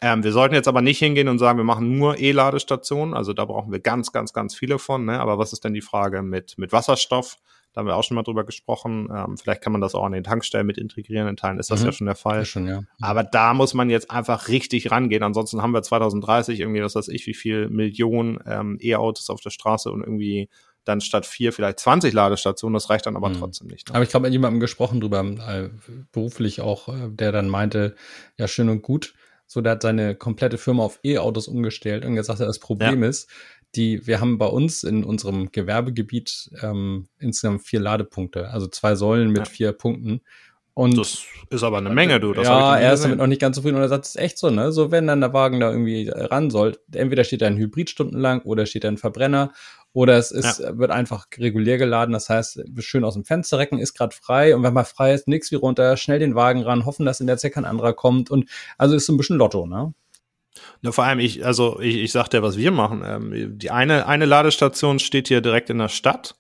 Ähm, 0.02 0.24
wir 0.24 0.32
sollten 0.32 0.56
jetzt 0.56 0.68
aber 0.68 0.82
nicht 0.82 0.98
hingehen 0.98 1.28
und 1.28 1.38
sagen, 1.38 1.60
wir 1.60 1.64
machen 1.64 1.98
nur 1.98 2.20
E-Ladestationen. 2.20 3.14
Also 3.14 3.34
da 3.34 3.46
brauchen 3.46 3.72
wir 3.72 3.80
ganz, 3.80 4.12
ganz, 4.12 4.34
ganz 4.34 4.56
viele 4.56 4.80
von. 4.80 5.06
Ne? 5.06 5.20
Aber 5.20 5.38
was 5.38 5.54
ist 5.54 5.64
denn 5.64 5.74
die 5.74 5.82
Frage 5.82 6.24
mit, 6.24 6.58
mit 6.58 6.72
Wasserstoff? 6.72 7.38
Da 7.74 7.80
haben 7.80 7.88
wir 7.88 7.96
auch 7.96 8.04
schon 8.04 8.16
mal 8.16 8.24
drüber 8.24 8.44
gesprochen. 8.44 9.10
Ähm, 9.16 9.38
vielleicht 9.38 9.62
kann 9.62 9.72
man 9.72 9.80
das 9.80 9.96
auch 9.96 10.04
an 10.04 10.12
den 10.12 10.24
Tankstellen 10.24 10.66
mit 10.66 10.78
integrieren. 10.78 11.28
In 11.28 11.38
Teilen 11.38 11.60
ist 11.60 11.72
das 11.72 11.82
mhm. 11.82 11.86
ja 11.86 11.92
schon 11.92 12.08
der 12.08 12.16
Fall. 12.16 12.46
Schon, 12.46 12.68
ja. 12.68 12.82
Aber 13.00 13.24
da 13.24 13.54
muss 13.54 13.74
man 13.76 13.90
jetzt 13.90 14.10
einfach 14.12 14.48
richtig 14.48 14.92
rangehen. 14.92 15.24
Ansonsten 15.24 15.62
haben 15.62 15.72
wir 15.72 15.84
2030 15.84 16.60
irgendwie, 16.60 16.82
was 16.82 16.96
weiß 16.96 17.08
ich, 17.08 17.28
wie 17.28 17.36
viel 17.36 17.70
Millionen 17.70 18.40
ähm, 18.46 18.78
E-Autos 18.82 19.30
auf 19.30 19.40
der 19.40 19.52
Straße 19.52 19.92
und 19.92 20.02
irgendwie 20.02 20.50
dann 20.84 21.00
statt 21.00 21.28
vier 21.28 21.54
vielleicht 21.54 21.80
20 21.80 22.12
Ladestationen. 22.12 22.74
Das 22.74 22.90
reicht 22.90 23.06
dann 23.06 23.16
aber 23.16 23.30
mhm. 23.30 23.36
trotzdem 23.36 23.68
nicht. 23.68 23.90
Ne? 23.90 23.96
Aber 23.96 24.04
ich 24.04 24.10
glaube, 24.10 24.26
mit 24.26 24.34
jemandem 24.34 24.60
gesprochen 24.60 25.00
drüber, 25.00 25.24
äh, 25.24 25.70
beruflich 26.12 26.60
auch, 26.60 26.90
äh, 26.90 27.10
der 27.10 27.32
dann 27.32 27.48
meinte, 27.48 27.96
ja, 28.38 28.48
schön 28.48 28.68
und 28.68 28.82
gut 28.82 29.14
so, 29.52 29.60
der 29.60 29.74
hat 29.74 29.82
seine 29.82 30.16
komplette 30.16 30.58
Firma 30.58 30.84
auf 30.84 31.02
E-Autos 31.04 31.50
umgestellt 31.50 32.06
und 32.06 32.16
gesagt, 32.16 32.40
das 32.40 32.58
Problem 32.58 33.04
ja. 33.04 33.10
ist, 33.10 33.30
die, 33.76 34.08
wir 34.08 34.22
haben 34.22 34.38
bei 34.38 34.46
uns 34.46 34.84
in 34.84 35.04
unserem 35.04 35.52
Gewerbegebiet 35.52 36.52
ähm, 36.62 37.10
insgesamt 37.20 37.64
vier 37.64 37.82
Ladepunkte, 37.82 38.48
also 38.48 38.68
zwei 38.68 38.96
Säulen 38.96 39.28
mit 39.28 39.40
ja. 39.40 39.54
vier 39.54 39.72
Punkten. 39.74 40.22
Und 40.74 40.98
das 40.98 41.26
ist 41.50 41.64
aber 41.64 41.80
eine 41.80 41.90
Menge, 41.90 42.22
du. 42.22 42.32
Das 42.32 42.48
ja, 42.48 42.78
er 42.78 42.94
ist 42.94 43.04
damit 43.04 43.18
noch 43.18 43.28
nicht 43.28 43.42
ganz 43.42 43.58
zufrieden 43.58 43.76
und 43.76 43.82
er 43.82 43.90
sagt, 43.90 44.06
es 44.06 44.12
ist 44.12 44.22
echt 44.22 44.38
so, 44.38 44.50
ne? 44.50 44.72
So, 44.72 44.90
wenn 44.90 45.06
dann 45.06 45.20
der 45.20 45.34
Wagen 45.34 45.60
da 45.60 45.70
irgendwie 45.70 46.08
ran 46.08 46.50
soll, 46.50 46.78
entweder 46.94 47.26
steht 47.26 47.42
da 47.42 47.48
ein 47.48 47.58
Hybrid 47.58 47.90
stundenlang 47.90 48.44
oder 48.44 48.66
steht 48.66 48.86
da 48.86 48.88
ein 48.88 48.98
Verbrenner 48.98 49.52
oder 49.94 50.18
es 50.18 50.32
ist, 50.32 50.60
ja. 50.60 50.78
wird 50.78 50.92
einfach 50.92 51.26
regulär 51.38 51.78
geladen. 51.78 52.14
Das 52.14 52.30
heißt, 52.30 52.64
schön 52.80 53.04
aus 53.04 53.16
dem 53.16 53.26
Fenster 53.26 53.58
recken, 53.58 53.78
ist 53.78 53.94
gerade 53.94 54.16
frei. 54.16 54.56
Und 54.56 54.64
wenn 54.64 54.74
man 54.74 54.86
frei 54.86 55.14
ist, 55.14 55.28
nix 55.28 55.52
wie 55.52 55.56
runter, 55.56 55.98
schnell 55.98 56.20
den 56.20 56.36
Wagen 56.36 56.64
ran, 56.64 56.86
hoffen, 56.86 57.06
dass 57.06 57.20
in 57.20 57.28
der 57.28 57.38
Zeit 57.38 57.54
kein 57.54 57.66
anderer 57.66 57.94
kommt. 57.94 58.32
Und 58.32 58.50
also 58.78 58.96
ist 58.96 59.06
so 59.06 59.14
ein 59.14 59.18
bisschen 59.18 59.38
Lotto, 59.38 59.66
ne? 59.66 59.94
Na, 60.82 60.92
vor 60.92 61.06
allem, 61.06 61.20
ich, 61.20 61.46
also 61.46 61.80
ich, 61.80 61.98
ich 61.98 62.12
sag 62.12 62.30
dir, 62.30 62.44
was 62.44 62.58
wir 62.58 62.72
machen. 62.72 63.04
Ähm, 63.06 63.58
die 63.58 63.72
eine, 63.72 64.08
eine 64.08 64.26
Ladestation 64.26 65.00
steht 65.00 65.28
hier 65.28 65.42
direkt 65.42 65.70
in 65.70 65.78
der 65.78 65.90
Stadt. 65.90 66.36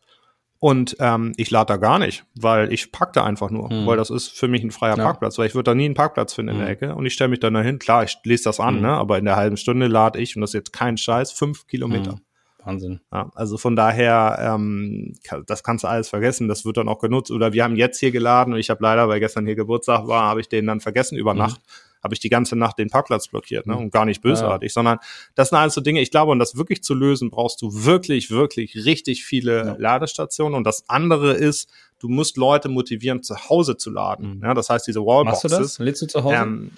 Und 0.59 0.95
ähm, 0.99 1.33
ich 1.37 1.49
lade 1.49 1.73
da 1.73 1.77
gar 1.77 1.97
nicht, 1.97 2.23
weil 2.35 2.71
ich 2.71 2.91
park 2.91 3.13
da 3.13 3.23
einfach 3.23 3.49
nur, 3.49 3.71
hm. 3.71 3.87
weil 3.87 3.97
das 3.97 4.11
ist 4.11 4.29
für 4.29 4.47
mich 4.47 4.61
ein 4.61 4.69
freier 4.69 4.95
ja. 4.95 5.03
Parkplatz, 5.03 5.39
weil 5.39 5.47
ich 5.47 5.55
würde 5.55 5.71
da 5.71 5.73
nie 5.73 5.85
einen 5.85 5.95
Parkplatz 5.95 6.35
finden 6.35 6.51
hm. 6.51 6.59
in 6.59 6.65
der 6.65 6.67
hm. 6.67 6.73
Ecke 6.73 6.95
und 6.95 7.05
ich 7.07 7.13
stelle 7.13 7.29
mich 7.29 7.39
dann 7.39 7.55
dahin. 7.55 7.79
Klar, 7.79 8.03
ich 8.03 8.15
lese 8.25 8.43
das 8.43 8.59
an, 8.59 8.75
hm. 8.75 8.81
ne? 8.83 8.89
aber 8.89 9.17
in 9.17 9.25
der 9.25 9.37
halben 9.37 9.57
Stunde 9.57 9.87
lade 9.87 10.19
ich, 10.19 10.35
und 10.35 10.41
das 10.41 10.51
ist 10.51 10.53
jetzt 10.53 10.71
kein 10.71 10.97
Scheiß, 10.97 11.31
fünf 11.31 11.65
Kilometer. 11.65 12.19
Wahnsinn. 12.63 12.99
Ja, 13.11 13.31
also 13.35 13.57
von 13.57 13.75
daher, 13.75 14.37
ähm, 14.39 15.15
das 15.47 15.63
kannst 15.63 15.83
du 15.83 15.87
alles 15.87 16.09
vergessen, 16.09 16.47
das 16.47 16.65
wird 16.65 16.77
dann 16.77 16.89
auch 16.89 16.99
genutzt. 16.99 17.31
Oder 17.31 17.53
wir 17.53 17.63
haben 17.63 17.75
jetzt 17.75 17.99
hier 17.99 18.11
geladen 18.11 18.53
und 18.53 18.59
ich 18.59 18.69
habe 18.69 18.83
leider, 18.83 19.07
weil 19.09 19.19
gestern 19.19 19.45
hier 19.45 19.55
Geburtstag 19.55 20.07
war, 20.07 20.23
habe 20.23 20.41
ich 20.41 20.49
den 20.49 20.67
dann 20.67 20.79
vergessen 20.79 21.17
über 21.17 21.33
mhm. 21.33 21.39
Nacht. 21.39 21.61
Habe 22.03 22.15
ich 22.15 22.19
die 22.19 22.29
ganze 22.29 22.55
Nacht 22.55 22.79
den 22.79 22.89
Parkplatz 22.89 23.27
blockiert, 23.27 23.67
ne? 23.67 23.75
Mhm. 23.75 23.79
Und 23.81 23.91
gar 23.91 24.05
nicht 24.05 24.23
bösartig, 24.23 24.71
ja. 24.71 24.73
sondern 24.73 24.97
das 25.35 25.49
sind 25.49 25.59
alles 25.59 25.75
so 25.75 25.81
Dinge, 25.81 26.01
ich 26.01 26.09
glaube, 26.09 26.31
um 26.31 26.39
das 26.39 26.55
wirklich 26.55 26.83
zu 26.83 26.95
lösen, 26.95 27.29
brauchst 27.29 27.61
du 27.61 27.85
wirklich, 27.85 28.31
wirklich 28.31 28.85
richtig 28.85 29.23
viele 29.23 29.57
ja. 29.57 29.75
Ladestationen. 29.77 30.55
Und 30.55 30.63
das 30.63 30.89
andere 30.89 31.33
ist, 31.33 31.69
du 31.99 32.09
musst 32.09 32.37
Leute 32.37 32.69
motivieren, 32.69 33.21
zu 33.21 33.49
Hause 33.49 33.77
zu 33.77 33.91
laden. 33.91 34.37
Mhm. 34.37 34.43
Ja, 34.43 34.53
das 34.55 34.69
heißt, 34.69 34.87
diese 34.87 35.01
Wallboxes. 35.01 35.43
Machst 35.43 35.57
du 35.59 35.63
das? 35.63 35.79
Lädst 35.79 36.01
du 36.01 36.07
zu 36.07 36.23
Hause? 36.23 36.35
Ähm, 36.35 36.71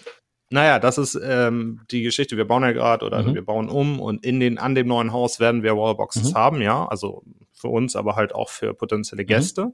naja, 0.53 0.77
das 0.77 0.99
ist 0.99 1.19
ähm, 1.21 1.81
die 1.89 2.03
Geschichte. 2.03 2.37
Wir 2.37 2.45
bauen 2.45 2.61
ja 2.61 2.73
gerade 2.73 3.03
oder 3.05 3.23
mhm. 3.23 3.33
wir 3.33 3.43
bauen 3.43 3.69
um 3.69 3.99
und 3.99 4.23
in 4.23 4.39
den 4.39 4.59
an 4.59 4.75
dem 4.75 4.87
neuen 4.87 5.11
Haus 5.11 5.39
werden 5.39 5.63
wir 5.63 5.75
Wallboxes 5.75 6.31
mhm. 6.31 6.35
haben, 6.35 6.61
ja, 6.61 6.85
also 6.87 7.23
für 7.51 7.69
uns, 7.69 7.95
aber 7.95 8.15
halt 8.15 8.35
auch 8.35 8.49
für 8.49 8.75
potenzielle 8.75 9.23
mhm. 9.23 9.27
Gäste. 9.27 9.65
Mhm. 9.65 9.73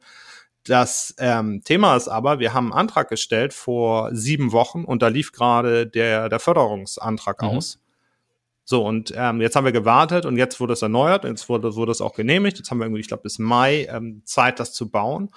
Das 0.63 1.13
ähm, 1.19 1.63
Thema 1.65 1.97
ist 1.97 2.07
aber, 2.07 2.39
wir 2.39 2.53
haben 2.53 2.71
einen 2.71 2.79
Antrag 2.79 3.09
gestellt 3.09 3.53
vor 3.53 4.15
sieben 4.15 4.53
Wochen 4.53 4.85
und 4.85 5.01
da 5.01 5.09
lief 5.09 5.33
gerade 5.33 5.85
der 5.85 6.29
der 6.29 6.39
Förderungsantrag 6.39 7.41
mhm. 7.41 7.49
aus. 7.49 7.79
So, 8.63 8.85
und 8.85 9.13
ähm, 9.17 9.41
jetzt 9.41 9.57
haben 9.57 9.65
wir 9.65 9.73
gewartet 9.73 10.25
und 10.25 10.37
jetzt 10.37 10.61
wurde 10.61 10.73
es 10.73 10.81
erneuert, 10.81 11.25
jetzt 11.25 11.49
wurde, 11.49 11.75
wurde 11.75 11.91
es 11.91 11.99
auch 11.99 12.13
genehmigt. 12.13 12.57
Jetzt 12.57 12.71
haben 12.71 12.77
wir 12.77 12.85
irgendwie, 12.85 13.01
ich 13.01 13.07
glaube, 13.09 13.23
bis 13.23 13.37
Mai 13.37 13.85
ähm, 13.91 14.21
Zeit, 14.23 14.61
das 14.61 14.71
zu 14.71 14.89
bauen. 14.89 15.29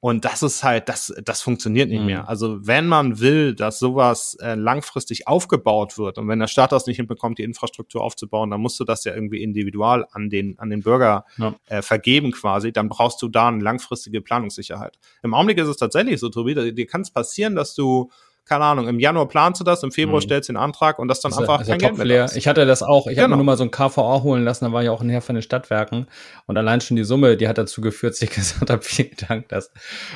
Und 0.00 0.24
das 0.24 0.44
ist 0.44 0.62
halt, 0.62 0.88
das, 0.88 1.12
das 1.24 1.42
funktioniert 1.42 1.88
nicht 1.88 2.00
mhm. 2.00 2.06
mehr. 2.06 2.28
Also 2.28 2.64
wenn 2.64 2.86
man 2.86 3.18
will, 3.18 3.54
dass 3.54 3.80
sowas 3.80 4.36
äh, 4.40 4.54
langfristig 4.54 5.26
aufgebaut 5.26 5.98
wird 5.98 6.18
und 6.18 6.28
wenn 6.28 6.38
der 6.38 6.46
Staat 6.46 6.70
das 6.70 6.86
nicht 6.86 6.98
hinbekommt, 6.98 7.38
die 7.38 7.42
Infrastruktur 7.42 8.02
aufzubauen, 8.02 8.50
dann 8.50 8.60
musst 8.60 8.78
du 8.78 8.84
das 8.84 9.02
ja 9.04 9.12
irgendwie 9.12 9.42
individual 9.42 10.06
an 10.12 10.30
den, 10.30 10.56
an 10.60 10.70
den 10.70 10.82
Bürger 10.82 11.24
ja. 11.36 11.54
äh, 11.66 11.82
vergeben 11.82 12.30
quasi, 12.30 12.72
dann 12.72 12.88
brauchst 12.88 13.20
du 13.22 13.28
da 13.28 13.48
eine 13.48 13.62
langfristige 13.62 14.20
Planungssicherheit. 14.20 14.98
Im 15.24 15.34
Augenblick 15.34 15.58
ist 15.58 15.68
es 15.68 15.76
tatsächlich 15.76 16.20
so, 16.20 16.28
Tobi, 16.28 16.72
dir 16.72 16.86
kann 16.86 17.00
es 17.00 17.10
passieren, 17.10 17.56
dass 17.56 17.74
du 17.74 18.10
keine 18.48 18.64
Ahnung, 18.64 18.88
im 18.88 18.98
Januar 18.98 19.28
planst 19.28 19.60
du 19.60 19.64
das, 19.64 19.82
im 19.82 19.92
Februar 19.92 20.16
mhm. 20.16 20.22
stellst 20.22 20.48
du 20.48 20.54
den 20.54 20.56
Antrag 20.58 20.98
und 20.98 21.08
das 21.08 21.20
dann 21.20 21.30
das 21.30 21.40
einfach 21.40 21.60
ist 21.60 21.68
kein 21.68 21.78
Geld 21.78 21.98
mehr 21.98 22.24
ist. 22.24 22.36
Ich 22.36 22.48
hatte 22.48 22.64
das 22.66 22.82
auch, 22.82 23.06
ich 23.06 23.14
genau. 23.14 23.24
habe 23.24 23.30
mir 23.30 23.36
nur 23.36 23.44
mal 23.44 23.56
so 23.56 23.64
ein 23.64 23.70
KVA 23.70 24.22
holen 24.22 24.44
lassen, 24.44 24.64
da 24.64 24.72
war 24.72 24.82
ich 24.82 24.88
auch 24.88 25.02
ein 25.02 25.10
Herr 25.10 25.20
von 25.20 25.34
den 25.34 25.42
Stadtwerken 25.42 26.06
und 26.46 26.56
allein 26.56 26.80
schon 26.80 26.96
die 26.96 27.04
Summe, 27.04 27.36
die 27.36 27.46
hat 27.46 27.58
dazu 27.58 27.80
geführt, 27.80 28.14
dass 28.14 28.22
ich 28.22 28.30
gesagt 28.34 28.70
habe, 28.70 28.82
vielen 28.82 29.14
Dank, 29.28 29.48
dass, 29.48 29.70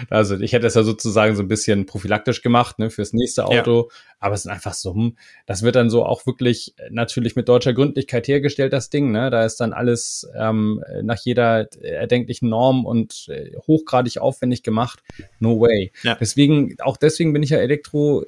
also 0.09 0.37
ich 0.37 0.53
hätte 0.53 0.66
es 0.66 0.75
ja 0.75 0.83
sozusagen 0.83 1.37
so 1.37 1.42
ein 1.42 1.49
bisschen 1.49 1.87
prophylaktisch 1.87 2.42
gemacht, 2.42 2.79
ne, 2.79 2.90
fürs 2.90 3.12
nächste 3.12 3.45
Auto, 3.45 3.88
ja. 3.90 4.12
Aber 4.22 4.35
es 4.35 4.44
sind 4.44 4.52
einfach 4.52 4.74
Summen. 4.74 5.18
Das 5.46 5.62
wird 5.62 5.76
dann 5.76 5.90
so 5.90 6.04
auch 6.06 6.26
wirklich 6.26 6.74
natürlich 6.90 7.37
mit 7.37 7.48
deutscher 7.48 7.74
Gründlichkeit 7.74 8.28
hergestellt, 8.28 8.72
das 8.72 8.88
Ding, 8.88 9.11
ne, 9.11 9.30
da 9.30 9.44
ist 9.44 9.56
dann 9.56 9.72
alles 9.72 10.28
ähm, 10.37 10.82
nach 11.02 11.18
jeder 11.22 11.72
erdenklichen 11.82 12.48
Norm 12.48 12.87
und 12.87 13.28
äh, 13.28 13.56
hochgradig 13.66 14.18
aufwendig 14.18 14.62
gemacht. 14.62 15.02
No 15.38 15.61
way. 15.61 15.92
Ja. 16.02 16.14
Deswegen, 16.14 16.76
auch 16.80 16.96
deswegen 16.96 17.32
bin 17.32 17.42
ich 17.42 17.50
ja 17.50 17.58
Elektro 17.58 18.24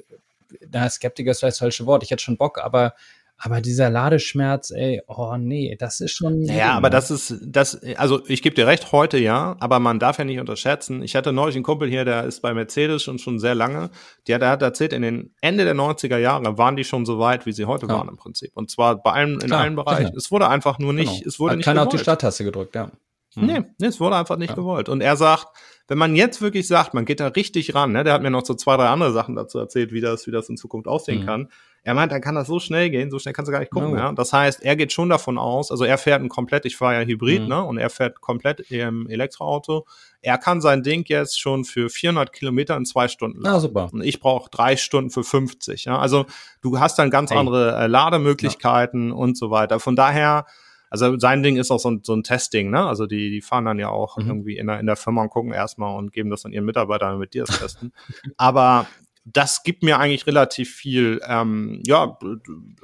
na, 0.71 0.89
Skeptiker 0.89 1.31
ist 1.31 1.39
vielleicht 1.39 1.53
das 1.55 1.59
falsche 1.59 1.85
Wort, 1.85 2.03
ich 2.03 2.11
hätte 2.11 2.23
schon 2.23 2.37
Bock, 2.37 2.59
aber 2.59 2.93
aber 3.37 3.59
dieser 3.59 3.89
Ladeschmerz, 3.89 4.71
ey, 4.71 5.01
oh 5.07 5.35
nee, 5.37 5.75
das 5.77 5.99
ist 5.99 6.11
schon. 6.11 6.43
Ja, 6.43 6.71
aber 6.73 6.89
das 6.89 7.11
ist, 7.11 7.35
das, 7.45 7.81
also 7.97 8.21
ich 8.27 8.41
gebe 8.41 8.55
dir 8.55 8.65
recht, 8.65 8.93
heute 8.93 9.17
ja, 9.17 9.57
aber 9.59 9.79
man 9.79 9.99
darf 9.99 10.17
ja 10.17 10.23
nicht 10.23 10.39
unterschätzen. 10.39 11.03
Ich 11.03 11.15
hatte 11.15 11.33
neulich 11.33 11.55
einen 11.55 11.63
Kumpel 11.63 11.89
hier, 11.89 12.05
der 12.05 12.23
ist 12.23 12.41
bei 12.41 12.53
Mercedes 12.53 13.03
schon 13.03 13.19
schon 13.19 13.39
sehr 13.39 13.53
lange. 13.53 13.89
Der, 14.27 14.39
der 14.39 14.49
hat 14.49 14.61
erzählt, 14.61 14.93
in 14.93 15.01
den 15.01 15.35
Ende 15.41 15.65
der 15.65 15.75
90er 15.75 16.17
Jahre 16.17 16.57
waren 16.57 16.77
die 16.77 16.85
schon 16.85 17.05
so 17.05 17.19
weit, 17.19 17.45
wie 17.45 17.51
sie 17.51 17.65
heute 17.65 17.87
ja. 17.87 17.93
waren 17.93 18.07
im 18.07 18.17
Prinzip. 18.17 18.51
Und 18.55 18.71
zwar 18.71 19.01
bei 19.01 19.11
allen, 19.11 19.33
in 19.33 19.47
Klar, 19.47 19.61
allen 19.61 19.75
Bereichen. 19.75 20.07
Sicher. 20.07 20.17
Es 20.17 20.31
wurde 20.31 20.47
einfach 20.47 20.79
nur 20.79 20.93
nicht, 20.93 21.19
genau. 21.19 21.27
es 21.27 21.39
wurde 21.39 21.51
hat 21.51 21.57
nicht 21.57 21.65
keiner 21.65 21.83
auf 21.83 21.89
die 21.89 21.97
Starttaste 21.97 22.45
gedrückt, 22.45 22.75
ja. 22.75 22.89
Hm. 23.35 23.45
Nee, 23.45 23.61
nee, 23.77 23.87
es 23.87 23.99
wurde 23.99 24.15
einfach 24.15 24.37
nicht 24.37 24.49
ja. 24.49 24.55
gewollt. 24.55 24.89
Und 24.89 25.01
er 25.01 25.15
sagt, 25.15 25.47
wenn 25.87 25.97
man 25.97 26.15
jetzt 26.15 26.41
wirklich 26.41 26.67
sagt, 26.67 26.93
man 26.93 27.05
geht 27.05 27.19
da 27.19 27.27
richtig 27.27 27.75
ran, 27.75 27.91
ne, 27.91 28.03
der 28.03 28.13
hat 28.13 28.21
mir 28.21 28.31
noch 28.31 28.45
so 28.45 28.55
zwei, 28.55 28.75
drei 28.75 28.87
andere 28.87 29.11
Sachen 29.11 29.35
dazu 29.35 29.59
erzählt, 29.59 29.91
wie 29.91 30.01
das, 30.01 30.25
wie 30.25 30.31
das 30.31 30.49
in 30.49 30.57
Zukunft 30.57 30.87
aussehen 30.87 31.21
mhm. 31.21 31.25
kann. 31.25 31.49
Er 31.83 31.93
meint, 31.93 32.11
dann 32.11 32.21
kann 32.21 32.33
das 32.33 32.47
so 32.47 32.59
schnell 32.59 32.89
gehen, 32.89 33.11
so 33.11 33.19
schnell 33.19 33.33
kannst 33.33 33.47
du 33.47 33.51
gar 33.51 33.59
nicht 33.59 33.71
gucken. 33.71 33.93
Oh. 33.93 33.95
Ja? 33.95 34.11
Das 34.11 34.33
heißt, 34.33 34.63
er 34.63 34.75
geht 34.75 34.91
schon 34.91 35.09
davon 35.09 35.37
aus, 35.37 35.69
also 35.69 35.83
er 35.83 35.99
fährt 35.99 36.23
ein 36.23 36.29
komplett, 36.29 36.65
ich 36.65 36.75
fahre 36.75 36.95
ja 36.95 37.01
Hybrid, 37.01 37.43
mhm. 37.43 37.47
ne, 37.49 37.63
und 37.63 37.77
er 37.77 37.91
fährt 37.91 38.21
komplett 38.21 38.71
im 38.71 39.07
Elektroauto. 39.07 39.85
Er 40.21 40.39
kann 40.39 40.61
sein 40.61 40.81
Ding 40.81 41.05
jetzt 41.07 41.39
schon 41.39 41.63
für 41.63 41.89
400 41.89 42.33
Kilometer 42.33 42.75
in 42.75 42.85
zwei 42.85 43.07
Stunden 43.07 43.41
laden. 43.41 43.55
Ah, 43.55 43.59
super. 43.59 43.89
Und 43.93 44.01
ich 44.01 44.19
brauche 44.19 44.49
drei 44.49 44.77
Stunden 44.77 45.11
für 45.11 45.23
50. 45.23 45.85
Ja? 45.85 45.99
Also 45.99 46.25
du 46.61 46.79
hast 46.79 46.97
dann 46.97 47.11
ganz 47.11 47.29
hey. 47.29 47.37
andere 47.37 47.75
äh, 47.75 47.85
Lademöglichkeiten 47.85 49.09
ja. 49.09 49.13
und 49.13 49.37
so 49.37 49.51
weiter. 49.51 49.79
Von 49.79 49.95
daher 49.95 50.47
also 50.89 51.17
sein 51.19 51.43
Ding 51.43 51.57
ist 51.57 51.71
auch 51.71 51.79
so 51.79 51.91
ein, 51.91 52.01
so 52.03 52.13
ein 52.13 52.23
Testing, 52.23 52.69
ne? 52.69 52.85
Also 52.85 53.05
die, 53.05 53.29
die 53.29 53.41
fahren 53.41 53.65
dann 53.65 53.79
ja 53.79 53.89
auch 53.89 54.17
mhm. 54.17 54.27
irgendwie 54.27 54.57
in 54.57 54.67
der, 54.67 54.79
in 54.79 54.85
der 54.85 54.95
Firma 54.95 55.23
und 55.23 55.29
gucken 55.29 55.51
erstmal 55.51 55.97
und 55.97 56.11
geben 56.11 56.29
das 56.29 56.43
dann 56.43 56.53
ihren 56.53 56.65
Mitarbeitern, 56.65 57.13
damit 57.13 57.33
die 57.33 57.39
das 57.39 57.59
testen. 57.59 57.93
Aber 58.37 58.87
das 59.25 59.63
gibt 59.63 59.81
mir 59.81 59.99
eigentlich 59.99 60.27
relativ 60.27 60.73
viel, 60.73 61.19
ähm, 61.27 61.81
ja, 61.85 62.17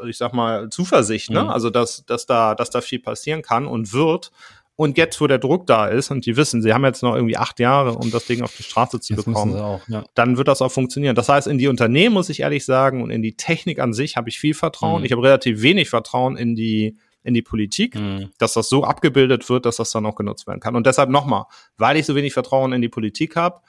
ich 0.07 0.17
sag 0.17 0.33
mal, 0.33 0.69
Zuversicht, 0.69 1.29
ne? 1.29 1.43
Mhm. 1.43 1.49
Also, 1.49 1.69
dass, 1.69 2.05
dass 2.05 2.25
da, 2.25 2.55
dass 2.55 2.71
da 2.71 2.81
viel 2.81 2.99
passieren 2.99 3.41
kann 3.43 3.67
und 3.67 3.93
wird. 3.93 4.31
Und 4.77 4.97
jetzt, 4.97 5.21
wo 5.21 5.27
der 5.27 5.37
Druck 5.37 5.67
da 5.67 5.87
ist 5.87 6.09
und 6.09 6.25
die 6.25 6.37
wissen, 6.37 6.63
sie 6.63 6.73
haben 6.73 6.83
jetzt 6.85 7.03
noch 7.03 7.13
irgendwie 7.13 7.37
acht 7.37 7.59
Jahre, 7.59 7.93
um 7.93 8.09
das 8.09 8.25
Ding 8.25 8.41
auf 8.41 8.55
die 8.55 8.63
Straße 8.63 8.99
zu 8.99 9.13
jetzt 9.13 9.25
bekommen, 9.25 9.55
auch, 9.55 9.87
ja. 9.87 10.03
dann 10.15 10.37
wird 10.37 10.47
das 10.47 10.63
auch 10.63 10.71
funktionieren. 10.71 11.13
Das 11.13 11.29
heißt, 11.29 11.45
in 11.45 11.59
die 11.59 11.67
Unternehmen 11.67 12.15
muss 12.15 12.29
ich 12.29 12.39
ehrlich 12.39 12.65
sagen 12.65 13.03
und 13.03 13.11
in 13.11 13.21
die 13.21 13.35
Technik 13.35 13.79
an 13.79 13.93
sich 13.93 14.17
habe 14.17 14.29
ich 14.29 14.39
viel 14.39 14.55
Vertrauen. 14.55 15.01
Mhm. 15.01 15.05
Ich 15.05 15.11
habe 15.11 15.21
relativ 15.21 15.61
wenig 15.61 15.89
Vertrauen 15.89 16.35
in 16.35 16.55
die 16.55 16.97
in 17.23 17.33
die 17.33 17.41
Politik, 17.41 17.95
mhm. 17.95 18.31
dass 18.37 18.53
das 18.53 18.69
so 18.69 18.83
abgebildet 18.83 19.49
wird, 19.49 19.65
dass 19.65 19.77
das 19.77 19.91
dann 19.91 20.05
auch 20.05 20.15
genutzt 20.15 20.47
werden 20.47 20.59
kann. 20.59 20.75
Und 20.75 20.85
deshalb 20.87 21.09
nochmal, 21.09 21.45
weil 21.77 21.97
ich 21.97 22.05
so 22.05 22.15
wenig 22.15 22.33
Vertrauen 22.33 22.73
in 22.73 22.81
die 22.81 22.89
Politik 22.89 23.35
habe, 23.35 23.61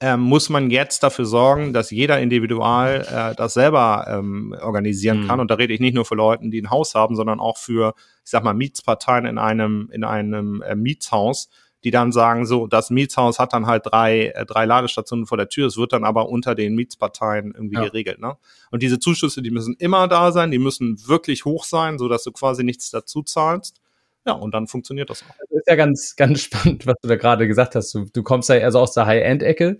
ähm, 0.00 0.20
muss 0.20 0.50
man 0.50 0.70
jetzt 0.70 1.02
dafür 1.02 1.24
sorgen, 1.24 1.72
dass 1.72 1.90
jeder 1.90 2.20
Individual 2.20 3.06
äh, 3.10 3.34
das 3.34 3.54
selber 3.54 4.06
ähm, 4.08 4.54
organisieren 4.60 5.22
mhm. 5.22 5.28
kann. 5.28 5.40
Und 5.40 5.50
da 5.50 5.54
rede 5.54 5.72
ich 5.72 5.80
nicht 5.80 5.94
nur 5.94 6.04
für 6.04 6.14
Leute, 6.14 6.48
die 6.50 6.60
ein 6.60 6.70
Haus 6.70 6.94
haben, 6.94 7.16
sondern 7.16 7.40
auch 7.40 7.56
für, 7.56 7.94
ich 8.22 8.30
sag 8.30 8.44
mal, 8.44 8.52
Mietsparteien 8.52 9.24
in 9.24 9.38
einem, 9.38 9.88
in 9.92 10.04
einem 10.04 10.60
äh, 10.62 10.74
Mietshaus, 10.74 11.48
die 11.86 11.92
dann 11.92 12.10
sagen, 12.10 12.46
so, 12.46 12.66
das 12.66 12.90
Mietshaus 12.90 13.38
hat 13.38 13.52
dann 13.52 13.68
halt 13.68 13.86
drei, 13.86 14.30
äh, 14.30 14.44
drei 14.44 14.64
Ladestationen 14.64 15.24
vor 15.24 15.38
der 15.38 15.48
Tür, 15.48 15.68
es 15.68 15.76
wird 15.76 15.92
dann 15.92 16.02
aber 16.02 16.28
unter 16.28 16.56
den 16.56 16.74
Mietsparteien 16.74 17.52
irgendwie 17.54 17.76
ja. 17.76 17.84
geregelt. 17.84 18.18
Ne? 18.18 18.36
Und 18.72 18.82
diese 18.82 18.98
Zuschüsse, 18.98 19.40
die 19.40 19.52
müssen 19.52 19.76
immer 19.78 20.08
da 20.08 20.32
sein, 20.32 20.50
die 20.50 20.58
müssen 20.58 20.98
wirklich 21.06 21.44
hoch 21.44 21.62
sein, 21.62 21.96
so 22.00 22.08
dass 22.08 22.24
du 22.24 22.32
quasi 22.32 22.64
nichts 22.64 22.90
dazu 22.90 23.22
zahlst. 23.22 23.80
Ja, 24.26 24.32
und 24.32 24.52
dann 24.52 24.66
funktioniert 24.66 25.10
das 25.10 25.22
auch. 25.22 25.36
Das 25.38 25.60
ist 25.60 25.68
ja 25.68 25.76
ganz, 25.76 26.16
ganz 26.16 26.40
spannend, 26.42 26.88
was 26.88 26.96
du 27.02 27.06
da 27.06 27.14
gerade 27.14 27.46
gesagt 27.46 27.76
hast. 27.76 27.94
Du, 27.94 28.06
du 28.12 28.22
kommst 28.24 28.48
ja 28.48 28.56
eher 28.56 28.72
so 28.72 28.80
aus 28.80 28.92
der 28.92 29.06
High-End-Ecke. 29.06 29.78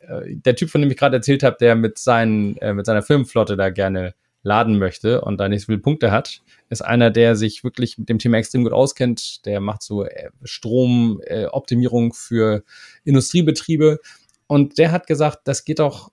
Äh, 0.00 0.20
der 0.26 0.56
Typ, 0.56 0.70
von 0.70 0.80
dem 0.80 0.90
ich 0.90 0.96
gerade 0.96 1.14
erzählt 1.14 1.44
habe, 1.44 1.56
der 1.60 1.76
mit, 1.76 1.98
seinen, 1.98 2.56
äh, 2.56 2.74
mit 2.74 2.84
seiner 2.84 3.02
Firmenflotte 3.02 3.56
da 3.56 3.70
gerne 3.70 4.16
laden 4.44 4.78
möchte 4.78 5.22
und 5.22 5.38
da 5.38 5.48
nicht 5.48 5.62
so 5.62 5.66
viele 5.66 5.78
Punkte 5.78 6.12
hat, 6.12 6.42
ist 6.68 6.82
einer, 6.82 7.10
der 7.10 7.34
sich 7.34 7.64
wirklich 7.64 7.98
mit 7.98 8.08
dem 8.08 8.18
Thema 8.18 8.36
extrem 8.36 8.62
gut 8.62 8.72
auskennt. 8.72 9.44
Der 9.46 9.60
macht 9.60 9.82
so 9.82 10.04
äh, 10.04 10.30
Stromoptimierung 10.44 12.10
äh, 12.10 12.14
für 12.14 12.62
Industriebetriebe. 13.04 13.98
Und 14.46 14.78
der 14.78 14.92
hat 14.92 15.06
gesagt, 15.06 15.40
das 15.44 15.64
geht 15.64 15.80
auch, 15.80 16.10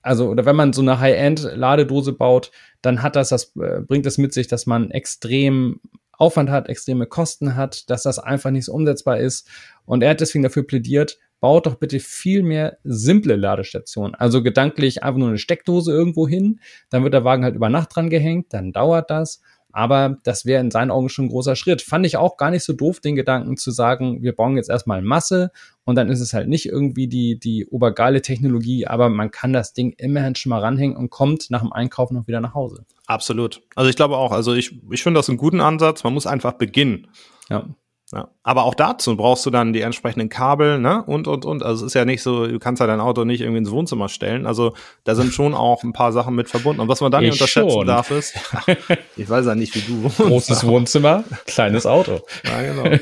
also, 0.00 0.28
oder 0.28 0.46
wenn 0.46 0.56
man 0.56 0.72
so 0.72 0.80
eine 0.80 1.00
High-End-Ladedose 1.00 2.12
baut, 2.12 2.52
dann 2.82 3.02
hat 3.02 3.16
das, 3.16 3.30
das 3.30 3.52
äh, 3.56 3.80
bringt 3.80 4.06
es 4.06 4.16
mit 4.16 4.32
sich, 4.32 4.46
dass 4.46 4.66
man 4.66 4.92
extrem 4.92 5.80
Aufwand 6.12 6.50
hat, 6.50 6.68
extreme 6.68 7.06
Kosten 7.06 7.56
hat, 7.56 7.90
dass 7.90 8.04
das 8.04 8.18
einfach 8.18 8.50
nicht 8.50 8.66
so 8.66 8.72
umsetzbar 8.72 9.18
ist. 9.18 9.48
Und 9.84 10.02
er 10.02 10.10
hat 10.10 10.20
deswegen 10.20 10.44
dafür 10.44 10.66
plädiert, 10.66 11.18
baut 11.40 11.66
doch 11.66 11.76
bitte 11.76 12.00
viel 12.00 12.42
mehr 12.42 12.78
simple 12.84 13.36
Ladestationen. 13.36 14.14
Also 14.14 14.42
gedanklich 14.42 15.02
einfach 15.02 15.18
nur 15.18 15.28
eine 15.28 15.38
Steckdose 15.38 15.92
irgendwo 15.92 16.28
hin, 16.28 16.60
dann 16.90 17.02
wird 17.02 17.14
der 17.14 17.24
Wagen 17.24 17.44
halt 17.44 17.56
über 17.56 17.68
Nacht 17.68 17.94
dran 17.94 18.10
gehängt, 18.10 18.52
dann 18.52 18.72
dauert 18.72 19.10
das. 19.10 19.40
Aber 19.72 20.18
das 20.24 20.46
wäre 20.46 20.60
in 20.60 20.70
seinen 20.70 20.90
Augen 20.90 21.08
schon 21.08 21.26
ein 21.26 21.30
großer 21.30 21.54
Schritt. 21.54 21.80
Fand 21.80 22.04
ich 22.04 22.16
auch 22.16 22.36
gar 22.36 22.50
nicht 22.50 22.64
so 22.64 22.72
doof, 22.72 23.00
den 23.00 23.14
Gedanken 23.14 23.56
zu 23.56 23.70
sagen, 23.70 24.20
wir 24.22 24.34
bauen 24.34 24.56
jetzt 24.56 24.68
erstmal 24.68 25.00
Masse 25.00 25.52
und 25.84 25.94
dann 25.94 26.08
ist 26.08 26.20
es 26.20 26.32
halt 26.32 26.48
nicht 26.48 26.66
irgendwie 26.66 27.06
die, 27.06 27.38
die 27.38 27.66
obergeile 27.66 28.20
Technologie, 28.20 28.86
aber 28.86 29.08
man 29.08 29.30
kann 29.30 29.52
das 29.52 29.72
Ding 29.72 29.94
immerhin 29.96 30.34
schon 30.34 30.50
mal 30.50 30.60
ranhängen 30.60 30.96
und 30.96 31.10
kommt 31.10 31.50
nach 31.50 31.60
dem 31.60 31.72
Einkauf 31.72 32.10
noch 32.10 32.26
wieder 32.26 32.40
nach 32.40 32.54
Hause. 32.54 32.84
Absolut. 33.06 33.62
Also 33.76 33.88
ich 33.88 33.96
glaube 33.96 34.16
auch, 34.16 34.32
also 34.32 34.54
ich, 34.54 34.80
ich 34.90 35.02
finde 35.02 35.18
das 35.18 35.28
einen 35.28 35.38
guten 35.38 35.60
Ansatz. 35.60 36.02
Man 36.02 36.14
muss 36.14 36.26
einfach 36.26 36.52
beginnen. 36.52 37.06
Ja. 37.48 37.68
Ja. 38.12 38.28
Aber 38.42 38.64
auch 38.64 38.74
dazu 38.74 39.16
brauchst 39.16 39.46
du 39.46 39.50
dann 39.50 39.72
die 39.72 39.82
entsprechenden 39.82 40.28
Kabel, 40.28 40.80
ne? 40.80 41.04
Und, 41.04 41.28
und, 41.28 41.44
und. 41.44 41.62
Also 41.62 41.84
es 41.84 41.92
ist 41.92 41.94
ja 41.94 42.04
nicht 42.04 42.22
so, 42.22 42.46
du 42.46 42.58
kannst 42.58 42.80
ja 42.80 42.88
dein 42.88 42.98
Auto 42.98 43.24
nicht 43.24 43.40
irgendwie 43.40 43.58
ins 43.58 43.70
Wohnzimmer 43.70 44.08
stellen. 44.08 44.46
Also 44.46 44.74
da 45.04 45.14
sind 45.14 45.32
schon 45.32 45.54
auch 45.54 45.84
ein 45.84 45.92
paar 45.92 46.12
Sachen 46.12 46.34
mit 46.34 46.48
verbunden. 46.48 46.80
Und 46.80 46.88
was 46.88 47.00
man 47.00 47.12
dann 47.12 47.22
nicht 47.22 47.32
unterschätzen 47.32 47.70
schon. 47.70 47.86
darf, 47.86 48.10
ist, 48.10 48.34
ja, 48.66 48.74
ich 49.16 49.30
weiß 49.30 49.46
ja 49.46 49.54
nicht, 49.54 49.76
wie 49.76 49.80
du 49.80 50.02
wohnst. 50.02 50.18
Großes 50.18 50.66
Wohnzimmer, 50.66 51.22
kleines 51.46 51.86
Auto. 51.86 52.20
Ja, 52.44 52.62
genau. 52.62 52.98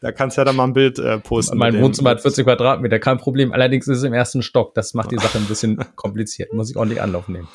Da 0.00 0.12
kannst 0.12 0.36
du 0.36 0.42
ja 0.42 0.44
dann 0.44 0.54
mal 0.54 0.64
ein 0.64 0.72
Bild 0.72 1.00
äh, 1.00 1.18
posten. 1.18 1.58
Mein 1.58 1.80
Wohnzimmer 1.80 2.10
hat 2.10 2.20
40 2.20 2.44
Quadratmeter, 2.44 3.00
kein 3.00 3.18
Problem. 3.18 3.52
Allerdings 3.52 3.88
ist 3.88 3.98
es 3.98 4.04
im 4.04 4.12
ersten 4.12 4.42
Stock. 4.42 4.72
Das 4.74 4.94
macht 4.94 5.10
die 5.10 5.18
Sache 5.18 5.38
ein 5.38 5.46
bisschen 5.46 5.84
kompliziert. 5.96 6.52
Muss 6.52 6.70
ich 6.70 6.76
ordentlich 6.76 7.02
Anlauf 7.02 7.28
nehmen. 7.28 7.48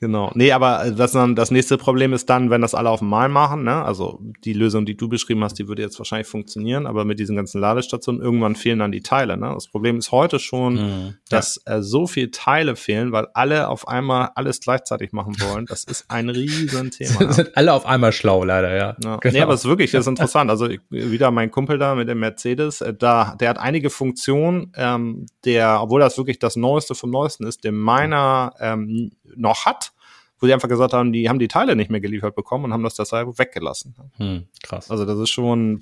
Genau. 0.00 0.30
Nee, 0.34 0.52
aber 0.52 0.84
äh, 0.84 0.94
das, 0.94 1.12
dann, 1.12 1.34
das 1.34 1.50
nächste 1.50 1.76
Problem 1.76 2.12
ist 2.12 2.30
dann, 2.30 2.50
wenn 2.50 2.60
das 2.60 2.74
alle 2.74 2.88
auf 2.90 3.02
einmal 3.02 3.28
machen, 3.28 3.64
ne? 3.64 3.84
Also 3.84 4.20
die 4.44 4.52
Lösung, 4.52 4.86
die 4.86 4.96
du 4.96 5.08
beschrieben 5.08 5.42
hast, 5.42 5.58
die 5.58 5.66
würde 5.66 5.82
jetzt 5.82 5.98
wahrscheinlich 5.98 6.28
funktionieren, 6.28 6.86
aber 6.86 7.04
mit 7.04 7.18
diesen 7.18 7.34
ganzen 7.34 7.60
Ladestationen 7.60 8.22
irgendwann 8.22 8.54
fehlen 8.54 8.78
dann 8.78 8.92
die 8.92 9.00
Teile. 9.00 9.36
Ne? 9.36 9.50
Das 9.52 9.66
Problem 9.66 9.98
ist 9.98 10.12
heute 10.12 10.38
schon, 10.38 10.74
mhm, 10.74 11.14
dass 11.30 11.60
ja. 11.66 11.76
äh, 11.76 11.82
so 11.82 12.06
viel 12.06 12.30
Teile 12.30 12.76
fehlen, 12.76 13.10
weil 13.10 13.26
alle 13.34 13.68
auf 13.68 13.88
einmal 13.88 14.30
alles 14.36 14.60
gleichzeitig 14.60 15.12
machen 15.12 15.34
wollen. 15.40 15.66
Das 15.66 15.82
ist 15.82 16.04
ein 16.08 16.28
Riesenthema. 16.28 17.32
sind 17.32 17.56
alle 17.56 17.72
auf 17.72 17.84
einmal 17.84 18.12
schlau, 18.12 18.44
leider, 18.44 18.76
ja. 18.76 18.96
ja. 19.02 19.16
Genau. 19.16 19.32
Nee, 19.32 19.40
aber 19.40 19.54
es 19.54 19.64
ist 19.64 19.68
wirklich, 19.68 19.90
das 19.90 20.02
ist 20.02 20.08
interessant. 20.08 20.48
Also 20.48 20.68
ich, 20.68 20.80
wieder 20.90 21.32
mein 21.32 21.50
Kumpel 21.50 21.78
da 21.78 21.96
mit 21.96 22.08
dem 22.08 22.20
Mercedes, 22.20 22.80
äh, 22.82 22.94
da, 22.94 23.34
der 23.40 23.48
hat 23.50 23.58
einige 23.58 23.90
Funktionen, 23.90 24.70
ähm, 24.76 25.26
der, 25.44 25.82
obwohl 25.82 26.00
das 26.00 26.16
wirklich 26.18 26.38
das 26.38 26.54
Neueste 26.54 26.94
vom 26.94 27.10
Neuesten 27.10 27.46
ist, 27.46 27.64
den 27.64 27.74
meiner 27.74 28.52
ähm, 28.60 29.10
noch 29.36 29.66
hat, 29.66 29.92
wo 30.38 30.46
sie 30.46 30.54
einfach 30.54 30.68
gesagt 30.68 30.92
haben, 30.92 31.12
die 31.12 31.28
haben 31.28 31.38
die 31.38 31.48
Teile 31.48 31.76
nicht 31.76 31.90
mehr 31.90 32.00
geliefert 32.00 32.34
bekommen 32.34 32.66
und 32.66 32.72
haben 32.72 32.82
das 32.82 32.94
deshalb 32.94 33.38
weggelassen. 33.38 33.94
Hm, 34.16 34.46
krass. 34.62 34.90
Also 34.90 35.04
das 35.04 35.18
ist 35.18 35.30
schon 35.30 35.80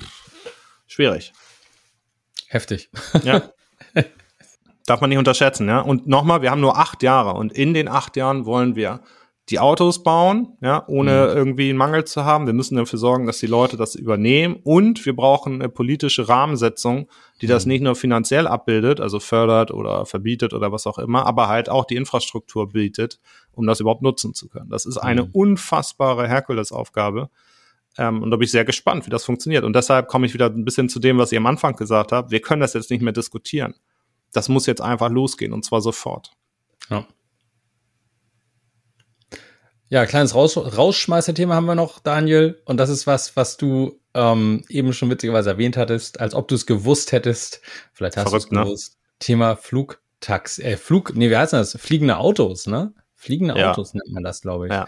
schwierig. 0.86 1.32
Heftig. 2.48 2.90
Ja. 3.24 3.42
Darf 4.86 5.00
man 5.00 5.10
nicht 5.10 5.18
unterschätzen, 5.18 5.68
ja. 5.68 5.80
Und 5.80 6.06
nochmal, 6.06 6.42
wir 6.42 6.50
haben 6.50 6.60
nur 6.60 6.78
acht 6.78 7.02
Jahre 7.02 7.34
und 7.34 7.52
in 7.52 7.74
den 7.74 7.88
acht 7.88 8.16
Jahren 8.16 8.46
wollen 8.46 8.76
wir 8.76 9.00
die 9.48 9.58
Autos 9.58 10.02
bauen, 10.02 10.56
ja, 10.60 10.84
ohne 10.88 11.28
mhm. 11.30 11.36
irgendwie 11.36 11.68
einen 11.68 11.78
Mangel 11.78 12.04
zu 12.04 12.24
haben. 12.24 12.46
Wir 12.46 12.52
müssen 12.52 12.76
dafür 12.76 12.98
sorgen, 12.98 13.26
dass 13.26 13.38
die 13.38 13.46
Leute 13.46 13.76
das 13.76 13.94
übernehmen 13.94 14.56
und 14.62 15.04
wir 15.06 15.14
brauchen 15.14 15.54
eine 15.54 15.68
politische 15.68 16.28
Rahmensetzung, 16.28 17.08
die 17.40 17.46
das 17.46 17.66
mhm. 17.66 17.72
nicht 17.72 17.82
nur 17.82 17.94
finanziell 17.94 18.46
abbildet, 18.46 19.00
also 19.00 19.20
fördert 19.20 19.70
oder 19.70 20.06
verbietet 20.06 20.54
oder 20.54 20.72
was 20.72 20.86
auch 20.86 20.98
immer, 20.98 21.26
aber 21.26 21.48
halt 21.48 21.68
auch 21.68 21.84
die 21.84 21.96
Infrastruktur 21.96 22.70
bietet, 22.70 23.20
um 23.52 23.66
das 23.66 23.80
überhaupt 23.80 24.02
nutzen 24.02 24.34
zu 24.34 24.48
können. 24.48 24.70
Das 24.70 24.86
ist 24.86 24.98
eine 24.98 25.24
mhm. 25.24 25.30
unfassbare 25.32 26.28
Herkulesaufgabe. 26.28 27.30
Ähm, 27.98 28.22
und 28.22 28.30
da 28.30 28.36
bin 28.36 28.44
ich 28.44 28.50
sehr 28.50 28.64
gespannt, 28.64 29.06
wie 29.06 29.10
das 29.10 29.24
funktioniert. 29.24 29.64
Und 29.64 29.74
deshalb 29.74 30.08
komme 30.08 30.26
ich 30.26 30.34
wieder 30.34 30.46
ein 30.46 30.64
bisschen 30.64 30.88
zu 30.88 30.98
dem, 30.98 31.18
was 31.18 31.32
ihr 31.32 31.38
am 31.38 31.46
Anfang 31.46 31.76
gesagt 31.76 32.12
habt. 32.12 32.30
Wir 32.30 32.40
können 32.40 32.60
das 32.60 32.74
jetzt 32.74 32.90
nicht 32.90 33.02
mehr 33.02 33.12
diskutieren. 33.12 33.74
Das 34.32 34.48
muss 34.48 34.66
jetzt 34.66 34.82
einfach 34.82 35.10
losgehen 35.10 35.52
und 35.52 35.64
zwar 35.64 35.80
sofort. 35.80 36.32
Ja. 36.90 37.06
Ja, 39.88 40.04
kleines 40.06 40.34
Raus 40.34 40.56
Rausschmeißer-Thema 40.56 41.54
haben 41.54 41.66
wir 41.66 41.74
noch, 41.74 42.00
Daniel. 42.00 42.60
Und 42.64 42.78
das 42.78 42.90
ist 42.90 43.06
was, 43.06 43.36
was 43.36 43.56
du 43.56 44.00
ähm, 44.14 44.64
eben 44.68 44.92
schon 44.92 45.10
witzigerweise 45.10 45.50
erwähnt 45.50 45.76
hattest, 45.76 46.20
als 46.20 46.34
ob 46.34 46.48
du 46.48 46.54
es 46.56 46.66
gewusst 46.66 47.12
hättest. 47.12 47.60
Vielleicht 47.92 48.16
hast 48.16 48.32
du 48.32 48.36
es 48.36 48.50
ne? 48.50 48.62
gewusst. 48.62 48.94
Ne? 48.94 48.96
Thema 49.20 49.56
Flugtax, 49.56 50.58
äh, 50.58 50.76
Flug, 50.76 51.14
nee, 51.14 51.30
wie 51.30 51.36
heißt 51.36 51.52
das? 51.52 51.76
Fliegende 51.80 52.18
Autos, 52.18 52.66
ne? 52.66 52.92
Fliegende 53.14 53.58
ja. 53.58 53.70
Autos 53.70 53.94
nennt 53.94 54.12
man 54.12 54.24
das, 54.24 54.42
glaube 54.42 54.66
ich. 54.66 54.72
Ja. 54.72 54.86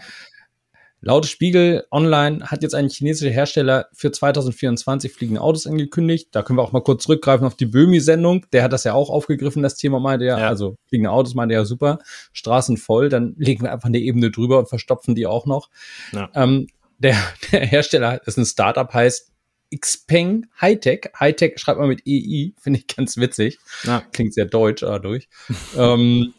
Laut 1.01 1.25
Spiegel 1.25 1.85
Online 1.91 2.43
hat 2.45 2.61
jetzt 2.61 2.75
ein 2.75 2.89
chinesischer 2.89 3.31
Hersteller 3.31 3.87
für 3.93 4.11
2024 4.11 5.13
fliegende 5.13 5.41
Autos 5.41 5.65
angekündigt. 5.65 6.29
Da 6.31 6.43
können 6.43 6.59
wir 6.59 6.63
auch 6.63 6.73
mal 6.73 6.83
kurz 6.83 7.03
zurückgreifen 7.03 7.47
auf 7.47 7.55
die 7.55 7.65
Böhmi-Sendung. 7.65 8.45
Der 8.51 8.63
hat 8.63 8.73
das 8.73 8.83
ja 8.83 8.93
auch 8.93 9.09
aufgegriffen, 9.09 9.63
das 9.63 9.75
Thema 9.75 9.99
meinte 9.99 10.25
ja. 10.25 10.35
Also 10.35 10.75
fliegende 10.87 11.11
Autos 11.11 11.35
meinte 11.35 11.55
ja 11.55 11.63
super. 11.63 11.99
Straßen 12.33 12.77
voll, 12.77 13.09
dann 13.09 13.35
legen 13.37 13.63
wir 13.63 13.71
einfach 13.71 13.87
eine 13.87 13.99
Ebene 13.99 14.29
drüber 14.29 14.59
und 14.59 14.67
verstopfen 14.67 15.15
die 15.15 15.25
auch 15.25 15.45
noch. 15.45 15.69
Ja. 16.11 16.29
Ähm, 16.35 16.67
der, 16.97 17.15
der 17.51 17.65
Hersteller 17.65 18.21
ist 18.27 18.37
ein 18.37 18.45
Startup, 18.45 18.93
heißt 18.93 19.31
Xpeng 19.77 20.47
Hightech. 20.59 21.11
Hightech 21.17 21.59
schreibt 21.59 21.79
man 21.79 21.89
mit 21.89 22.01
EI, 22.07 22.53
finde 22.59 22.79
ich 22.79 22.87
ganz 22.93 23.17
witzig. 23.17 23.59
Ja. 23.83 24.01
Klingt 24.11 24.33
sehr 24.33 24.45
deutsch 24.45 24.81
dadurch. 24.81 25.29
ähm, 25.77 26.33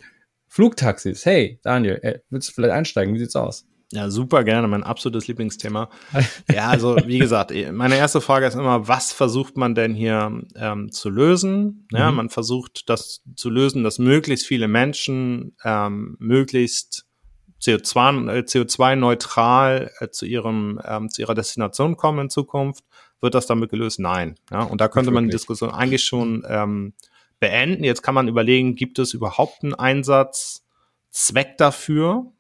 Flugtaxis. 0.49 1.25
Hey, 1.25 1.61
Daniel, 1.63 2.01
äh, 2.03 2.19
willst 2.29 2.49
du 2.49 2.53
vielleicht 2.53 2.75
einsteigen? 2.75 3.15
Wie 3.15 3.21
sieht's 3.21 3.37
aus? 3.37 3.67
Ja, 3.93 4.09
super 4.09 4.45
gerne, 4.45 4.69
mein 4.69 4.85
absolutes 4.85 5.27
Lieblingsthema. 5.27 5.91
ja, 6.53 6.69
also 6.69 6.97
wie 7.07 7.19
gesagt, 7.19 7.53
meine 7.73 7.97
erste 7.97 8.21
Frage 8.21 8.47
ist 8.47 8.55
immer, 8.55 8.87
was 8.87 9.13
versucht 9.13 9.57
man 9.57 9.75
denn 9.75 9.95
hier 9.95 10.43
ähm, 10.55 10.93
zu 10.93 11.11
lösen? 11.11 11.89
Ja, 11.91 12.11
mhm. 12.11 12.17
man 12.17 12.31
versucht 12.31 12.89
das 12.89 13.23
zu 13.35 13.51
lösen, 13.51 13.83
dass 13.83 13.99
möglichst 13.99 14.47
viele 14.47 14.69
Menschen 14.69 15.57
ähm, 15.65 16.17
möglichst 16.21 17.07
CO2, 17.61 18.31
äh, 18.31 18.39
CO2-neutral 18.41 19.91
äh, 19.99 20.09
zu 20.09 20.25
ihrem 20.25 20.81
ähm, 20.85 21.11
zu 21.11 21.23
ihrer 21.23 21.35
Destination 21.35 21.97
kommen 21.97 22.21
in 22.21 22.31
Zukunft. 22.31 22.85
Wird 23.21 23.35
das 23.35 23.47
damit 23.47 23.71
gelöst? 23.71 23.99
Nein. 23.99 24.37
Ja, 24.53 24.63
und 24.63 24.81
da 24.81 24.87
könnte 24.89 25.11
man 25.11 25.25
die 25.25 25.31
Diskussion 25.31 25.71
eigentlich 25.71 26.05
schon 26.05 26.45
ähm, 26.49 26.95
beenden. 27.39 27.85
Jetzt 27.85 28.03
kann 28.03 28.15
man 28.15 28.29
überlegen, 28.29 28.77
gibt 28.77 28.99
es 28.99 29.15
überhaupt 29.15 29.63
einen 29.63 29.75
Einsatzzweck 29.75 31.59
dafür? 31.59 32.33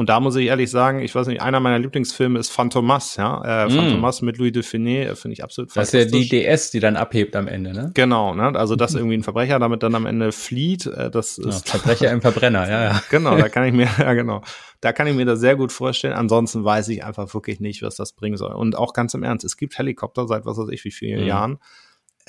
Und 0.00 0.08
da 0.08 0.18
muss 0.18 0.34
ich 0.36 0.46
ehrlich 0.46 0.70
sagen, 0.70 1.00
ich 1.00 1.14
weiß 1.14 1.26
nicht, 1.26 1.42
einer 1.42 1.60
meiner 1.60 1.78
Lieblingsfilme 1.78 2.38
ist 2.38 2.48
Phantomas, 2.48 3.16
ja. 3.16 3.64
Äh, 3.64 3.66
mm. 3.66 3.70
Phantomas 3.72 4.22
mit 4.22 4.38
Louis 4.38 4.50
Dufiné, 4.50 5.02
äh, 5.02 5.14
finde 5.14 5.34
ich 5.34 5.44
absolut 5.44 5.68
das 5.68 5.74
fantastisch. 5.74 6.04
Das 6.04 6.06
ist 6.06 6.32
ja 6.32 6.38
die 6.38 6.46
DS, 6.46 6.70
die 6.70 6.80
dann 6.80 6.96
abhebt 6.96 7.36
am 7.36 7.46
Ende, 7.46 7.74
ne? 7.74 7.90
Genau, 7.92 8.34
ne? 8.34 8.58
Also, 8.58 8.76
dass 8.76 8.94
irgendwie 8.94 9.18
ein 9.18 9.22
Verbrecher 9.22 9.58
damit 9.58 9.82
dann 9.82 9.94
am 9.94 10.06
Ende 10.06 10.32
flieht, 10.32 10.86
äh, 10.86 11.10
das 11.10 11.36
ist. 11.36 11.68
Ja, 11.68 11.78
Verbrecher 11.78 12.10
im 12.12 12.22
Verbrenner, 12.22 12.66
ja, 12.66 12.82
ja. 12.84 13.02
Genau, 13.10 13.36
da 13.36 13.50
kann 13.50 13.66
ich 13.66 13.74
mir, 13.74 13.88
ja, 13.98 14.14
genau. 14.14 14.40
Da 14.80 14.94
kann 14.94 15.06
ich 15.06 15.14
mir 15.14 15.26
das 15.26 15.38
sehr 15.38 15.54
gut 15.54 15.70
vorstellen. 15.70 16.14
Ansonsten 16.14 16.64
weiß 16.64 16.88
ich 16.88 17.04
einfach 17.04 17.34
wirklich 17.34 17.60
nicht, 17.60 17.82
was 17.82 17.96
das 17.96 18.14
bringen 18.14 18.38
soll. 18.38 18.54
Und 18.54 18.78
auch 18.78 18.94
ganz 18.94 19.12
im 19.12 19.22
Ernst, 19.22 19.44
es 19.44 19.58
gibt 19.58 19.76
Helikopter 19.76 20.26
seit 20.26 20.46
was 20.46 20.56
weiß 20.56 20.70
ich 20.70 20.82
wie 20.82 20.92
vielen 20.92 21.24
mm. 21.24 21.28
Jahren 21.28 21.58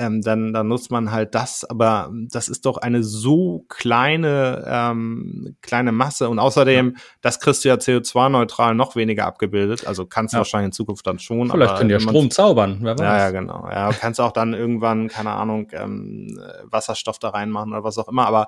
ähm, 0.01 0.21
dann, 0.21 0.51
dann 0.51 0.67
nutzt 0.67 0.89
man 0.89 1.11
halt 1.11 1.35
das. 1.35 1.63
Aber 1.63 2.11
das 2.11 2.49
ist 2.49 2.65
doch 2.65 2.77
eine 2.77 3.03
so 3.03 3.65
kleine, 3.69 4.65
ähm, 4.67 5.55
kleine 5.61 5.91
Masse. 5.91 6.27
Und 6.27 6.39
außerdem, 6.39 6.93
ja. 6.95 7.01
das 7.21 7.39
kriegst 7.39 7.63
du 7.63 7.69
ja 7.69 7.75
CO2-neutral 7.75 8.73
noch 8.73 8.95
weniger 8.95 9.27
abgebildet. 9.27 9.85
Also 9.85 10.05
kannst 10.07 10.33
du 10.33 10.37
ja. 10.37 10.39
wahrscheinlich 10.39 10.67
in 10.67 10.71
Zukunft 10.73 11.05
dann 11.05 11.19
schon. 11.19 11.51
Vielleicht 11.51 11.77
können 11.77 11.89
die 11.89 11.93
ja 11.93 11.99
Strom 11.99 12.31
zaubern, 12.31 12.79
wer 12.81 12.97
weiß. 12.97 13.05
Ja, 13.05 13.17
ja, 13.17 13.31
genau. 13.31 13.69
Ja, 13.69 13.91
kannst 13.91 14.19
auch 14.19 14.31
dann 14.31 14.53
irgendwann, 14.53 15.07
keine 15.07 15.31
Ahnung, 15.31 15.67
ähm, 15.73 16.39
Wasserstoff 16.63 17.19
da 17.19 17.29
reinmachen 17.29 17.71
oder 17.71 17.83
was 17.83 17.97
auch 17.97 18.07
immer. 18.07 18.25
Aber 18.25 18.47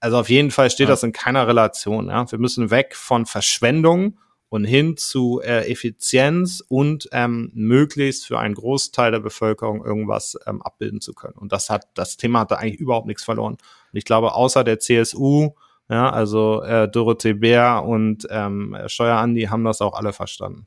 also 0.00 0.18
auf 0.18 0.30
jeden 0.30 0.50
Fall 0.50 0.70
steht 0.70 0.88
ja. 0.88 0.92
das 0.92 1.02
in 1.02 1.12
keiner 1.12 1.46
Relation. 1.46 2.08
Ja? 2.08 2.30
Wir 2.30 2.38
müssen 2.38 2.70
weg 2.70 2.96
von 2.96 3.26
Verschwendung 3.26 4.18
und 4.48 4.64
hin 4.64 4.96
zu 4.96 5.40
äh, 5.42 5.70
Effizienz 5.70 6.62
und 6.66 7.08
ähm, 7.12 7.50
möglichst 7.54 8.26
für 8.26 8.38
einen 8.38 8.54
Großteil 8.54 9.10
der 9.10 9.20
Bevölkerung 9.20 9.84
irgendwas 9.84 10.38
ähm, 10.46 10.62
abbilden 10.62 11.00
zu 11.00 11.14
können. 11.14 11.34
Und 11.36 11.52
das 11.52 11.68
hat, 11.70 11.88
das 11.94 12.16
Thema 12.16 12.40
hat 12.40 12.52
da 12.52 12.56
eigentlich 12.56 12.80
überhaupt 12.80 13.06
nichts 13.06 13.24
verloren. 13.24 13.54
Und 13.54 13.98
ich 13.98 14.04
glaube, 14.04 14.34
außer 14.34 14.62
der 14.64 14.78
CSU, 14.78 15.50
ja, 15.88 16.10
also 16.10 16.62
äh, 16.62 16.88
Dorothee 16.88 17.34
Bär 17.34 17.84
und 17.84 18.26
ähm, 18.30 18.76
Steuerandi 18.86 19.44
haben 19.44 19.64
das 19.64 19.80
auch 19.80 19.94
alle 19.94 20.12
verstanden. 20.12 20.66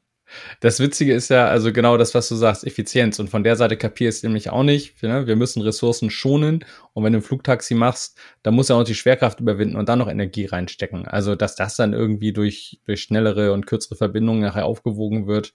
Das 0.60 0.80
Witzige 0.80 1.14
ist 1.14 1.30
ja, 1.30 1.48
also 1.48 1.72
genau 1.74 1.98
das, 1.98 2.16
was 2.16 2.30
du 2.30 2.36
sagst, 2.36 2.66
Effizienz. 2.66 3.20
Und 3.20 3.30
von 3.30 3.44
der 3.44 3.56
Seite 3.56 3.78
kapiere 3.78 4.10
ich 4.10 4.18
es 4.18 4.24
nämlich 4.24 4.50
auch 4.50 4.64
nicht. 4.64 5.02
Ne? 5.04 5.28
Wir 5.28 5.36
müssen 5.36 5.62
Ressourcen 5.62 6.10
schonen. 6.10 6.66
Und 6.94 7.04
wenn 7.04 7.14
du 7.14 7.20
ein 7.20 7.24
Flugtaxi 7.24 7.76
machst, 7.76 8.18
dann 8.44 8.54
musst 8.54 8.70
du 8.70 8.74
auch 8.74 8.80
noch 8.80 8.86
die 8.86 8.96
Schwerkraft 8.96 9.40
überwinden 9.40 9.76
und 9.76 9.90
dann 9.90 10.00
noch 10.00 10.10
Energie 10.10 10.46
reinstecken. 10.46 11.08
Also, 11.08 11.36
dass 11.36 11.56
das 11.56 11.76
dann 11.76 11.94
irgendwie 11.94 12.34
durch, 12.34 12.80
durch 12.86 13.02
schnellere 13.02 13.54
und 13.54 13.68
kürzere 13.68 13.96
Verbindungen 13.96 14.42
nachher 14.42 14.66
aufgewogen 14.66 15.28
wird. 15.28 15.54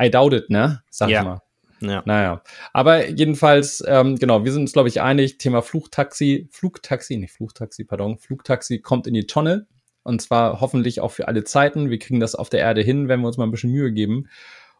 I 0.00 0.10
doubt 0.10 0.32
it, 0.32 0.50
ne? 0.50 0.82
Sag 0.90 1.10
ja. 1.10 1.22
mal. 1.22 1.42
Ja. 1.80 2.02
Naja. 2.06 2.42
Aber 2.72 3.08
jedenfalls, 3.08 3.84
ähm, 3.86 4.16
genau, 4.16 4.44
wir 4.44 4.52
sind 4.52 4.62
uns, 4.62 4.72
glaube 4.72 4.88
ich, 4.88 5.02
einig, 5.02 5.38
Thema 5.38 5.62
Flugtaxi, 5.62 6.48
Flugtaxi, 6.50 7.16
nicht 7.16 7.32
Flugtaxi, 7.32 7.84
pardon, 7.84 8.18
Flugtaxi 8.18 8.78
kommt 8.78 9.06
in 9.06 9.14
die 9.14 9.26
Tonne. 9.26 9.66
Und 10.06 10.22
zwar 10.22 10.60
hoffentlich 10.60 11.00
auch 11.00 11.10
für 11.10 11.26
alle 11.26 11.42
Zeiten. 11.42 11.90
Wir 11.90 11.98
kriegen 11.98 12.20
das 12.20 12.36
auf 12.36 12.48
der 12.48 12.60
Erde 12.60 12.80
hin, 12.80 13.08
wenn 13.08 13.20
wir 13.20 13.26
uns 13.26 13.38
mal 13.38 13.44
ein 13.44 13.50
bisschen 13.50 13.72
Mühe 13.72 13.92
geben. 13.92 14.28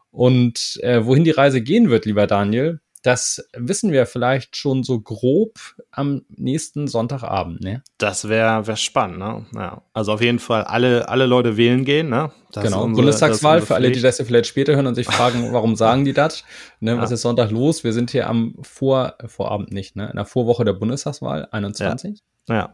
Und 0.09 0.79
äh, 0.83 1.05
wohin 1.05 1.25
die 1.25 1.31
Reise 1.31 1.61
gehen 1.61 1.89
wird, 1.89 2.05
lieber 2.05 2.27
Daniel, 2.27 2.79
das 3.03 3.45
wissen 3.53 3.91
wir 3.91 4.05
vielleicht 4.05 4.55
schon 4.55 4.83
so 4.83 5.01
grob 5.01 5.59
am 5.91 6.23
nächsten 6.29 6.87
Sonntagabend, 6.87 7.61
ne? 7.61 7.83
Das 7.97 8.29
wäre 8.29 8.67
wär 8.67 8.75
spannend, 8.77 9.19
ne? 9.19 9.45
Ja. 9.53 9.81
Also 9.93 10.13
auf 10.13 10.21
jeden 10.21 10.39
Fall 10.39 10.63
alle, 10.63 11.07
alle 11.09 11.25
Leute 11.25 11.57
wählen 11.57 11.83
gehen, 11.83 12.09
ne? 12.09 12.31
Das 12.53 12.63
genau, 12.63 12.83
unsere, 12.83 13.03
Bundestagswahl 13.03 13.61
für 13.61 13.75
alle, 13.75 13.91
die 13.91 14.01
das 14.01 14.17
vielleicht 14.17 14.47
später 14.47 14.75
hören 14.75 14.87
und 14.87 14.95
sich 14.95 15.07
fragen, 15.07 15.49
warum 15.53 15.75
sagen 15.75 16.05
die 16.05 16.13
das? 16.13 16.43
Ne, 16.79 16.95
ja. 16.95 17.01
Was 17.01 17.11
ist 17.11 17.21
Sonntag 17.21 17.51
los? 17.51 17.83
Wir 17.83 17.93
sind 17.93 18.11
hier 18.11 18.27
am 18.27 18.55
Vor, 18.61 19.15
Vorabend 19.25 19.71
nicht, 19.71 19.97
ne? 19.97 20.09
In 20.09 20.15
der 20.15 20.25
Vorwoche 20.25 20.63
der 20.63 20.73
Bundestagswahl, 20.73 21.49
21. 21.51 22.23
Ja, 22.47 22.55
ja. 22.55 22.73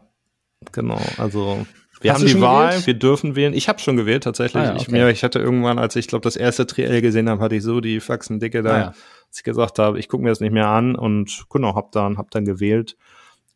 genau. 0.72 1.00
Also 1.18 1.66
wir 2.04 2.12
Hast 2.12 2.20
haben 2.20 2.28
die 2.28 2.40
Wahl, 2.42 2.68
gewählt? 2.68 2.86
wir 2.86 2.94
dürfen 2.94 3.34
wählen. 3.34 3.54
Ich 3.54 3.66
habe 3.66 3.78
schon 3.78 3.96
gewählt 3.96 4.24
tatsächlich. 4.24 4.62
Ah, 4.62 4.66
ja, 4.66 4.72
okay. 4.72 4.82
ich, 4.82 4.88
mir, 4.88 5.08
ich 5.08 5.24
hatte 5.24 5.38
irgendwann, 5.38 5.78
als 5.78 5.96
ich 5.96 6.06
glaube 6.06 6.22
das 6.22 6.36
erste 6.36 6.66
Triell 6.66 7.00
gesehen 7.00 7.30
habe, 7.30 7.42
hatte 7.42 7.56
ich 7.56 7.62
so 7.62 7.80
die 7.80 7.98
Faxendicke 7.98 8.62
da, 8.62 8.70
ah, 8.70 8.78
ja. 8.78 8.86
als 8.88 9.38
ich 9.38 9.42
gesagt 9.42 9.78
habe, 9.78 9.98
ich 9.98 10.08
gucke 10.10 10.22
mir 10.22 10.28
das 10.28 10.40
nicht 10.40 10.52
mehr 10.52 10.68
an 10.68 10.96
und 10.96 11.46
genau, 11.48 11.74
hab 11.74 11.92
dann, 11.92 12.18
hab 12.18 12.30
dann 12.30 12.44
gewählt 12.44 12.96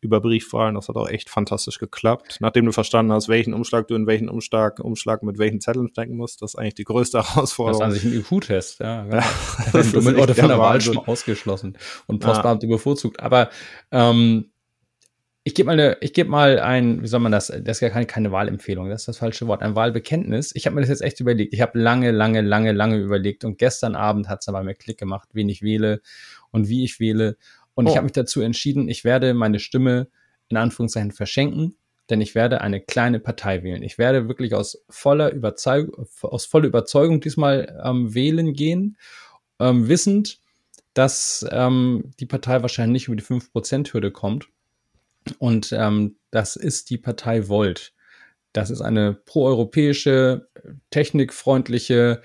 über 0.01 0.19
Briefwahlen. 0.19 0.73
Das 0.73 0.89
hat 0.89 0.95
auch 0.95 1.07
echt 1.07 1.29
fantastisch 1.29 1.77
geklappt. 1.77 2.37
Nachdem 2.39 2.65
du 2.65 2.71
verstanden 2.71 3.11
hast, 3.11 3.29
welchen 3.29 3.53
Umschlag 3.53 3.87
du 3.87 3.93
in 3.93 4.07
welchen 4.07 4.29
Umschlag, 4.29 4.79
Umschlag 4.79 5.21
mit 5.21 5.37
welchen 5.37 5.61
Zetteln 5.61 5.89
stecken 5.89 6.17
musst, 6.17 6.41
das 6.41 6.55
ist 6.55 6.59
eigentlich 6.59 6.75
die 6.75 6.85
größte 6.85 7.19
Herausforderung. 7.19 7.81
Das 7.89 7.97
ist 7.97 8.03
an 8.03 8.11
sich 8.11 8.29
ein 8.31 8.37
IQ-Test, 8.37 8.79
ja. 8.79 9.05
ja. 9.05 9.23
das 9.73 9.91
du 9.91 10.01
mit 10.01 10.17
Orte 10.17 10.33
von 10.33 10.47
der 10.47 10.57
Wahl 10.57 10.81
schon 10.81 10.97
ausgeschlossen 10.97 11.77
und 12.07 12.19
Postbeamte 12.19 12.65
ja. 12.65 12.71
bevorzugt. 12.73 13.19
Aber 13.19 13.49
ähm, 13.91 14.51
ich 15.49 15.55
gebe 15.55 15.65
mal, 15.65 15.73
eine, 15.73 15.97
ich 16.01 16.13
gebe 16.13 16.29
mal 16.29 16.59
ein, 16.59 17.01
wie 17.01 17.07
soll 17.07 17.21
man 17.21 17.31
das, 17.31 17.47
das 17.47 17.77
ist 17.77 17.81
ja 17.81 17.89
keine, 17.89 18.05
keine 18.05 18.31
Wahlempfehlung, 18.31 18.87
das 18.87 19.01
ist 19.01 19.07
das 19.07 19.17
falsche 19.17 19.47
Wort, 19.47 19.63
ein 19.63 19.73
Wahlbekenntnis. 19.73 20.51
Ich 20.53 20.67
habe 20.67 20.75
mir 20.75 20.81
das 20.81 20.89
jetzt 20.89 21.01
echt 21.01 21.19
überlegt. 21.19 21.55
Ich 21.55 21.61
habe 21.61 21.79
lange, 21.79 22.11
lange, 22.11 22.41
lange, 22.41 22.71
lange 22.71 22.97
überlegt 22.97 23.43
und 23.43 23.57
gestern 23.57 23.95
Abend 23.95 24.29
hat 24.29 24.41
es 24.41 24.47
aber 24.47 24.61
mir 24.61 24.75
Klick 24.75 24.99
gemacht, 24.99 25.29
wen 25.33 25.49
ich 25.49 25.63
wähle 25.63 26.01
und 26.51 26.69
wie 26.69 26.83
ich 26.83 26.99
wähle. 26.99 27.35
Und 27.73 27.87
oh. 27.87 27.89
ich 27.89 27.95
habe 27.95 28.03
mich 28.03 28.11
dazu 28.11 28.41
entschieden, 28.41 28.89
ich 28.89 29.03
werde 29.03 29.33
meine 29.33 29.57
Stimme 29.57 30.09
in 30.49 30.57
Anführungszeichen 30.57 31.13
verschenken, 31.13 31.77
denn 32.11 32.21
ich 32.21 32.35
werde 32.35 32.61
eine 32.61 32.79
kleine 32.79 33.19
Partei 33.19 33.63
wählen. 33.63 33.81
Ich 33.81 33.97
werde 33.97 34.27
wirklich 34.27 34.53
aus 34.53 34.83
voller 34.87 35.31
Überzeugung, 35.31 36.05
aus 36.21 36.45
voller 36.45 36.67
Überzeugung 36.67 37.21
diesmal 37.21 37.81
ähm, 37.83 38.13
wählen 38.13 38.53
gehen, 38.53 38.97
ähm, 39.59 39.87
wissend, 39.87 40.41
dass 40.93 41.43
ähm, 41.49 42.11
die 42.19 42.27
Partei 42.27 42.61
wahrscheinlich 42.61 43.07
nicht 43.07 43.07
über 43.07 43.15
die 43.15 43.23
5%-Hürde 43.23 44.11
kommt 44.11 44.47
und 45.37 45.71
ähm, 45.71 46.17
das 46.31 46.55
ist 46.55 46.89
die 46.89 46.97
Partei 46.97 47.47
Volt. 47.47 47.93
Das 48.53 48.69
ist 48.69 48.81
eine 48.81 49.13
proeuropäische, 49.13 50.49
technikfreundliche, 50.89 52.21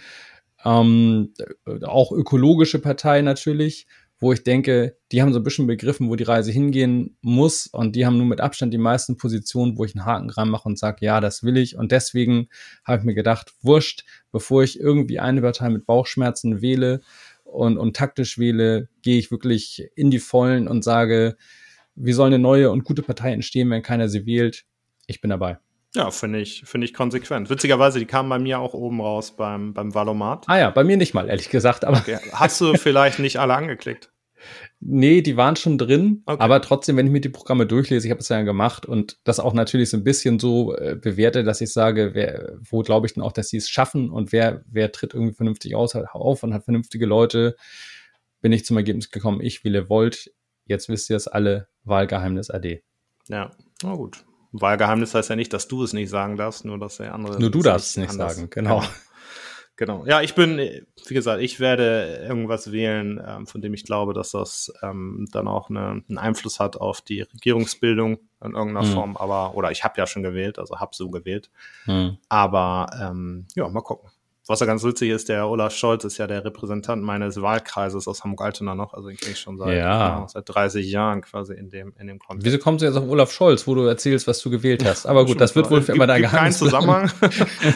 ähm, 0.64 1.34
auch 1.82 2.12
ökologische 2.12 2.78
Partei 2.78 3.20
natürlich, 3.20 3.86
wo 4.18 4.32
ich 4.32 4.42
denke, 4.42 4.96
die 5.12 5.20
haben 5.20 5.34
so 5.34 5.40
ein 5.40 5.44
bisschen 5.44 5.66
begriffen, 5.66 6.08
wo 6.08 6.16
die 6.16 6.24
Reise 6.24 6.50
hingehen 6.50 7.18
muss 7.20 7.66
und 7.66 7.94
die 7.94 8.06
haben 8.06 8.16
nur 8.16 8.26
mit 8.26 8.40
Abstand 8.40 8.72
die 8.72 8.78
meisten 8.78 9.18
Positionen, 9.18 9.76
wo 9.76 9.84
ich 9.84 9.94
einen 9.94 10.06
Haken 10.06 10.28
dran 10.28 10.48
mache 10.48 10.66
und 10.66 10.78
sage, 10.78 11.04
ja, 11.04 11.20
das 11.20 11.42
will 11.42 11.58
ich. 11.58 11.76
Und 11.76 11.92
deswegen 11.92 12.48
habe 12.84 13.00
ich 13.00 13.04
mir 13.04 13.14
gedacht, 13.14 13.52
wurscht, 13.60 14.04
bevor 14.32 14.62
ich 14.62 14.80
irgendwie 14.80 15.18
eine 15.18 15.42
Partei 15.42 15.68
mit 15.68 15.84
Bauchschmerzen 15.84 16.62
wähle 16.62 17.02
und, 17.44 17.76
und 17.76 17.96
taktisch 17.96 18.38
wähle, 18.38 18.88
gehe 19.02 19.18
ich 19.18 19.30
wirklich 19.30 19.90
in 19.94 20.10
die 20.10 20.20
Vollen 20.20 20.68
und 20.68 20.84
sage, 20.84 21.36
wie 21.94 22.12
soll 22.12 22.28
eine 22.28 22.38
neue 22.38 22.70
und 22.70 22.84
gute 22.84 23.02
Partei 23.02 23.32
entstehen, 23.32 23.70
wenn 23.70 23.82
keiner 23.82 24.08
sie 24.08 24.26
wählt? 24.26 24.64
Ich 25.06 25.20
bin 25.20 25.30
dabei. 25.30 25.58
Ja, 25.94 26.10
finde 26.10 26.40
ich, 26.40 26.64
finde 26.66 26.86
ich 26.86 26.94
konsequent. 26.94 27.50
Witzigerweise, 27.50 28.00
die 28.00 28.06
kamen 28.06 28.28
bei 28.28 28.40
mir 28.40 28.58
auch 28.58 28.74
oben 28.74 29.00
raus 29.00 29.36
beim, 29.36 29.74
beim 29.74 29.94
Valomat. 29.94 30.44
Ah 30.48 30.58
ja, 30.58 30.70
bei 30.70 30.82
mir 30.82 30.96
nicht 30.96 31.14
mal, 31.14 31.28
ehrlich 31.28 31.50
gesagt. 31.50 31.84
Aber 31.84 31.98
okay. 31.98 32.18
Hast 32.32 32.60
du 32.60 32.74
vielleicht 32.74 33.20
nicht 33.20 33.38
alle 33.38 33.54
angeklickt? 33.54 34.10
Nee, 34.86 35.22
die 35.22 35.38
waren 35.38 35.56
schon 35.56 35.78
drin, 35.78 36.22
okay. 36.26 36.42
aber 36.42 36.60
trotzdem, 36.60 36.98
wenn 36.98 37.06
ich 37.06 37.12
mir 37.12 37.22
die 37.22 37.30
Programme 37.30 37.66
durchlese, 37.66 38.06
ich 38.06 38.10
habe 38.10 38.20
es 38.20 38.28
ja 38.28 38.42
gemacht 38.42 38.84
und 38.84 39.16
das 39.24 39.40
auch 39.40 39.54
natürlich 39.54 39.88
so 39.88 39.96
ein 39.96 40.04
bisschen 40.04 40.38
so 40.38 40.76
äh, 40.76 40.96
bewerte, 41.00 41.42
dass 41.42 41.62
ich 41.62 41.72
sage, 41.72 42.10
wer, 42.12 42.58
wo 42.60 42.82
glaube 42.82 43.06
ich 43.06 43.14
denn 43.14 43.22
auch, 43.22 43.32
dass 43.32 43.48
sie 43.48 43.56
es 43.56 43.70
schaffen 43.70 44.10
und 44.10 44.32
wer, 44.32 44.62
wer 44.70 44.92
tritt 44.92 45.14
irgendwie 45.14 45.32
vernünftig 45.32 45.74
aus, 45.74 45.94
auf 45.94 46.42
und 46.42 46.52
hat 46.52 46.64
vernünftige 46.64 47.06
Leute, 47.06 47.56
bin 48.42 48.52
ich 48.52 48.66
zum 48.66 48.76
Ergebnis 48.76 49.08
gekommen, 49.08 49.40
ich 49.40 49.64
wähle 49.64 49.88
Volt, 49.88 50.30
jetzt 50.66 50.88
wisst 50.88 51.10
ihr 51.10 51.16
es 51.16 51.28
alle, 51.28 51.68
Wahlgeheimnis 51.84 52.50
AD. 52.50 52.82
Ja, 53.28 53.50
na 53.82 53.94
gut. 53.94 54.24
Wahlgeheimnis 54.52 55.14
heißt 55.14 55.30
ja 55.30 55.36
nicht, 55.36 55.52
dass 55.52 55.68
du 55.68 55.82
es 55.82 55.92
nicht 55.92 56.10
sagen 56.10 56.36
darfst, 56.36 56.64
nur 56.64 56.78
dass 56.78 56.98
der 56.98 57.14
andere. 57.14 57.40
Nur 57.40 57.50
du 57.50 57.62
darfst 57.62 57.90
es 57.90 57.96
nicht 57.96 58.10
anders. 58.10 58.36
sagen, 58.36 58.50
genau. 58.50 58.80
genau. 58.80 58.90
Genau. 59.76 60.06
Ja, 60.06 60.22
ich 60.22 60.36
bin, 60.36 60.58
wie 60.58 61.14
gesagt, 61.14 61.42
ich 61.42 61.58
werde 61.58 62.24
irgendwas 62.28 62.70
wählen, 62.70 63.20
ähm, 63.26 63.46
von 63.48 63.60
dem 63.60 63.74
ich 63.74 63.84
glaube, 63.84 64.14
dass 64.14 64.30
das 64.30 64.72
ähm, 64.82 65.26
dann 65.32 65.48
auch 65.48 65.68
eine, 65.68 66.02
einen 66.08 66.18
Einfluss 66.18 66.60
hat 66.60 66.76
auf 66.76 67.00
die 67.00 67.22
Regierungsbildung 67.22 68.18
in 68.44 68.52
irgendeiner 68.52 68.86
hm. 68.86 68.92
Form. 68.92 69.16
Aber, 69.16 69.56
oder 69.56 69.72
ich 69.72 69.82
habe 69.82 69.94
ja 69.98 70.06
schon 70.06 70.22
gewählt, 70.22 70.60
also 70.60 70.78
habe 70.78 70.94
so 70.94 71.10
gewählt. 71.10 71.50
Hm. 71.86 72.18
Aber 72.28 72.88
ähm, 73.00 73.46
ja, 73.56 73.68
mal 73.68 73.80
gucken. 73.80 74.10
Was 74.46 74.60
ja 74.60 74.66
ganz 74.66 74.84
witzig 74.84 75.08
ist, 75.08 75.30
der 75.30 75.48
Olaf 75.48 75.74
Scholz 75.74 76.04
ist 76.04 76.18
ja 76.18 76.26
der 76.26 76.44
Repräsentant 76.44 77.02
meines 77.02 77.40
Wahlkreises 77.40 78.06
aus 78.06 78.24
Hamburg-Altona 78.24 78.74
noch, 78.74 78.92
also 78.92 79.08
den 79.08 79.16
kenne 79.16 79.32
ich 79.32 79.38
schon 79.38 79.56
seit, 79.56 79.78
ja. 79.78 80.20
ja. 80.20 80.26
seit 80.28 80.44
30 80.46 80.90
Jahren 80.90 81.22
quasi 81.22 81.54
in 81.54 81.70
dem, 81.70 81.94
in 81.98 82.08
dem 82.08 82.18
Kontext. 82.18 82.44
Wieso 82.44 82.58
kommst 82.58 82.82
du 82.82 82.86
jetzt 82.86 82.96
auf 82.96 83.08
Olaf 83.08 83.32
Scholz, 83.32 83.66
wo 83.66 83.74
du 83.74 83.86
erzählst, 83.86 84.26
was 84.26 84.42
du 84.42 84.50
gewählt 84.50 84.84
hast? 84.84 85.06
Aber 85.06 85.24
gut, 85.24 85.40
das 85.40 85.56
wird 85.56 85.70
wohl 85.70 85.80
für 85.80 85.92
immer 85.92 86.06
dein 86.06 86.20
Geheimnis 86.20 86.58
Kein 86.58 86.68
Zusammenhang. 86.68 87.10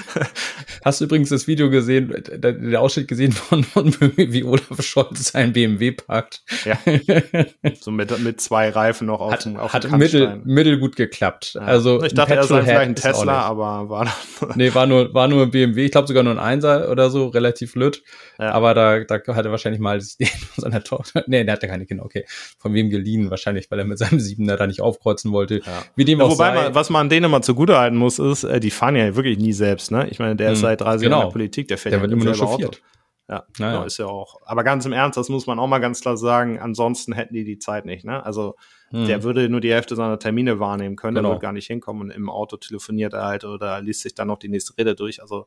hast 0.85 1.01
du 1.01 1.07
übrigens 1.07 1.31
das 1.31 1.47
Video 1.47 1.71
gesehen, 1.71 2.23
der, 2.31 2.83
Ausschnitt 2.83 3.09
gesehen 3.09 3.33
von, 3.33 3.64
von 3.64 3.95
wie 4.16 4.45
Olaf 4.45 4.83
Scholz 4.83 5.33
sein 5.33 5.55
BMW 5.55 5.93
parkt? 5.93 6.43
Ja. 6.66 6.79
so 7.81 7.91
mit, 7.91 8.19
mit 8.19 8.43
zwei 8.43 8.69
Reifen 8.69 9.07
noch 9.07 9.21
auf 9.21 9.33
hat, 9.33 9.47
dem 9.47 9.57
auf 9.57 9.73
Hat 9.73 9.91
mittel, 9.93 10.43
mittel 10.45 10.79
gut 10.79 10.97
geklappt. 10.97 11.55
Ja. 11.55 11.62
Also 11.62 12.03
ich 12.03 12.12
dachte, 12.12 12.35
er 12.35 12.45
sei 12.45 12.62
vielleicht 12.62 12.81
ein 12.81 12.95
Tesla, 12.95 13.41
aber 13.41 13.89
war 13.89 14.14
Nee, 14.55 14.75
war 14.75 14.87
nur, 14.87 15.14
war 15.14 15.29
nur 15.29 15.45
ein 15.45 15.51
BMW, 15.51 15.87
ich 15.87 15.93
glaube 15.93 16.09
sogar 16.09 16.23
nur 16.23 16.35
ein 16.35 16.57
Einser 16.59 16.90
oder 16.90 17.11
so, 17.11 17.28
relativ 17.28 17.74
lütt. 17.74 18.02
Ja. 18.38 18.52
Aber 18.52 18.74
da, 18.74 19.00
da 19.00 19.14
hat 19.34 19.44
er 19.44 19.50
wahrscheinlich 19.50 19.80
mal 19.80 19.98
den 20.20 20.26
von 20.26 20.62
seiner 20.62 20.82
Tochter, 20.82 21.24
nee, 21.26 21.44
der 21.44 21.54
hatte 21.54 21.68
keine 21.68 21.86
Kinder, 21.86 22.04
okay. 22.04 22.24
Von 22.59 22.74
wem 22.74 22.90
geliehen? 22.90 23.30
Wahrscheinlich, 23.30 23.70
weil 23.70 23.78
er 23.78 23.84
mit 23.84 23.98
seinem 23.98 24.20
Siebener 24.20 24.56
da 24.56 24.66
nicht 24.66 24.80
aufkreuzen 24.80 25.32
wollte. 25.32 25.61
Ja. 25.64 25.84
Wie 25.96 26.04
dem 26.04 26.18
ja, 26.18 26.24
auch 26.24 26.30
wobei 26.30 26.54
sei. 26.54 26.62
Man, 26.62 26.74
was 26.74 26.90
man 26.90 27.09
denen 27.09 27.24
immer 27.24 27.42
zugutehalten 27.42 27.98
muss, 27.98 28.18
ist, 28.18 28.44
äh, 28.44 28.61
die 28.61 28.70
fahren 28.70 28.96
ja 28.96 29.16
wirklich 29.16 29.38
nie 29.38 29.52
selbst, 29.52 29.90
ne? 29.90 30.09
Ich 30.11 30.18
meine, 30.18 30.36
der 30.36 30.52
ist 30.52 30.59
hm. 30.59 30.62
seit 30.62 30.80
30 30.80 31.04
genau. 31.04 31.16
Jahren 31.16 31.22
in 31.22 31.28
der 31.28 31.32
Politik, 31.32 31.68
der 31.68 31.78
fährt 31.78 31.92
der 31.92 31.98
ja 31.98 32.02
wird 32.02 32.12
immer 32.12 32.24
nur 32.24 32.34
chauffiert. 32.34 32.76
Auto. 32.76 32.98
Ja, 33.30 33.44
naja. 33.59 33.72
genau, 33.72 33.84
ist 33.84 33.98
ja 33.98 34.06
auch. 34.06 34.40
Aber 34.46 34.64
ganz 34.64 34.86
im 34.86 34.92
Ernst, 34.92 35.18
das 35.18 35.28
muss 35.28 35.46
man 35.46 35.59
auch 35.59 35.66
mal 35.66 35.80
ganz 35.80 36.00
klar 36.00 36.16
sagen. 36.16 36.59
Ansonsten 36.59 37.12
hätten 37.12 37.34
die 37.34 37.44
die 37.44 37.59
Zeit 37.59 37.84
nicht. 37.84 38.04
Ne? 38.04 38.24
Also 38.24 38.54
hm. 38.90 39.06
der 39.06 39.22
würde 39.22 39.50
nur 39.50 39.61
die 39.61 39.72
Hälfte 39.72 39.96
seiner 39.96 40.18
Termine 40.18 40.61
wahrnehmen 40.61 40.96
können. 40.96 41.16
Genau. 41.16 41.28
Der 41.28 41.34
würde 41.34 41.42
gar 41.42 41.52
nicht 41.52 41.66
hinkommen 41.66 42.02
und 42.02 42.11
im 42.11 42.30
Auto 42.30 42.56
telefoniert 42.56 43.12
er 43.12 43.24
halt 43.24 43.44
oder 43.44 43.82
liest 43.82 44.00
sich 44.00 44.14
dann 44.14 44.28
noch 44.28 44.38
die 44.38 44.48
nächste 44.48 44.78
Rede 44.78 44.94
durch. 44.94 45.20
Also 45.20 45.46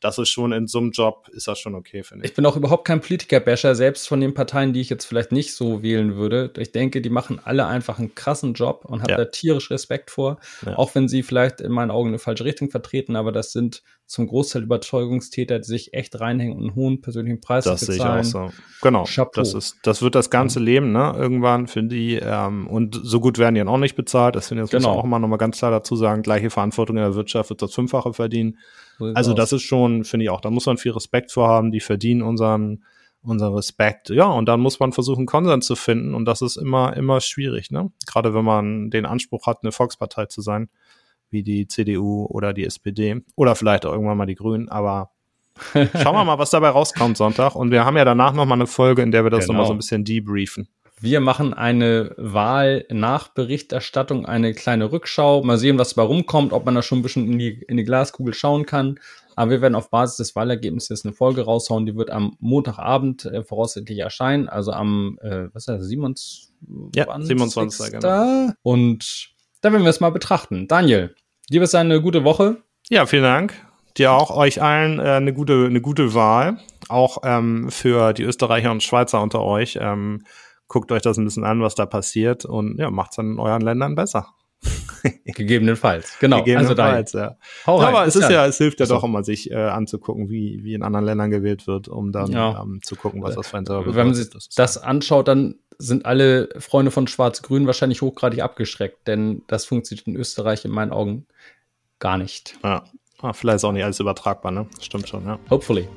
das 0.00 0.18
ist 0.18 0.30
schon 0.30 0.52
in 0.52 0.66
so 0.66 0.78
einem 0.78 0.90
Job, 0.90 1.28
ist 1.32 1.46
das 1.46 1.58
schon 1.58 1.74
okay, 1.74 2.02
finde 2.02 2.24
ich. 2.24 2.30
Ich 2.30 2.34
bin 2.34 2.46
auch 2.46 2.56
überhaupt 2.56 2.86
kein 2.86 3.00
Politiker-Basher, 3.00 3.74
selbst 3.74 4.08
von 4.08 4.20
den 4.20 4.34
Parteien, 4.34 4.72
die 4.72 4.80
ich 4.80 4.90
jetzt 4.90 5.04
vielleicht 5.04 5.32
nicht 5.32 5.54
so 5.54 5.82
wählen 5.82 6.16
würde. 6.16 6.52
Ich 6.58 6.72
denke, 6.72 7.00
die 7.00 7.10
machen 7.10 7.40
alle 7.42 7.66
einfach 7.66 7.98
einen 7.98 8.14
krassen 8.14 8.54
Job 8.54 8.84
und 8.84 9.02
habe 9.02 9.12
ja. 9.12 9.16
da 9.18 9.24
tierisch 9.26 9.70
Respekt 9.70 10.10
vor. 10.10 10.40
Ja. 10.64 10.76
Auch 10.76 10.94
wenn 10.94 11.08
sie 11.08 11.22
vielleicht 11.22 11.60
in 11.60 11.72
meinen 11.72 11.90
Augen 11.90 12.08
eine 12.08 12.18
falsche 12.18 12.44
Richtung 12.44 12.70
vertreten, 12.70 13.16
aber 13.16 13.32
das 13.32 13.52
sind 13.52 13.82
zum 14.10 14.26
Großteil 14.26 14.64
Überzeugungstäter, 14.64 15.60
die 15.60 15.68
sich 15.68 15.94
echt 15.94 16.18
reinhängen 16.18 16.56
und 16.56 16.64
einen 16.64 16.74
hohen 16.74 17.00
persönlichen 17.00 17.40
Preis 17.40 17.62
das 17.62 17.86
bezahlen. 17.86 18.18
Das 18.18 18.30
sehe 18.30 18.42
ich 18.42 18.48
auch 18.48 18.50
so. 18.50 18.58
Genau. 18.82 19.04
Chapeau. 19.04 19.40
Das 19.40 19.54
ist, 19.54 19.78
das 19.84 20.02
wird 20.02 20.16
das 20.16 20.30
ganze 20.30 20.58
Leben, 20.58 20.90
ne, 20.90 21.14
irgendwann 21.16 21.68
für 21.68 21.84
die, 21.84 22.16
ähm, 22.16 22.66
und 22.66 22.98
so 23.00 23.20
gut 23.20 23.38
werden 23.38 23.54
die 23.54 23.60
dann 23.60 23.68
auch 23.68 23.78
nicht 23.78 23.94
bezahlt. 23.94 24.34
Das 24.34 24.48
finde 24.48 24.64
ich, 24.64 24.70
das 24.70 24.82
genau. 24.82 24.88
muss 24.88 24.96
man 24.96 25.00
auch 25.00 25.04
immer 25.04 25.18
noch 25.20 25.28
mal 25.28 25.36
ganz 25.36 25.58
klar 25.58 25.70
dazu 25.70 25.94
sagen. 25.94 26.22
Gleiche 26.22 26.50
Verantwortung 26.50 26.96
in 26.96 27.04
der 27.04 27.14
Wirtschaft 27.14 27.50
wird 27.50 27.62
das 27.62 27.72
Fünffache 27.72 28.12
verdienen. 28.12 28.58
So 28.98 29.06
also 29.14 29.32
das 29.32 29.52
ist 29.52 29.62
schon, 29.62 30.02
finde 30.02 30.24
ich 30.24 30.30
auch, 30.30 30.40
da 30.40 30.50
muss 30.50 30.66
man 30.66 30.76
viel 30.76 30.90
Respekt 30.90 31.30
vor 31.30 31.46
haben, 31.46 31.70
die 31.70 31.78
verdienen 31.78 32.22
unseren, 32.22 32.82
unseren 33.22 33.54
Respekt. 33.54 34.10
Ja, 34.10 34.26
und 34.26 34.46
dann 34.46 34.58
muss 34.58 34.80
man 34.80 34.90
versuchen, 34.90 35.26
Konsens 35.26 35.66
zu 35.66 35.76
finden 35.76 36.14
und 36.14 36.24
das 36.24 36.42
ist 36.42 36.56
immer, 36.56 36.96
immer 36.96 37.20
schwierig, 37.20 37.70
ne? 37.70 37.92
Gerade 38.06 38.34
wenn 38.34 38.44
man 38.44 38.90
den 38.90 39.06
Anspruch 39.06 39.46
hat, 39.46 39.58
eine 39.62 39.70
Volkspartei 39.70 40.26
zu 40.26 40.40
sein, 40.40 40.68
wie 41.30 41.42
die 41.42 41.66
CDU 41.66 42.26
oder 42.26 42.52
die 42.52 42.64
SPD 42.64 43.22
oder 43.36 43.54
vielleicht 43.54 43.86
auch 43.86 43.92
irgendwann 43.92 44.16
mal 44.16 44.26
die 44.26 44.34
Grünen, 44.34 44.68
aber 44.68 45.10
schauen 45.72 46.14
wir 46.14 46.24
mal, 46.24 46.38
was 46.38 46.50
dabei 46.50 46.70
rauskommt 46.70 47.16
Sonntag 47.16 47.54
und 47.54 47.70
wir 47.70 47.84
haben 47.84 47.96
ja 47.96 48.04
danach 48.04 48.32
nochmal 48.32 48.58
eine 48.58 48.66
Folge, 48.66 49.02
in 49.02 49.10
der 49.10 49.24
wir 49.24 49.30
das 49.30 49.46
genau. 49.46 49.54
nochmal 49.54 49.66
so 49.66 49.74
ein 49.74 49.78
bisschen 49.78 50.04
debriefen. 50.04 50.68
Wir 51.02 51.20
machen 51.20 51.54
eine 51.54 52.14
Wahl-Nachberichterstattung, 52.18 54.26
eine 54.26 54.52
kleine 54.52 54.92
Rückschau. 54.92 55.42
Mal 55.42 55.56
sehen, 55.56 55.78
was 55.78 55.94
dabei 55.94 56.06
rumkommt, 56.06 56.52
ob 56.52 56.66
man 56.66 56.74
da 56.74 56.82
schon 56.82 56.98
ein 56.98 57.02
bisschen 57.02 57.26
in 57.26 57.38
die, 57.38 57.64
in 57.68 57.78
die 57.78 57.84
Glaskugel 57.84 58.34
schauen 58.34 58.66
kann. 58.66 59.00
Aber 59.34 59.50
wir 59.50 59.62
werden 59.62 59.76
auf 59.76 59.88
Basis 59.88 60.18
des 60.18 60.36
Wahlergebnisses 60.36 61.06
eine 61.06 61.14
Folge 61.14 61.46
raushauen. 61.46 61.86
Die 61.86 61.96
wird 61.96 62.10
am 62.10 62.36
Montagabend 62.38 63.24
äh, 63.24 63.42
voraussichtlich 63.42 63.98
erscheinen. 63.98 64.50
Also 64.50 64.72
am, 64.72 65.18
äh, 65.22 65.46
was 65.54 65.62
ist 65.62 65.68
das, 65.68 65.86
27. 65.86 66.50
Ja, 66.94 67.18
27. 67.18 67.92
Genau. 67.92 68.50
Und 68.62 69.30
da 69.62 69.72
werden 69.72 69.84
wir 69.84 69.90
es 69.90 70.00
mal 70.00 70.10
betrachten. 70.10 70.68
Daniel, 70.68 71.14
dir 71.50 71.62
ist 71.62 71.74
eine 71.74 72.00
gute 72.00 72.24
Woche. 72.24 72.58
Ja, 72.88 73.06
vielen 73.06 73.24
Dank. 73.24 73.54
Dir 73.98 74.12
auch, 74.12 74.34
euch 74.34 74.62
allen 74.62 74.98
äh, 74.98 75.02
eine, 75.02 75.32
gute, 75.32 75.66
eine 75.66 75.80
gute 75.80 76.14
Wahl. 76.14 76.58
Auch 76.88 77.18
ähm, 77.24 77.70
für 77.70 78.12
die 78.12 78.22
Österreicher 78.22 78.70
und 78.70 78.82
Schweizer 78.82 79.20
unter 79.20 79.42
euch. 79.42 79.78
Ähm, 79.80 80.24
guckt 80.68 80.92
euch 80.92 81.02
das 81.02 81.18
ein 81.18 81.24
bisschen 81.24 81.44
an, 81.44 81.60
was 81.60 81.74
da 81.74 81.86
passiert 81.86 82.44
und 82.44 82.78
ja, 82.78 82.90
macht 82.90 83.12
es 83.12 83.18
in 83.18 83.38
euren 83.38 83.62
Ländern 83.62 83.96
besser. 83.96 84.28
Gegebenenfalls, 85.24 86.18
genau. 86.18 86.38
Gegebenenfalls, 86.38 87.14
also 87.14 87.18
ja. 87.18 87.36
ja. 87.66 87.88
Aber 87.88 88.06
es 88.06 88.16
ist 88.16 88.28
ja, 88.28 88.46
es 88.46 88.58
hilft 88.58 88.80
ja 88.80 88.86
so. 88.86 88.96
doch 88.96 89.04
immer, 89.04 89.24
sich 89.24 89.50
äh, 89.50 89.54
anzugucken, 89.54 90.28
wie, 90.28 90.62
wie 90.62 90.74
in 90.74 90.82
anderen 90.82 91.06
Ländern 91.06 91.30
gewählt 91.30 91.66
wird, 91.66 91.88
um 91.88 92.12
dann 92.12 92.30
ja. 92.30 92.60
ähm, 92.62 92.80
zu 92.82 92.96
gucken, 92.96 93.22
was 93.22 93.34
das 93.34 93.48
für 93.48 93.58
ein 93.58 93.66
Server 93.66 93.94
Wenn 93.94 94.08
man 94.08 94.14
sich 94.14 94.28
das, 94.54 94.78
anschaut, 94.78 95.28
dann 95.28 95.56
sind 95.78 96.04
alle 96.04 96.50
Freunde 96.58 96.90
von 96.90 97.06
Schwarz-Grün 97.06 97.66
wahrscheinlich 97.66 98.02
hochgradig 98.02 98.42
abgeschreckt, 98.42 99.06
denn 99.08 99.42
das 99.46 99.64
funktioniert 99.64 100.06
in 100.06 100.16
Österreich 100.16 100.64
in 100.66 100.70
meinen 100.70 100.92
Augen 100.92 101.26
gar 101.98 102.18
nicht. 102.18 102.58
Ja. 102.62 102.84
Ah, 103.22 103.32
vielleicht 103.32 103.56
ist 103.56 103.64
auch 103.64 103.72
nicht 103.72 103.84
alles 103.84 104.00
übertragbar, 104.00 104.50
ne? 104.50 104.66
Stimmt 104.80 105.08
schon, 105.08 105.24
ja. 105.26 105.38
Hopefully. 105.50 105.88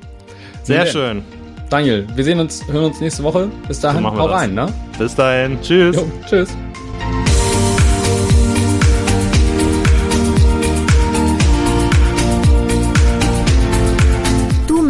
Sehr 0.62 0.86
schön. 0.86 1.22
Daniel, 1.70 2.06
wir 2.14 2.24
sehen 2.24 2.38
uns, 2.40 2.66
hören 2.68 2.84
uns 2.84 3.00
nächste 3.00 3.22
Woche. 3.22 3.50
Bis 3.66 3.80
dahin, 3.80 4.02
so 4.02 4.10
hau 4.10 4.26
rein, 4.26 4.54
ne? 4.54 4.72
Bis 4.98 5.14
dahin. 5.14 5.60
Tschüss. 5.62 5.96
Jo, 5.96 6.10
tschüss. 6.28 6.56